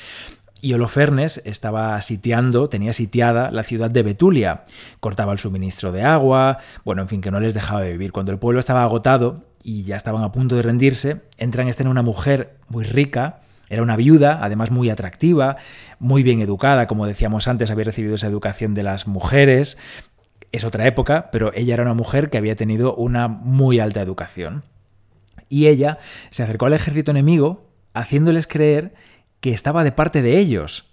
y 0.62 0.74
Holofernes 0.74 1.41
estaba 1.45 2.00
sitiando, 2.02 2.69
tenía 2.69 2.93
sitiada 2.93 3.50
la 3.52 3.63
ciudad 3.63 3.89
de 3.89 4.04
Betulia, 4.04 4.63
cortaba 5.00 5.34
el 5.34 5.39
suministro 5.39 5.91
de 5.91 6.04
agua, 6.04 6.60
bueno, 6.86 7.02
en 7.02 7.08
fin, 7.08 7.21
que 7.21 7.32
no 7.32 7.39
les 7.39 7.56
dejaba 7.56 7.82
vivir. 7.82 8.12
Cuando 8.12 8.32
el 8.32 8.38
pueblo 8.38 8.60
estaba 8.60 8.84
agotado 8.84 9.41
y 9.63 9.84
ya 9.84 9.95
estaban 9.95 10.24
a 10.24 10.32
punto 10.32 10.56
de 10.56 10.62
rendirse, 10.62 11.21
entra 11.38 11.63
en 11.63 11.69
escena 11.69 11.89
una 11.89 12.04
mujer 12.04 12.58
muy 12.69 12.84
rica, 12.84 13.39
era 13.69 13.82
una 13.82 13.95
viuda, 13.95 14.39
además 14.41 14.69
muy 14.69 14.89
atractiva, 14.89 15.58
muy 15.97 16.24
bien 16.24 16.41
educada, 16.41 16.88
como 16.88 17.08
decíamos 17.08 17.47
antes, 17.47 17.71
había 17.71 17.86
recibido 17.86 18.15
esa 18.15 18.28
educación 18.28 18.74
de 18.74 18.84
las 18.84 19.08
mujeres. 19.08 19.78
Es 20.52 20.63
otra 20.63 20.86
época, 20.86 21.30
pero 21.32 21.52
ella 21.56 21.74
era 21.74 21.84
una 21.84 21.93
mujer 21.93 22.30
que 22.30 22.38
había 22.38 22.56
tenido 22.56 22.93
una 22.95 23.28
muy 23.28 23.80
alta 23.80 24.02
educación. 24.02 24.63
Y 25.50 25.67
ella 25.67 25.97
se 26.30 26.43
acercó 26.43 26.67
al 26.67 26.74
ejército 26.74 27.12
enemigo, 27.12 27.65
haciéndoles 27.93 28.45
creer 28.45 28.93
que 29.41 29.51
estaba 29.51 29.84
de 29.84 29.91
parte 29.91 30.21
de 30.21 30.39
ellos. 30.39 30.86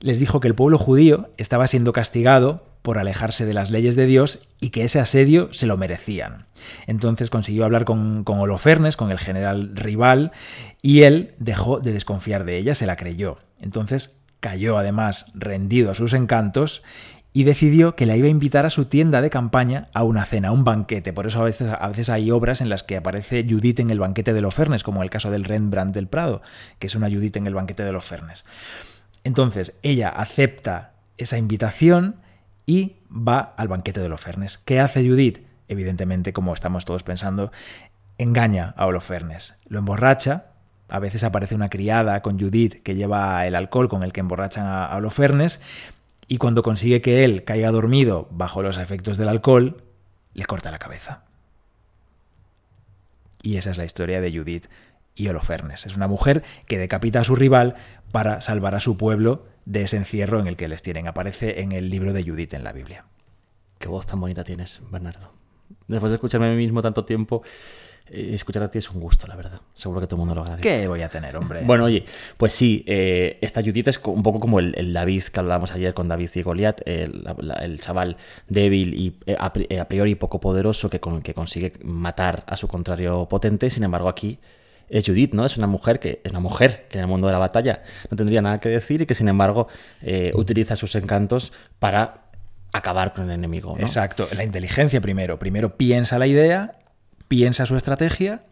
Les 0.00 0.18
dijo 0.18 0.40
que 0.40 0.48
el 0.48 0.54
pueblo 0.54 0.78
judío 0.78 1.30
estaba 1.36 1.66
siendo 1.66 1.92
castigado 1.92 2.66
por 2.82 2.98
alejarse 2.98 3.44
de 3.44 3.52
las 3.52 3.70
leyes 3.70 3.96
de 3.96 4.06
Dios 4.06 4.48
y 4.60 4.70
que 4.70 4.84
ese 4.84 5.00
asedio 5.00 5.52
se 5.52 5.66
lo 5.66 5.76
merecían. 5.76 6.46
Entonces 6.86 7.30
consiguió 7.30 7.64
hablar 7.64 7.84
con, 7.84 8.24
con 8.24 8.38
Holofernes, 8.38 8.96
con 8.96 9.10
el 9.10 9.18
general 9.18 9.72
rival, 9.74 10.32
y 10.80 11.02
él 11.02 11.34
dejó 11.38 11.80
de 11.80 11.92
desconfiar 11.92 12.44
de 12.44 12.56
ella, 12.56 12.74
se 12.74 12.86
la 12.86 12.96
creyó. 12.96 13.38
Entonces 13.60 14.24
cayó 14.40 14.78
además 14.78 15.26
rendido 15.34 15.90
a 15.90 15.94
sus 15.94 16.12
encantos 16.14 16.82
y 17.32 17.44
decidió 17.44 17.94
que 17.94 18.06
la 18.06 18.16
iba 18.16 18.26
a 18.26 18.30
invitar 18.30 18.66
a 18.66 18.70
su 18.70 18.86
tienda 18.86 19.20
de 19.20 19.30
campaña 19.30 19.88
a 19.94 20.02
una 20.02 20.24
cena, 20.24 20.48
a 20.48 20.52
un 20.52 20.64
banquete. 20.64 21.12
Por 21.12 21.26
eso 21.26 21.40
a 21.40 21.44
veces, 21.44 21.72
a 21.78 21.88
veces 21.88 22.08
hay 22.08 22.30
obras 22.30 22.60
en 22.60 22.68
las 22.68 22.82
que 22.82 22.96
aparece 22.96 23.46
Judith 23.48 23.80
en 23.80 23.90
el 23.90 24.00
banquete 24.00 24.32
de 24.32 24.40
los 24.40 24.54
Fernes, 24.54 24.82
como 24.82 25.02
el 25.02 25.10
caso 25.10 25.30
del 25.30 25.44
Rembrandt 25.44 25.94
del 25.94 26.08
Prado, 26.08 26.42
que 26.78 26.86
es 26.86 26.94
una 26.94 27.08
Judith 27.08 27.36
en 27.36 27.46
el 27.46 27.54
banquete 27.54 27.84
de 27.84 27.92
los 27.92 28.04
Fernes. 28.04 28.44
Entonces, 29.24 29.78
ella 29.82 30.08
acepta 30.08 30.94
esa 31.18 31.36
invitación 31.36 32.16
y 32.64 32.96
va 33.10 33.54
al 33.56 33.68
banquete 33.68 34.00
de 34.00 34.08
los 34.08 34.20
Fernes. 34.20 34.58
¿Qué 34.58 34.80
hace 34.80 35.06
Judith? 35.06 35.40
Evidentemente, 35.68 36.32
como 36.32 36.54
estamos 36.54 36.84
todos 36.86 37.02
pensando, 37.02 37.52
engaña 38.16 38.74
a 38.76 38.86
Holofernes, 38.86 39.56
lo 39.66 39.78
emborracha. 39.78 40.46
A 40.88 40.98
veces 40.98 41.24
aparece 41.24 41.54
una 41.54 41.68
criada 41.68 42.22
con 42.22 42.40
Judith 42.40 42.82
que 42.82 42.94
lleva 42.94 43.46
el 43.46 43.54
alcohol 43.54 43.88
con 43.88 44.02
el 44.02 44.12
que 44.12 44.20
emborrachan 44.20 44.66
a 44.66 44.96
Holofernes 44.96 45.60
y 46.28 46.36
cuando 46.36 46.62
consigue 46.62 47.00
que 47.00 47.24
él 47.24 47.44
caiga 47.44 47.70
dormido 47.70 48.28
bajo 48.30 48.62
los 48.62 48.76
efectos 48.76 49.16
del 49.16 49.28
alcohol, 49.28 49.82
le 50.34 50.44
corta 50.44 50.70
la 50.70 50.78
cabeza. 50.78 51.24
Y 53.42 53.56
esa 53.56 53.70
es 53.70 53.78
la 53.78 53.84
historia 53.84 54.20
de 54.20 54.30
Judith 54.30 54.66
y 55.14 55.28
Holofernes. 55.28 55.86
Es 55.86 55.96
una 55.96 56.06
mujer 56.06 56.44
que 56.66 56.78
decapita 56.78 57.20
a 57.20 57.24
su 57.24 57.34
rival 57.34 57.76
para 58.12 58.42
salvar 58.42 58.74
a 58.74 58.80
su 58.80 58.98
pueblo 58.98 59.46
de 59.64 59.82
ese 59.82 59.96
encierro 59.96 60.38
en 60.38 60.46
el 60.46 60.56
que 60.56 60.68
les 60.68 60.82
tienen. 60.82 61.08
Aparece 61.08 61.62
en 61.62 61.72
el 61.72 61.88
libro 61.88 62.12
de 62.12 62.22
Judith 62.22 62.52
en 62.52 62.64
la 62.64 62.72
Biblia. 62.72 63.06
Qué 63.78 63.88
voz 63.88 64.06
tan 64.06 64.20
bonita 64.20 64.44
tienes, 64.44 64.82
Bernardo. 64.90 65.32
Después 65.86 66.10
de 66.10 66.16
escucharme 66.16 66.48
a 66.48 66.50
mí 66.50 66.56
mismo 66.56 66.82
tanto 66.82 67.04
tiempo, 67.04 67.42
escuchar 68.10 68.62
a 68.62 68.70
ti 68.70 68.78
es 68.78 68.90
un 68.90 69.00
gusto, 69.00 69.26
la 69.26 69.36
verdad. 69.36 69.60
Seguro 69.74 70.00
que 70.00 70.06
todo 70.06 70.16
el 70.16 70.20
mundo 70.20 70.34
lo 70.34 70.42
agradece. 70.42 70.62
¿Qué 70.62 70.88
voy 70.88 71.02
a 71.02 71.08
tener, 71.08 71.36
hombre? 71.36 71.62
Bueno, 71.64 71.84
oye, 71.84 72.04
pues 72.36 72.54
sí, 72.54 72.84
eh, 72.86 73.38
esta 73.40 73.62
Judith 73.62 73.88
es 73.88 74.00
un 74.04 74.22
poco 74.22 74.40
como 74.40 74.58
el, 74.60 74.92
David 74.92 75.24
que 75.24 75.40
hablábamos 75.40 75.72
ayer 75.72 75.94
con 75.94 76.08
David 76.08 76.30
y 76.34 76.42
Goliat, 76.42 76.80
el, 76.86 77.80
chaval 77.80 78.16
débil 78.48 78.94
y 78.94 79.16
eh, 79.26 79.36
a, 79.38 79.52
priori 79.88 80.14
poco 80.14 80.40
poderoso 80.40 80.90
que, 80.90 81.00
que 81.22 81.34
consigue 81.34 81.72
matar 81.82 82.44
a 82.46 82.56
su 82.56 82.68
contrario 82.68 83.26
potente. 83.28 83.70
Sin 83.70 83.84
embargo, 83.84 84.08
aquí 84.08 84.38
es 84.88 85.06
Judith, 85.06 85.34
¿no? 85.34 85.44
Es 85.44 85.56
una 85.56 85.66
mujer 85.66 86.00
que 86.00 86.20
es 86.24 86.30
una 86.30 86.40
mujer 86.40 86.86
que 86.88 86.98
en 86.98 87.04
el 87.04 87.08
mundo 87.08 87.26
de 87.26 87.32
la 87.32 87.38
batalla 87.38 87.82
no 88.10 88.16
tendría 88.16 88.40
nada 88.40 88.58
que 88.58 88.68
decir 88.68 89.02
y 89.02 89.06
que 89.06 89.14
sin 89.14 89.28
embargo 89.28 89.68
utiliza 90.34 90.76
sus 90.76 90.94
encantos 90.94 91.52
para 91.78 92.28
acabar 92.72 93.12
con 93.12 93.24
el 93.24 93.30
enemigo. 93.30 93.74
¿no? 93.76 93.80
Exacto, 93.80 94.28
la 94.34 94.44
inteligencia 94.44 95.00
primero. 95.00 95.38
Primero 95.38 95.76
piensa 95.76 96.18
la 96.18 96.26
idea 96.26 96.78
piensa 97.28 97.66
su 97.66 97.76
estrategia 97.76 98.42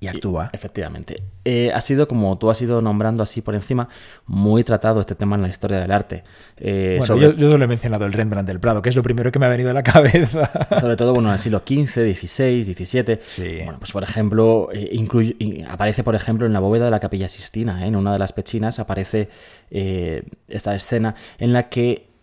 y 0.00 0.08
actúa. 0.08 0.50
efectivamente. 0.52 1.22
Eh, 1.44 1.70
ha 1.74 1.80
sido, 1.80 2.06
como 2.08 2.36
tú 2.38 2.50
has 2.50 2.60
ido 2.60 2.80
nombrando 2.82 3.22
así 3.22 3.40
por 3.40 3.54
encima, 3.54 3.88
muy 4.26 4.64
tratado 4.64 5.00
este 5.00 5.14
tema 5.14 5.36
en 5.36 5.42
la 5.42 5.48
historia 5.48 5.78
del 5.78 5.90
arte. 5.90 6.24
Eh, 6.56 6.96
bueno, 6.98 7.16
yo, 7.16 7.48
solo 7.48 7.64
he 7.64 7.68
mencionado 7.68 8.04
el 8.04 8.12
Rembrandt 8.12 8.46
del 8.46 8.60
Prado, 8.60 8.82
que 8.82 8.90
es 8.90 8.96
lo 8.96 9.02
primero 9.02 9.32
que 9.32 9.38
me 9.38 9.46
ha 9.46 9.48
venido 9.48 9.70
a 9.70 9.72
la 9.72 9.82
cabeza. 9.82 10.50
Sobre 10.78 10.96
todo, 10.96 11.14
bueno, 11.14 11.28
en 11.28 11.34
el 11.34 11.40
siglo 11.40 11.62
XV, 11.66 12.14
XVI, 12.14 12.64
XVII. 12.64 13.18
Sí. 13.24 13.56
Bueno, 13.64 13.78
pues 13.78 13.92
por 13.92 14.02
ejemplo, 14.02 14.68
eh, 14.72 15.64
aparece, 15.68 16.04
por 16.04 16.14
ejemplo, 16.14 16.46
en 16.46 16.52
la 16.52 16.60
bóveda 16.60 16.86
de 16.86 16.90
la 16.90 17.00
Capilla 17.00 17.28
Sistina, 17.28 17.86
en 17.86 17.96
una 17.96 18.12
de 18.12 18.18
las 18.18 18.32
pechinas, 18.32 18.78
aparece 18.78 19.28
esta 19.70 20.74
escena 20.74 21.14
en 21.38 21.52
la 21.52 21.64
que 21.64 22.13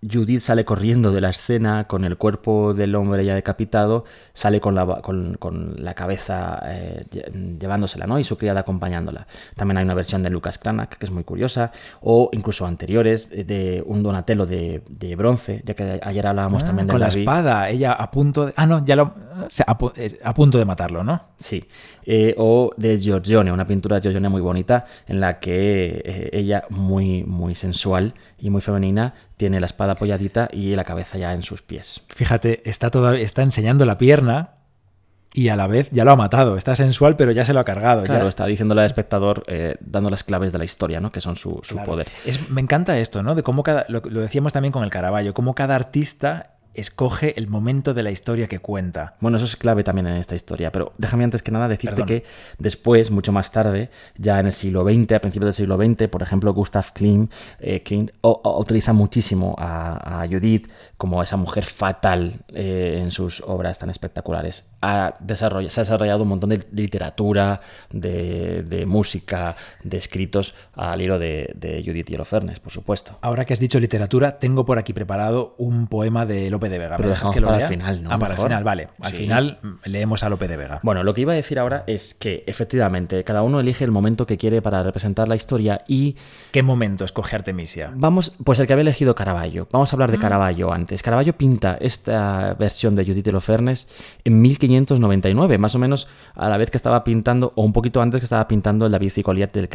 Judith 0.00 0.40
sale 0.40 0.64
corriendo 0.64 1.10
de 1.10 1.20
la 1.20 1.30
escena 1.30 1.84
con 1.88 2.04
el 2.04 2.16
cuerpo 2.16 2.72
del 2.72 2.94
hombre 2.94 3.24
ya 3.24 3.34
decapitado, 3.34 4.04
sale 4.32 4.60
con 4.60 4.74
la, 4.74 4.86
con, 5.02 5.74
la 5.76 5.94
cabeza 5.94 6.60
eh, 6.64 7.04
llevándosela, 7.58 8.06
¿no? 8.06 8.18
Y 8.18 8.24
su 8.24 8.38
criada 8.38 8.60
acompañándola. 8.60 9.26
También 9.56 9.78
hay 9.78 9.84
una 9.84 9.94
versión 9.94 10.22
de 10.22 10.30
Lucas 10.30 10.58
Cranach 10.58 10.90
que 10.90 11.06
es 11.06 11.10
muy 11.10 11.24
curiosa, 11.24 11.72
o 12.00 12.30
incluso 12.32 12.64
anteriores 12.64 13.30
de 13.30 13.82
un 13.86 14.02
Donatello 14.02 14.46
de, 14.46 15.14
bronce, 15.16 15.62
ya 15.64 15.74
que 15.74 16.00
ayer 16.02 16.26
hablábamos 16.26 16.62
ah, 16.62 16.66
también 16.66 16.86
de 16.86 16.92
Con 16.92 17.00
la 17.00 17.08
espada, 17.08 17.68
ella 17.68 17.92
a 17.92 18.10
punto 18.10 18.46
de... 18.46 18.52
Ah, 18.56 18.66
no, 18.66 18.84
ya 18.84 18.94
lo... 18.94 19.14
a, 19.66 20.34
punto 20.34 20.58
de 20.58 20.64
matarlo, 20.64 21.02
¿no? 21.02 21.22
Sí. 21.38 21.64
Eh, 22.10 22.34
o 22.38 22.70
de 22.78 22.98
Giorgione, 22.98 23.52
una 23.52 23.66
pintura 23.66 23.96
de 23.96 24.00
Giorgione 24.00 24.30
muy 24.30 24.40
bonita, 24.40 24.86
en 25.06 25.20
la 25.20 25.40
que 25.40 26.00
eh, 26.02 26.30
ella, 26.32 26.64
muy, 26.70 27.22
muy 27.22 27.54
sensual 27.54 28.14
y 28.38 28.48
muy 28.48 28.62
femenina, 28.62 29.12
tiene 29.36 29.60
la 29.60 29.66
espada 29.66 29.92
apoyadita 29.92 30.48
y 30.50 30.74
la 30.74 30.84
cabeza 30.84 31.18
ya 31.18 31.34
en 31.34 31.42
sus 31.42 31.60
pies. 31.60 32.00
Fíjate, 32.08 32.62
está, 32.64 32.88
todavía, 32.90 33.20
está 33.20 33.42
enseñando 33.42 33.84
la 33.84 33.98
pierna 33.98 34.54
y 35.34 35.50
a 35.50 35.56
la 35.56 35.66
vez 35.66 35.90
ya 35.90 36.06
lo 36.06 36.12
ha 36.12 36.16
matado. 36.16 36.56
Está 36.56 36.74
sensual, 36.76 37.14
pero 37.14 37.30
ya 37.30 37.44
se 37.44 37.52
lo 37.52 37.60
ha 37.60 37.64
cargado. 37.64 38.04
Claro, 38.04 38.26
está 38.26 38.46
diciéndole 38.46 38.80
al 38.80 38.86
espectador, 38.86 39.44
eh, 39.46 39.76
dando 39.80 40.08
las 40.08 40.24
claves 40.24 40.50
de 40.50 40.56
la 40.56 40.64
historia, 40.64 41.00
¿no? 41.00 41.12
Que 41.12 41.20
son 41.20 41.36
su, 41.36 41.60
poder. 41.84 42.08
Es, 42.24 42.48
me 42.48 42.62
encanta 42.62 42.98
esto, 42.98 43.22
¿no? 43.22 43.34
De 43.34 43.42
cómo 43.42 43.62
cada. 43.62 43.84
Lo, 43.90 44.00
lo 44.00 44.22
decíamos 44.22 44.54
también 44.54 44.72
con 44.72 44.82
el 44.82 44.90
Caravaggio, 44.90 45.34
cómo 45.34 45.54
cada 45.54 45.74
artista 45.74 46.57
escoge 46.74 47.38
el 47.38 47.48
momento 47.48 47.94
de 47.94 48.02
la 48.02 48.10
historia 48.10 48.46
que 48.46 48.58
cuenta. 48.58 49.16
Bueno, 49.20 49.36
eso 49.36 49.46
es 49.46 49.56
clave 49.56 49.84
también 49.84 50.06
en 50.06 50.16
esta 50.16 50.34
historia, 50.34 50.70
pero 50.72 50.92
déjame 50.98 51.24
antes 51.24 51.42
que 51.42 51.50
nada 51.50 51.68
decirte 51.68 52.04
que 52.04 52.24
después, 52.58 53.10
mucho 53.10 53.32
más 53.32 53.50
tarde, 53.50 53.90
ya 54.16 54.38
en 54.38 54.46
el 54.46 54.52
siglo 54.52 54.84
XX, 54.84 55.12
a 55.12 55.20
principios 55.20 55.46
del 55.46 55.54
siglo 55.54 55.76
XX, 55.76 56.08
por 56.08 56.22
ejemplo, 56.22 56.52
Gustav 56.52 56.92
Klimt, 56.92 57.32
eh, 57.60 57.82
utiliza 58.22 58.92
muchísimo 58.92 59.54
a, 59.58 60.26
Judith 60.30 60.68
como 60.96 61.22
esa 61.22 61.36
mujer 61.36 61.64
fatal 61.64 62.40
eh, 62.52 62.98
en 63.00 63.10
sus 63.10 63.40
obras 63.40 63.78
tan 63.78 63.90
espectaculares. 63.90 64.68
Ha 64.80 65.14
desarrollado, 65.20 65.70
se 65.70 65.80
ha 65.80 65.84
desarrollado 65.84 66.22
un 66.22 66.28
montón 66.28 66.50
de 66.50 66.64
literatura, 66.72 67.60
de, 67.90 68.84
música, 68.86 69.56
de 69.82 69.96
escritos 69.96 70.54
al 70.74 71.02
hilo 71.02 71.18
de, 71.18 71.82
Judith 71.84 72.10
y 72.10 72.14
Holofernes, 72.14 72.60
por 72.60 72.72
supuesto. 72.72 73.18
Ahora 73.20 73.44
que 73.44 73.52
has 73.52 73.58
dicho 73.58 73.80
literatura, 73.80 74.38
tengo 74.38 74.64
por 74.64 74.78
aquí 74.78 74.92
preparado 74.92 75.54
un 75.58 75.88
poema 75.88 76.26
de 76.26 76.50
Lope 76.50 76.68
de 76.68 76.78
Vega. 76.78 76.96
Pero 76.96 77.08
dejamos 77.08 77.34
que 77.34 77.42
para 77.42 77.60
el 77.60 77.68
final, 77.68 78.02
¿no? 78.02 78.10
Ah, 78.12 78.18
para 78.18 78.34
el 78.34 78.40
final, 78.40 78.64
vale. 78.64 78.88
Al 79.00 79.12
final 79.12 79.58
leemos 79.84 80.22
a 80.22 80.28
Lope 80.28 80.48
de 80.48 80.56
Vega. 80.56 80.80
Bueno, 80.82 81.02
lo 81.02 81.14
que 81.14 81.22
iba 81.22 81.32
a 81.32 81.36
decir 81.36 81.58
ahora 81.58 81.84
es 81.86 82.14
que 82.14 82.44
efectivamente 82.46 83.24
cada 83.24 83.42
uno 83.42 83.60
elige 83.60 83.84
el 83.84 83.90
momento 83.90 84.26
que 84.26 84.36
quiere 84.36 84.62
para 84.62 84.82
representar 84.82 85.28
la 85.28 85.36
historia 85.36 85.82
y... 85.88 86.16
¿Qué 86.52 86.62
momento 86.62 87.04
escoge 87.04 87.36
Artemisia? 87.36 87.90
Vamos, 87.94 88.34
pues 88.44 88.58
el 88.58 88.66
que 88.66 88.72
había 88.72 88.82
elegido 88.82 89.14
Caravaggio. 89.14 89.68
Vamos 89.72 89.92
a 89.92 89.96
hablar 89.96 90.10
de 90.10 90.18
ah. 90.18 90.20
Caravaggio 90.20 90.72
antes. 90.72 91.02
Caravaggio 91.02 91.36
pinta 91.36 91.76
esta 91.80 92.54
versión 92.54 92.94
de 92.96 93.04
Judith 93.04 93.26
Lofernes 93.28 93.88
en 94.24 94.40
1599, 94.68 95.58
más 95.58 95.74
o 95.74 95.78
menos 95.78 96.08
a 96.34 96.48
la 96.48 96.56
vez 96.56 96.70
que 96.70 96.76
estaba 96.76 97.02
pintando, 97.04 97.52
o 97.56 97.62
un 97.62 97.72
poquito 97.72 98.00
antes 98.00 98.20
que 98.20 98.24
estaba 98.24 98.46
pintando 98.46 98.86
el 98.86 98.92
David 98.92 99.12
y 99.16 99.22
Goliat 99.22 99.52
del 99.52 99.68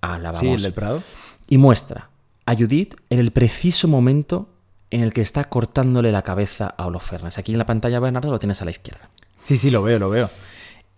Alabamos. 0.00 0.38
Sí, 0.38 0.48
el 0.48 0.62
del 0.62 0.72
Prado. 0.72 1.02
Y 1.48 1.58
muestra 1.58 2.10
a 2.44 2.54
Judith 2.54 2.94
en 3.10 3.18
el 3.18 3.32
preciso 3.32 3.88
momento 3.88 4.48
en 4.90 5.02
el 5.02 5.12
que 5.12 5.20
está 5.20 5.44
cortándole 5.44 6.12
la 6.12 6.22
cabeza 6.22 6.74
a 6.76 6.86
Holofernes. 6.86 7.38
Aquí 7.38 7.52
en 7.52 7.58
la 7.58 7.66
pantalla, 7.66 7.98
Bernardo, 7.98 8.30
lo 8.30 8.38
tienes 8.38 8.62
a 8.62 8.64
la 8.64 8.70
izquierda. 8.70 9.08
Sí, 9.42 9.56
sí, 9.56 9.70
lo 9.70 9.82
veo, 9.82 9.98
lo 9.98 10.10
veo. 10.10 10.30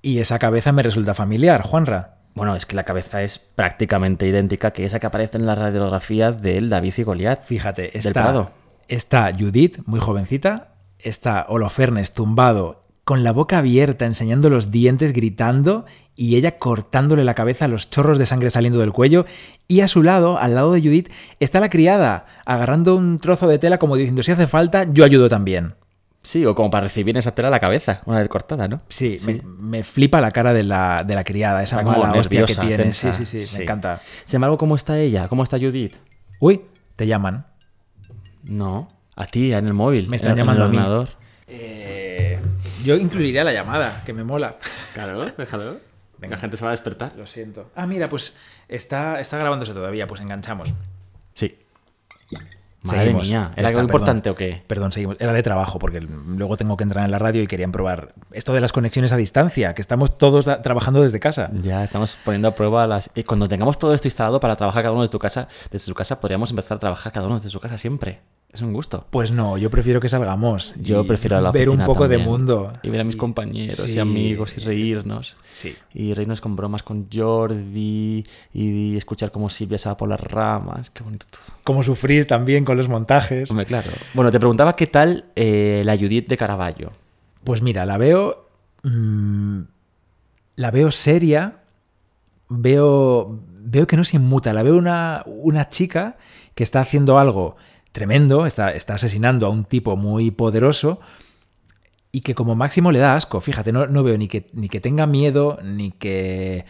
Y 0.02 0.18
esa 0.18 0.38
cabeza 0.38 0.72
me 0.72 0.82
resulta 0.82 1.14
familiar, 1.14 1.62
Juanra. 1.62 2.18
Bueno, 2.34 2.54
es 2.54 2.66
que 2.66 2.76
la 2.76 2.84
cabeza 2.84 3.22
es 3.22 3.38
prácticamente 3.38 4.26
idéntica 4.26 4.70
que 4.70 4.84
esa 4.84 5.00
que 5.00 5.06
aparece 5.06 5.38
en 5.38 5.46
la 5.46 5.54
radiografía 5.54 6.30
del 6.30 6.68
David 6.68 6.94
y 6.98 7.02
Goliat. 7.02 7.44
Fíjate, 7.44 7.98
está, 7.98 8.52
está 8.86 9.30
Judith, 9.36 9.80
muy 9.86 9.98
jovencita, 9.98 10.74
está 10.98 11.46
Holofernes 11.48 12.14
tumbado 12.14 12.87
con 13.08 13.24
la 13.24 13.32
boca 13.32 13.56
abierta, 13.56 14.04
enseñando 14.04 14.50
los 14.50 14.70
dientes, 14.70 15.14
gritando, 15.14 15.86
y 16.14 16.36
ella 16.36 16.58
cortándole 16.58 17.24
la 17.24 17.32
cabeza, 17.32 17.66
los 17.66 17.88
chorros 17.88 18.18
de 18.18 18.26
sangre 18.26 18.50
saliendo 18.50 18.80
del 18.80 18.92
cuello, 18.92 19.24
y 19.66 19.80
a 19.80 19.88
su 19.88 20.02
lado, 20.02 20.36
al 20.36 20.54
lado 20.54 20.74
de 20.74 20.82
Judith, 20.82 21.10
está 21.40 21.58
la 21.58 21.70
criada, 21.70 22.26
agarrando 22.44 22.94
un 22.96 23.18
trozo 23.18 23.48
de 23.48 23.58
tela 23.58 23.78
como 23.78 23.96
diciendo, 23.96 24.22
si 24.22 24.32
hace 24.32 24.46
falta, 24.46 24.84
yo 24.92 25.06
ayudo 25.06 25.30
también. 25.30 25.72
Sí, 26.20 26.44
o 26.44 26.54
como 26.54 26.70
para 26.70 26.84
recibir 26.84 27.16
esa 27.16 27.34
tela 27.34 27.48
a 27.48 27.50
la 27.50 27.60
cabeza, 27.60 28.02
una 28.04 28.18
vez 28.18 28.28
cortada, 28.28 28.68
¿no? 28.68 28.82
Sí, 28.88 29.18
Me, 29.58 29.84
flipa 29.84 30.20
la 30.20 30.30
cara 30.30 30.52
de 30.52 30.64
la, 30.64 31.02
de 31.02 31.14
la 31.14 31.24
criada, 31.24 31.62
esa 31.62 31.82
mala 31.82 32.12
hostia 32.12 32.44
que 32.44 32.56
tiene. 32.56 32.92
sí, 32.92 33.14
sí, 33.14 33.24
sí, 33.24 33.56
me 33.56 33.62
encanta. 33.62 34.02
Sin 34.26 34.36
embargo, 34.36 34.58
¿cómo 34.58 34.76
está 34.76 34.98
ella? 34.98 35.28
¿Cómo 35.28 35.44
está 35.44 35.56
Judith? 35.58 35.94
Uy, 36.40 36.60
te 36.94 37.06
llaman. 37.06 37.46
No, 38.42 38.86
a 39.16 39.24
ti, 39.24 39.54
en 39.54 39.66
el 39.66 39.72
móvil. 39.72 40.10
Me 40.10 40.16
están 40.16 40.36
llamando 40.36 40.64
a 40.66 40.68
mí. 40.68 40.78
Eh 41.50 42.37
yo 42.84 42.96
incluiría 42.96 43.44
la 43.44 43.52
llamada, 43.52 44.02
que 44.04 44.12
me 44.12 44.24
mola. 44.24 44.56
Claro, 44.94 45.32
déjalo. 45.36 45.76
Venga, 46.18 46.36
gente 46.36 46.56
se 46.56 46.64
va 46.64 46.70
a 46.70 46.72
despertar. 46.72 47.12
Lo 47.16 47.26
siento. 47.26 47.70
Ah, 47.76 47.86
mira, 47.86 48.08
pues 48.08 48.36
está, 48.68 49.20
está 49.20 49.38
grabándose 49.38 49.72
todavía, 49.72 50.06
pues 50.06 50.20
enganchamos. 50.20 50.74
Sí. 51.34 51.56
Madre 52.82 53.12
mía, 53.12 53.50
¿era 53.56 53.68
algo 53.68 53.80
importante 53.80 54.30
o 54.30 54.36
qué? 54.36 54.62
Perdón, 54.66 54.92
seguimos. 54.92 55.16
Era 55.20 55.32
de 55.32 55.42
trabajo, 55.42 55.78
porque 55.78 56.00
luego 56.00 56.56
tengo 56.56 56.76
que 56.76 56.84
entrar 56.84 57.04
en 57.04 57.10
la 57.10 57.18
radio 57.18 57.42
y 57.42 57.46
querían 57.46 57.72
probar 57.72 58.14
esto 58.32 58.52
de 58.54 58.60
las 58.60 58.72
conexiones 58.72 59.12
a 59.12 59.16
distancia, 59.16 59.74
que 59.74 59.80
estamos 59.80 60.16
todos 60.16 60.48
trabajando 60.62 61.02
desde 61.02 61.18
casa. 61.18 61.50
Ya, 61.60 61.82
estamos 61.82 62.18
poniendo 62.24 62.48
a 62.48 62.54
prueba 62.54 62.86
las. 62.86 63.10
Y 63.14 63.24
cuando 63.24 63.48
tengamos 63.48 63.78
todo 63.78 63.94
esto 63.94 64.06
instalado 64.06 64.38
para 64.38 64.56
trabajar 64.56 64.84
cada 64.84 64.92
uno 64.92 65.02
desde 65.02 65.12
tu 65.12 65.18
casa, 65.18 65.48
desde 65.70 65.86
su 65.86 65.94
casa, 65.94 66.20
podríamos 66.20 66.50
empezar 66.50 66.76
a 66.76 66.80
trabajar 66.80 67.12
cada 67.12 67.26
uno 67.26 67.36
desde 67.36 67.50
su 67.50 67.60
casa 67.60 67.78
siempre. 67.78 68.20
Es 68.52 68.62
un 68.62 68.72
gusto. 68.72 69.06
Pues 69.10 69.30
no, 69.30 69.58
yo 69.58 69.68
prefiero 69.68 70.00
que 70.00 70.08
salgamos. 70.08 70.72
Yo 70.80 71.06
prefiero 71.06 71.38
la 71.38 71.50
ver 71.50 71.68
un 71.68 71.84
poco 71.84 72.08
de 72.08 72.16
mundo. 72.16 72.72
Y 72.82 72.88
ver 72.88 73.02
a 73.02 73.04
mis 73.04 73.16
compañeros 73.16 73.86
y 73.86 73.98
amigos 73.98 74.56
y 74.56 74.60
reírnos. 74.62 75.36
Sí. 75.52 75.76
Y 75.92 76.14
reírnos 76.14 76.40
con 76.40 76.56
bromas 76.56 76.82
con 76.82 77.08
Jordi 77.12 78.24
y 78.54 78.96
escuchar 78.96 79.32
cómo 79.32 79.50
Silvia 79.50 79.76
se 79.76 79.90
va 79.90 79.98
por 79.98 80.08
las 80.08 80.20
ramas. 80.20 80.88
Qué 80.88 81.04
bonito 81.04 81.26
todo. 81.30 81.42
Cómo 81.62 81.82
sufrís 81.82 82.26
también 82.26 82.64
con 82.64 82.78
los 82.78 82.88
montajes. 82.88 83.50
Hombre, 83.50 83.66
claro. 83.66 83.90
Bueno, 84.14 84.30
te 84.30 84.38
preguntaba 84.38 84.74
qué 84.74 84.86
tal 84.86 85.26
eh, 85.36 85.82
la 85.84 85.96
Judith 85.98 86.26
de 86.26 86.38
Caravaggio. 86.38 86.92
Pues 87.44 87.60
mira, 87.60 87.84
la 87.84 87.98
veo. 87.98 88.48
Mm, 88.82 89.60
la 90.56 90.70
veo 90.70 90.90
seria. 90.90 91.58
Veo. 92.48 93.40
Veo 93.60 93.86
que 93.86 93.98
no 93.98 94.04
se 94.04 94.16
inmuta. 94.16 94.54
La 94.54 94.62
veo 94.62 94.78
una, 94.78 95.22
una 95.26 95.68
chica 95.68 96.16
que 96.54 96.62
está 96.62 96.80
haciendo 96.80 97.18
algo 97.18 97.56
tremendo, 97.92 98.46
está, 98.46 98.72
está 98.72 98.94
asesinando 98.94 99.46
a 99.46 99.50
un 99.50 99.64
tipo 99.64 99.96
muy 99.96 100.30
poderoso 100.30 101.00
y 102.12 102.20
que 102.20 102.34
como 102.34 102.54
máximo 102.54 102.92
le 102.92 102.98
da 102.98 103.16
asco. 103.16 103.40
Fíjate, 103.40 103.72
no, 103.72 103.86
no 103.86 104.02
veo 104.02 104.16
ni 104.16 104.28
que, 104.28 104.46
ni 104.52 104.68
que 104.68 104.80
tenga 104.80 105.06
miedo, 105.06 105.58
ni 105.62 105.90
que... 105.92 106.64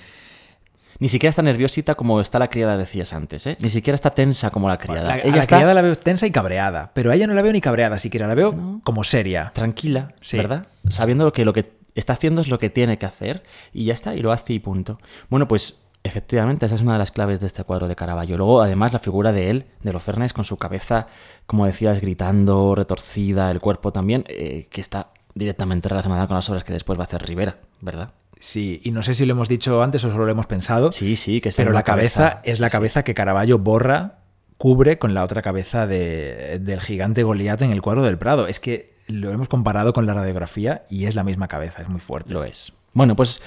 Ni 1.00 1.08
siquiera 1.08 1.30
está 1.30 1.42
nerviosita 1.42 1.94
como 1.94 2.20
está 2.20 2.40
la 2.40 2.50
criada, 2.50 2.76
decías 2.76 3.12
antes, 3.12 3.46
¿eh? 3.46 3.56
Ni 3.60 3.70
siquiera 3.70 3.94
está 3.94 4.10
tensa 4.10 4.50
como 4.50 4.68
la 4.68 4.78
criada. 4.78 5.08
La, 5.08 5.18
ella 5.18 5.36
la 5.36 5.46
criada 5.46 5.72
la 5.72 5.80
veo 5.80 5.94
tensa 5.94 6.26
y 6.26 6.32
cabreada, 6.32 6.90
pero 6.92 7.12
a 7.12 7.14
ella 7.14 7.28
no 7.28 7.34
la 7.34 7.42
veo 7.42 7.52
ni 7.52 7.60
cabreada 7.60 7.98
siquiera, 7.98 8.26
la 8.26 8.34
veo 8.34 8.80
como 8.82 9.04
seria. 9.04 9.52
Tranquila, 9.54 10.14
¿verdad? 10.32 10.66
Sabiendo 10.88 11.32
que 11.32 11.44
lo 11.44 11.52
que 11.52 11.70
está 11.94 12.14
haciendo 12.14 12.40
es 12.40 12.48
lo 12.48 12.58
que 12.58 12.68
tiene 12.68 12.98
que 12.98 13.06
hacer 13.06 13.44
y 13.72 13.84
ya 13.84 13.92
está, 13.92 14.16
y 14.16 14.22
lo 14.22 14.32
hace 14.32 14.54
y 14.54 14.58
punto. 14.58 14.98
Bueno, 15.28 15.46
pues 15.46 15.76
efectivamente 16.04 16.66
esa 16.66 16.74
es 16.74 16.80
una 16.80 16.94
de 16.94 16.98
las 16.98 17.10
claves 17.10 17.40
de 17.40 17.46
este 17.46 17.64
cuadro 17.64 17.88
de 17.88 17.96
Caravaggio. 17.96 18.36
Luego, 18.36 18.62
además, 18.62 18.92
la 18.92 18.98
figura 18.98 19.32
de 19.32 19.50
él, 19.50 19.66
de 19.82 19.92
los 19.92 20.02
Fernes, 20.02 20.32
con 20.32 20.44
su 20.44 20.56
cabeza, 20.56 21.06
como 21.46 21.66
decías, 21.66 22.00
gritando, 22.00 22.74
retorcida, 22.74 23.50
el 23.50 23.60
cuerpo 23.60 23.92
también, 23.92 24.24
eh, 24.28 24.68
que 24.70 24.80
está 24.80 25.08
directamente 25.34 25.88
relacionada 25.88 26.26
con 26.26 26.36
las 26.36 26.48
obras 26.50 26.64
que 26.64 26.72
después 26.72 26.98
va 26.98 27.04
a 27.04 27.06
hacer 27.06 27.22
Rivera, 27.26 27.56
¿verdad? 27.80 28.10
Sí, 28.40 28.80
y 28.84 28.92
no 28.92 29.02
sé 29.02 29.14
si 29.14 29.26
lo 29.26 29.32
hemos 29.32 29.48
dicho 29.48 29.82
antes 29.82 30.04
o 30.04 30.10
solo 30.10 30.24
lo 30.24 30.30
hemos 30.30 30.46
pensado. 30.46 30.92
Sí, 30.92 31.16
sí, 31.16 31.40
que 31.40 31.48
es 31.48 31.56
Pero 31.56 31.72
la 31.72 31.82
cabeza, 31.82 32.40
es 32.44 32.60
la 32.60 32.70
cabeza 32.70 33.02
que 33.02 33.14
Caravaggio 33.14 33.58
borra, 33.58 34.18
cubre 34.58 34.98
con 34.98 35.14
la 35.14 35.24
otra 35.24 35.42
cabeza 35.42 35.86
de- 35.86 36.58
del 36.60 36.80
gigante 36.80 37.22
Goliat 37.22 37.62
en 37.62 37.72
el 37.72 37.82
cuadro 37.82 38.02
del 38.04 38.18
Prado. 38.18 38.46
Es 38.46 38.60
que 38.60 38.94
lo 39.08 39.30
hemos 39.30 39.48
comparado 39.48 39.92
con 39.92 40.06
la 40.06 40.14
radiografía 40.14 40.84
y 40.88 41.06
es 41.06 41.14
la 41.14 41.24
misma 41.24 41.48
cabeza, 41.48 41.82
es 41.82 41.88
muy 41.88 42.00
fuerte. 42.00 42.32
Lo 42.32 42.44
es. 42.44 42.72
Bueno, 42.98 43.14
pues 43.14 43.40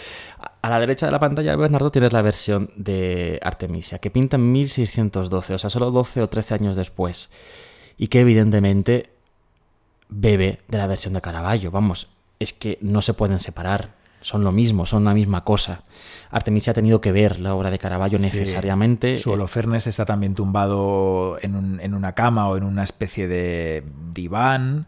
a- 0.62 0.70
la 0.70 0.80
derecha 0.80 1.06
de 1.08 1.12
la 1.12 1.20
pantalla, 1.20 1.56
Bernardo, 1.58 1.91
tienes 1.91 2.14
la 2.14 2.22
versión 2.22 2.72
de 2.78 3.38
Artemisia, 3.43 3.99
que 3.99 4.10
pinta 4.10 4.38
en 4.38 4.49
1612, 4.52 5.54
o 5.56 5.58
sea, 5.58 5.70
solo 5.70 5.91
12 5.91 6.22
o 6.22 6.30
13 6.30 6.54
años 6.56 6.78
después, 6.78 7.30
y 7.97 8.08
que 8.08 8.22
evidentemente 8.22 9.10
bebe 10.08 10.62
de 10.70 10.78
la 10.78 10.88
versión 10.88 11.14
de 11.14 11.22
Caravaggio. 11.22 11.70
Vamos, 11.70 12.08
es 12.39 12.54
que 12.54 12.78
no 12.82 13.02
se 13.02 13.14
pueden 13.14 13.41
separar, 13.41 13.89
son 14.22 14.43
lo 14.45 14.54
mismo, 14.54 14.86
son 14.86 15.04
la 15.04 15.14
misma 15.14 15.43
cosa. 15.43 15.84
Artemisia 16.30 16.72
ha 16.72 16.74
tenido 16.74 17.02
que 17.02 17.12
ver 17.12 17.39
la 17.39 17.54
obra 17.54 17.72
de 17.72 17.78
Caravaggio 17.80 18.20
Sí. 18.20 18.24
necesariamente. 18.24 19.18
Su 19.18 19.32
Holofernes 19.32 19.86
está 19.86 20.06
también 20.06 20.34
tumbado 20.34 21.38
en, 21.41 21.56
un- 21.56 21.80
en 21.82 21.93
una 21.93 22.14
cama 22.14 22.47
o 22.47 22.56
en 22.56 22.64
una 22.64 22.84
especie 22.84 23.28
de 23.28 23.84
diván 24.14 24.88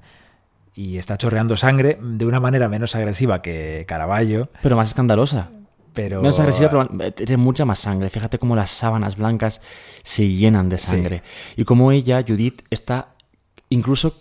y 0.75 0.97
está 0.97 1.17
chorreando 1.17 1.55
sangre 1.57 1.97
de 2.01 2.25
una 2.25 2.39
manera 2.39 2.67
menos 2.67 2.95
agresiva 2.95 3.41
que 3.41 3.85
Caravaggio, 3.87 4.49
Pero 4.61 4.75
más 4.75 4.89
escandalosa. 4.89 5.49
pero... 5.93 6.21
Menos 6.21 6.39
agresiva, 6.39 6.69
pero 6.69 6.89
eh, 7.03 7.11
tiene 7.11 7.37
mucha 7.37 7.65
más 7.65 7.79
sangre. 7.79 8.09
Fíjate 8.09 8.39
cómo 8.39 8.55
las 8.55 8.71
sábanas 8.71 9.17
blancas 9.17 9.61
se 10.03 10.27
llenan 10.27 10.69
de 10.69 10.77
sangre. 10.77 11.23
Y 11.55 11.65
cómo 11.65 11.91
ella, 11.91 12.23
Judith, 12.27 12.63
está 12.69 13.09
incluso 13.69 14.15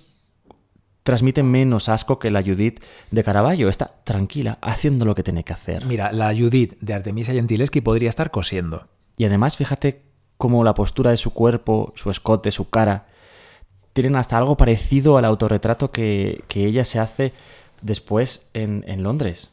transmite 1.03 1.43
menos 1.43 1.89
asco 1.89 2.19
que 2.19 2.31
la 2.31 2.43
Judith 2.43 2.81
de 3.11 3.25
Caravaggio. 3.25 3.69
Está 3.69 3.93
tranquila, 4.05 4.59
haciendo 4.61 5.05
lo 5.05 5.15
que 5.15 5.23
tiene 5.23 5.45
que 5.45 5.53
hacer. 5.53 5.85
Mira, 5.87 6.13
la 6.13 6.35
Judith 6.35 6.75
de 6.81 6.95
Artemisia 6.95 7.35
Gentileschi 7.35 7.81
podría 7.81 8.09
estar 8.09 8.31
cosiendo. 8.31 8.89
Y 9.17 9.25
además, 9.25 9.57
fíjate 9.57 10.03
cómo 10.37 10.65
la 10.65 10.75
postura 10.75 11.11
de 11.11 11.17
su 11.17 11.33
cuerpo, 11.33 11.93
su 11.97 12.11
escote, 12.11 12.51
su 12.51 12.71
cara, 12.71 13.07
tienen 13.93 14.17
hasta 14.17 14.39
algo 14.39 14.57
parecido 14.57 15.19
al 15.19 15.25
autorretrato 15.25 15.91
que, 15.91 16.45
que 16.49 16.67
ella 16.67 16.85
se 16.85 16.99
hace 16.99 17.33
después 17.83 18.49
en, 18.55 18.85
en 18.87 19.03
Londres. 19.03 19.51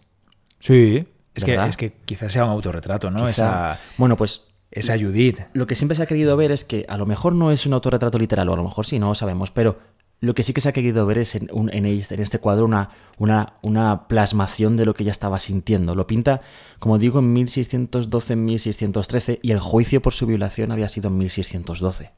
Sí. 0.60 1.06
Es 1.36 1.46
que, 1.46 1.56
es 1.56 1.78
que 1.78 1.94
quizás 2.06 2.34
sea 2.34 2.44
un 2.46 2.52
autorretrato, 2.52 3.10
¿no? 3.12 3.20
Quizá- 3.20 3.30
Esa, 3.30 3.80
Bueno, 3.98 4.18
pues 4.18 4.42
esa 4.72 4.98
Judith. 5.00 5.40
lo 5.54 5.68
que 5.68 5.76
siempre 5.76 5.96
se 5.96 6.04
ha 6.04 6.06
querido 6.06 6.36
ver 6.38 6.52
es 6.52 6.66
que 6.66 6.86
a 6.90 6.98
lo 6.98 7.06
mejor 7.06 7.34
no 7.34 7.52
es 7.52 7.66
un 7.66 7.74
autorretrato 7.74 8.18
literal, 8.20 8.50
o 8.50 8.54
a 8.54 8.58
lo 8.58 8.64
mejor 8.64 8.86
sí, 8.86 9.00
no 9.00 9.08
lo 9.10 9.16
sabemos, 9.16 9.52
pero 9.52 9.80
lo 10.22 10.36
que 10.36 10.44
sí 10.44 10.52
que 10.52 10.60
se 10.60 10.68
ha 10.68 10.74
querido 10.74 11.06
ver 11.06 11.18
es 11.20 11.36
en, 11.36 11.48
un- 11.54 11.74
en 11.74 11.86
este 11.86 12.16
en 12.16 12.22
este 12.22 12.40
cuadro 12.40 12.66
una, 12.66 12.90
una, 13.18 13.54
una 13.62 14.08
plasmación 14.10 14.76
de 14.76 14.86
lo 14.86 14.94
que 14.94 15.04
ella 15.04 15.14
estaba 15.14 15.40
sintiendo. 15.40 15.96
Lo 15.96 16.08
pinta, 16.08 16.42
como 16.80 16.98
digo, 16.98 17.20
en 17.20 17.32
1612, 17.32 18.34
en 18.34 18.46
1613, 18.46 19.40
y 19.42 19.52
el 19.52 19.60
juicio 19.62 20.02
por 20.02 20.14
su 20.14 20.26
violación 20.26 20.72
había 20.74 20.90
sido 20.90 21.08
en 21.08 21.18
1612. 21.20 22.12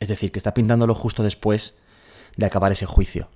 Es 0.00 0.08
decir, 0.08 0.32
que 0.32 0.38
está 0.38 0.54
pintándolo 0.54 0.94
justo 0.94 1.22
después 1.22 1.76
de 2.36 2.46
acabar 2.46 2.72
ese 2.72 2.86
juicio. 2.86 3.28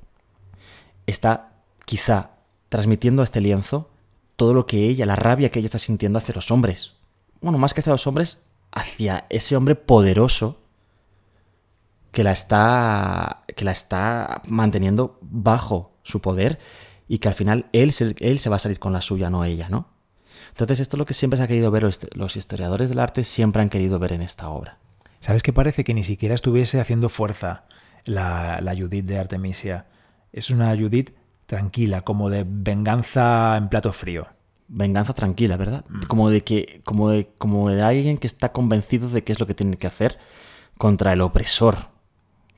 Está 1.07 1.53
quizá 1.85 2.31
transmitiendo 2.69 3.23
a 3.23 3.25
este 3.25 3.41
lienzo 3.41 3.91
todo 4.37 4.55
lo 4.55 4.67
que 4.67 4.89
ella, 4.89 5.07
la 5.07 5.17
rabia 5.17 5.51
que 5.51 5.59
ella 5.59 5.67
está 5.67 5.79
sintiendo 5.79 6.19
hacia 6.19 6.35
los 6.35 6.51
hombres. 6.51 6.95
Bueno, 7.41 7.59
más 7.59 7.75
que 7.75 7.81
hacia 7.81 7.93
los 7.93 8.07
hombres, 8.07 8.41
hacia 8.71 9.27
ese 9.29 9.57
hombre 9.57 9.75
poderoso 9.75 10.59
que 12.13 12.25
la 12.25 12.33
está, 12.33 13.45
que 13.57 13.65
la 13.65 13.73
está 13.73 14.43
manteniendo 14.47 15.19
bajo 15.21 15.93
su 16.03 16.21
poder 16.21 16.59
y 17.09 17.19
que 17.19 17.29
al 17.29 17.35
final 17.35 17.67
él 17.73 17.93
se, 17.93 18.15
él 18.19 18.39
se 18.39 18.51
va 18.51 18.57
a 18.57 18.61
salir 18.61 18.79
con 18.79 18.93
la 18.93 19.03
suya, 19.03 19.31
no 19.31 19.45
ella, 19.45 19.69
¿no? 19.69 19.89
Entonces 20.51 20.81
esto 20.81 20.97
es 20.97 20.99
lo 20.99 21.07
que 21.07 21.15
siempre 21.15 21.39
se 21.39 21.43
ha 21.43 21.49
querido 21.49 21.71
ver, 21.71 21.83
los 21.83 22.01
los 22.15 22.37
historiadores 22.37 22.91
del 22.91 22.99
arte 22.99 23.25
siempre 23.25 23.63
han 23.63 23.71
querido 23.71 23.99
ver 23.99 24.13
en 24.13 24.23
esta 24.23 24.49
obra. 24.51 24.79
¿Sabes 25.23 25.43
qué 25.45 25.53
parece? 25.53 25.85
Que 25.85 25.95
ni 25.95 26.03
siquiera 26.03 26.35
estuviese 26.35 26.81
haciendo 26.81 27.09
fuerza 27.09 27.64
la, 28.05 28.61
la 28.61 28.75
Judith 28.75 29.07
de 29.07 29.18
Artemisia. 29.18 29.87
Es 30.33 30.51
una 30.51 30.77
Judith 30.77 31.11
tranquila, 31.47 32.03
como 32.03 32.29
de 32.29 32.45
venganza 32.45 33.57
en 33.57 33.68
plato 33.68 33.93
frío. 33.93 34.27
venganza 34.66 35.12
tranquila, 35.12 35.57
¿verdad? 35.57 35.85
Como 36.09 36.29
de 36.29 36.41
que, 36.43 36.81
como 36.85 37.11
de, 37.11 37.29
como 37.39 37.70
de 37.70 37.83
alguien 37.83 38.18
que 38.18 38.27
está 38.27 38.51
convencido 38.51 39.09
de 39.09 39.23
qué 39.23 39.33
es 39.33 39.39
lo 39.39 39.47
que 39.47 39.55
tiene 39.55 39.77
que 39.77 39.87
hacer 39.87 40.18
contra 40.77 41.12
el 41.12 41.20
opresor, 41.20 41.77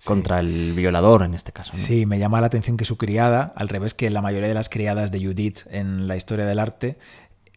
contra 0.04 0.40
el 0.40 0.72
violador 0.72 1.22
en 1.22 1.34
este 1.34 1.52
caso. 1.52 1.72
¿no? 1.74 1.78
Sí, 1.78 2.06
me 2.06 2.18
llama 2.18 2.40
la 2.40 2.46
atención 2.46 2.76
que 2.76 2.84
su 2.84 2.96
criada, 2.96 3.52
al 3.56 3.68
revés 3.68 3.94
que 3.94 4.08
la 4.10 4.22
mayoría 4.22 4.48
de 4.48 4.54
las 4.54 4.70
criadas 4.70 5.10
de 5.10 5.24
Judith 5.24 5.66
en 5.70 6.06
la 6.06 6.16
historia 6.16 6.46
del 6.46 6.60
arte, 6.60 6.98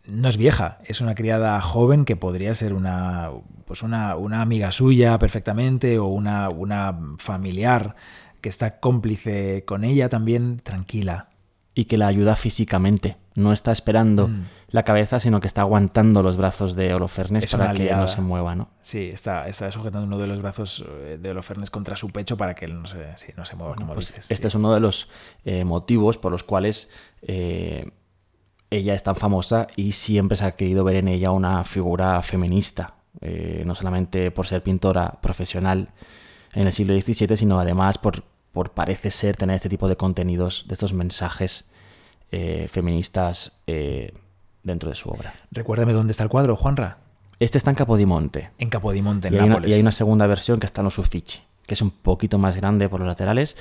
no 0.07 0.27
es 0.29 0.37
vieja, 0.37 0.79
es 0.85 1.01
una 1.01 1.15
criada 1.15 1.59
joven 1.61 2.05
que 2.05 2.15
podría 2.15 2.55
ser 2.55 2.73
una, 2.73 3.29
pues 3.65 3.83
una, 3.83 4.15
una 4.15 4.41
amiga 4.41 4.71
suya 4.71 5.17
perfectamente 5.19 5.99
o 5.99 6.05
una, 6.05 6.49
una 6.49 6.97
familiar 7.17 7.95
que 8.41 8.49
está 8.49 8.79
cómplice 8.79 9.63
con 9.65 9.83
ella 9.83 10.09
también, 10.09 10.59
tranquila. 10.59 11.27
Y 11.75 11.85
que 11.85 11.97
la 11.97 12.07
ayuda 12.07 12.35
físicamente. 12.35 13.17
No 13.35 13.53
está 13.53 13.71
esperando 13.71 14.29
Mm. 14.29 14.45
la 14.69 14.81
cabeza, 14.83 15.19
sino 15.19 15.39
que 15.39 15.45
está 15.47 15.61
aguantando 15.61 16.23
los 16.23 16.35
brazos 16.37 16.75
de 16.75 16.91
Holofernes 16.91 17.43
Es 17.43 17.55
para 17.55 17.71
que 17.73 17.91
no 17.91 18.07
se 18.07 18.19
mueva, 18.21 18.55
¿no? 18.55 18.69
Sí, 18.81 19.11
está, 19.13 19.47
está 19.47 19.71
sujetando 19.71 20.07
uno 20.07 20.17
de 20.17 20.25
los 20.25 20.41
brazos 20.41 20.83
eh, 20.89 21.19
de 21.21 21.29
Holofernes 21.29 21.69
contra 21.69 21.95
su 21.95 22.09
pecho 22.09 22.35
para 22.35 22.55
que 22.55 22.65
él 22.65 22.81
no 22.81 22.87
se, 22.87 23.15
sí, 23.17 23.27
no 23.37 23.45
se 23.45 23.55
mueva, 23.55 23.75
como 23.75 23.93
Pues 23.93 24.07
dices. 24.07 24.25
este 24.31 24.41
sí. 24.43 24.47
es 24.47 24.55
uno 24.55 24.73
de 24.73 24.79
los 24.79 25.07
eh, 25.45 25.63
motivos 25.65 26.17
por 26.17 26.31
los 26.31 26.43
cuales 26.43 26.89
eh, 27.21 27.91
ella 28.69 28.93
es 28.93 29.03
tan 29.03 29.15
famosa 29.15 29.67
y 29.75 29.93
siempre 29.93 30.35
se 30.35 30.45
ha 30.45 30.51
querido 30.51 30.83
ver 30.83 30.97
en 30.97 31.07
ella 31.07 31.31
una 31.31 31.63
figura 31.63 32.21
feminista. 32.21 32.93
Eh, 33.21 33.63
no 33.65 33.73
solamente 33.73 34.29
por 34.29 34.45
ser 34.45 34.61
pintora 34.61 35.17
profesional 35.21 35.89
en 36.53 36.67
el 36.67 36.73
siglo 36.73 36.99
XVII, 36.99 37.35
sino 37.35 37.59
además 37.59 37.97
por, 37.97 38.23
por 38.51 38.71
parece 38.71 39.09
ser 39.09 39.35
tener 39.35 39.55
este 39.55 39.69
tipo 39.69 39.87
de 39.87 39.95
contenidos, 39.95 40.65
de 40.67 40.73
estos 40.75 40.93
mensajes 40.93 41.67
eh, 42.31 42.67
feministas 42.69 43.53
eh, 43.65 44.13
dentro 44.63 44.89
de 44.89 44.95
su 44.95 45.09
obra. 45.09 45.33
Recuérdame 45.51 45.93
dónde 45.93 46.11
está 46.11 46.23
el 46.23 46.29
cuadro, 46.29 46.55
Juanra. 46.55 46.97
Este 47.39 47.57
está 47.57 47.71
en 47.71 47.75
Capodimonte. 47.75 48.51
En 48.57 48.69
Capodimonte, 48.69 49.29
en 49.29 49.35
Y 49.35 49.37
hay, 49.37 49.43
una, 49.45 49.55
Nápoles. 49.55 49.71
y 49.71 49.73
hay 49.75 49.81
una 49.81 49.91
segunda 49.91 50.27
versión 50.27 50.59
que 50.59 50.65
está 50.65 50.81
en 50.81 50.85
los 50.85 50.97
Uffizi, 50.97 51.39
que 51.65 51.73
es 51.73 51.81
un 51.81 51.91
poquito 51.91 52.37
más 52.37 52.55
grande 52.55 52.89
por 52.89 52.99
los 52.99 53.07
laterales, 53.07 53.55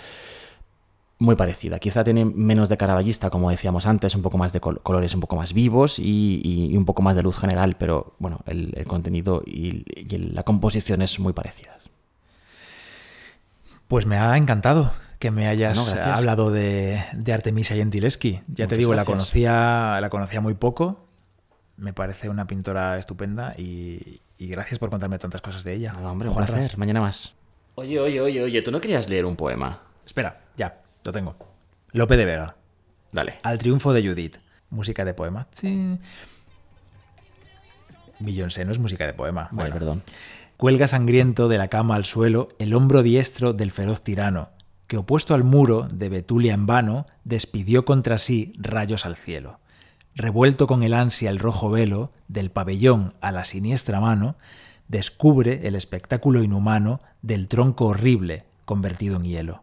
muy 1.18 1.34
parecida. 1.34 1.78
Quizá 1.78 2.04
tiene 2.04 2.24
menos 2.26 2.68
de 2.68 2.76
caravallista, 2.76 3.30
como 3.30 3.50
decíamos 3.50 3.86
antes, 3.86 4.14
un 4.14 4.22
poco 4.22 4.36
más 4.38 4.52
de 4.52 4.60
col- 4.60 4.80
colores 4.82 5.14
un 5.14 5.20
poco 5.20 5.36
más 5.36 5.52
vivos 5.54 5.98
y, 5.98 6.40
y- 6.44 6.66
y 6.72 6.76
un 6.76 6.84
poco 6.84 7.00
más 7.02 7.16
de 7.16 7.22
luz 7.22 7.38
general, 7.38 7.76
pero 7.78 8.14
bueno, 8.18 8.40
el, 8.46 8.72
el 8.76 8.86
contenido 8.86 9.42
y, 9.46 9.84
la 10.34 10.42
composición 10.42 11.00
es 11.02 11.18
muy 11.18 11.32
parecida. 11.32 11.78
Pues 13.88 14.04
me 14.06 14.16
ha 14.18 14.36
encantado 14.36 14.92
que 15.18 15.30
me 15.30 15.46
hayas 15.46 15.94
hablado 15.94 16.50
de, 16.50 17.02
de 17.14 17.32
Artemisia 17.32 17.76
Gentileschi. 17.76 18.40
Ya 18.48 18.54
te 18.56 18.62
Muchas 18.64 18.78
digo, 18.78 18.90
la 18.90 18.96
gracias. 19.04 19.14
conocía, 19.16 19.98
la 20.00 20.10
conocía 20.10 20.40
muy 20.40 20.54
poco. 20.54 21.06
Me 21.76 21.92
parece 21.92 22.28
una 22.28 22.46
pintora 22.46 22.98
estupenda 22.98 23.54
y, 23.56 24.20
y 24.38 24.48
gracias 24.48 24.78
por 24.78 24.90
contarme 24.90 25.18
tantas 25.18 25.40
cosas 25.40 25.62
de 25.64 25.74
ella. 25.74 25.92
Nada, 25.92 26.10
hombre, 26.10 26.28
un 26.28 26.36
placer. 26.36 26.76
Mañana 26.78 27.00
más. 27.00 27.34
Oye, 27.76 28.00
oye, 28.00 28.20
oye, 28.20 28.42
oye, 28.42 28.62
¿tú 28.62 28.70
no 28.70 28.80
querías 28.80 29.08
leer 29.08 29.24
un 29.26 29.36
poema? 29.36 29.80
Espera, 30.04 30.40
ya, 30.56 30.80
lo 31.07 31.12
tengo. 31.12 31.36
Lope 31.92 32.16
de 32.16 32.24
Vega. 32.24 32.57
Dale. 33.12 33.34
Al 33.42 33.59
triunfo 33.59 33.92
de 33.92 34.07
Judith. 34.07 34.36
Música 34.70 35.04
de 35.04 35.14
poema. 35.14 35.46
Sí. 35.52 35.98
Beyoncé 38.18 38.64
no 38.64 38.72
es 38.72 38.78
música 38.78 39.07
de 39.07 39.12
poema. 39.14 39.48
Vale, 39.52 39.70
Bueno. 39.70 39.74
perdón. 39.74 40.02
Cuelga 40.57 40.88
sangriento 40.88 41.48
de 41.48 41.59
la 41.59 41.68
cama 41.68 41.96
al 41.96 42.04
suelo 42.04 42.48
el 42.59 42.74
hombro 42.74 43.02
diestro 43.02 43.52
del 43.52 43.70
feroz 43.70 44.02
tirano, 44.02 44.48
que 44.86 44.96
opuesto 44.96 45.34
al 45.34 45.44
muro 45.44 45.86
de 45.92 46.09
Betulia 46.09 46.54
en 46.54 46.64
vano, 46.66 47.07
despidió 47.24 47.84
contra 47.84 48.16
sí 48.18 48.54
rayos 48.57 49.04
al 49.04 49.16
cielo. 49.16 49.61
Revuelto 50.14 50.66
con 50.66 50.82
el 50.82 50.94
ansia 50.94 51.28
el 51.28 51.38
rojo 51.38 51.68
velo, 51.68 52.11
del 52.28 52.50
pabellón 52.50 53.14
a 53.20 53.32
la 53.32 53.44
siniestra 53.44 54.00
mano, 54.00 54.36
descubre 54.88 55.66
el 55.68 55.74
espectáculo 55.74 56.42
inhumano 56.42 57.00
del 57.20 57.48
tronco 57.48 57.86
horrible 57.86 58.44
convertido 58.64 59.16
en 59.16 59.24
hielo. 59.24 59.62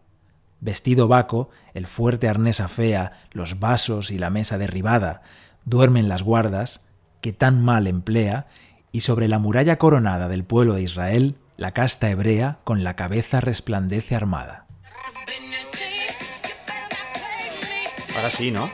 Vestido 0.63 1.09
Baco, 1.09 1.49
el 1.73 1.87
fuerte 1.87 2.29
arnés 2.29 2.61
afea, 2.61 3.19
los 3.31 3.59
vasos 3.59 4.11
y 4.11 4.17
la 4.17 4.29
mesa 4.29 4.57
derribada, 4.57 5.21
duermen 5.65 6.07
las 6.07 6.23
guardas, 6.23 6.87
que 7.19 7.33
tan 7.33 7.61
mal 7.61 7.85
emplea, 7.85 8.47
y 8.93 9.01
sobre 9.01 9.27
la 9.27 9.39
muralla 9.39 9.77
coronada 9.77 10.29
del 10.29 10.45
pueblo 10.45 10.75
de 10.75 10.83
Israel, 10.83 11.37
la 11.57 11.73
casta 11.73 12.09
hebrea 12.09 12.59
con 12.63 12.85
la 12.85 12.95
cabeza 12.95 13.41
resplandece 13.41 14.15
armada. 14.15 14.67
Ahora 18.15 18.31
sí, 18.31 18.49
¿no? 18.49 18.69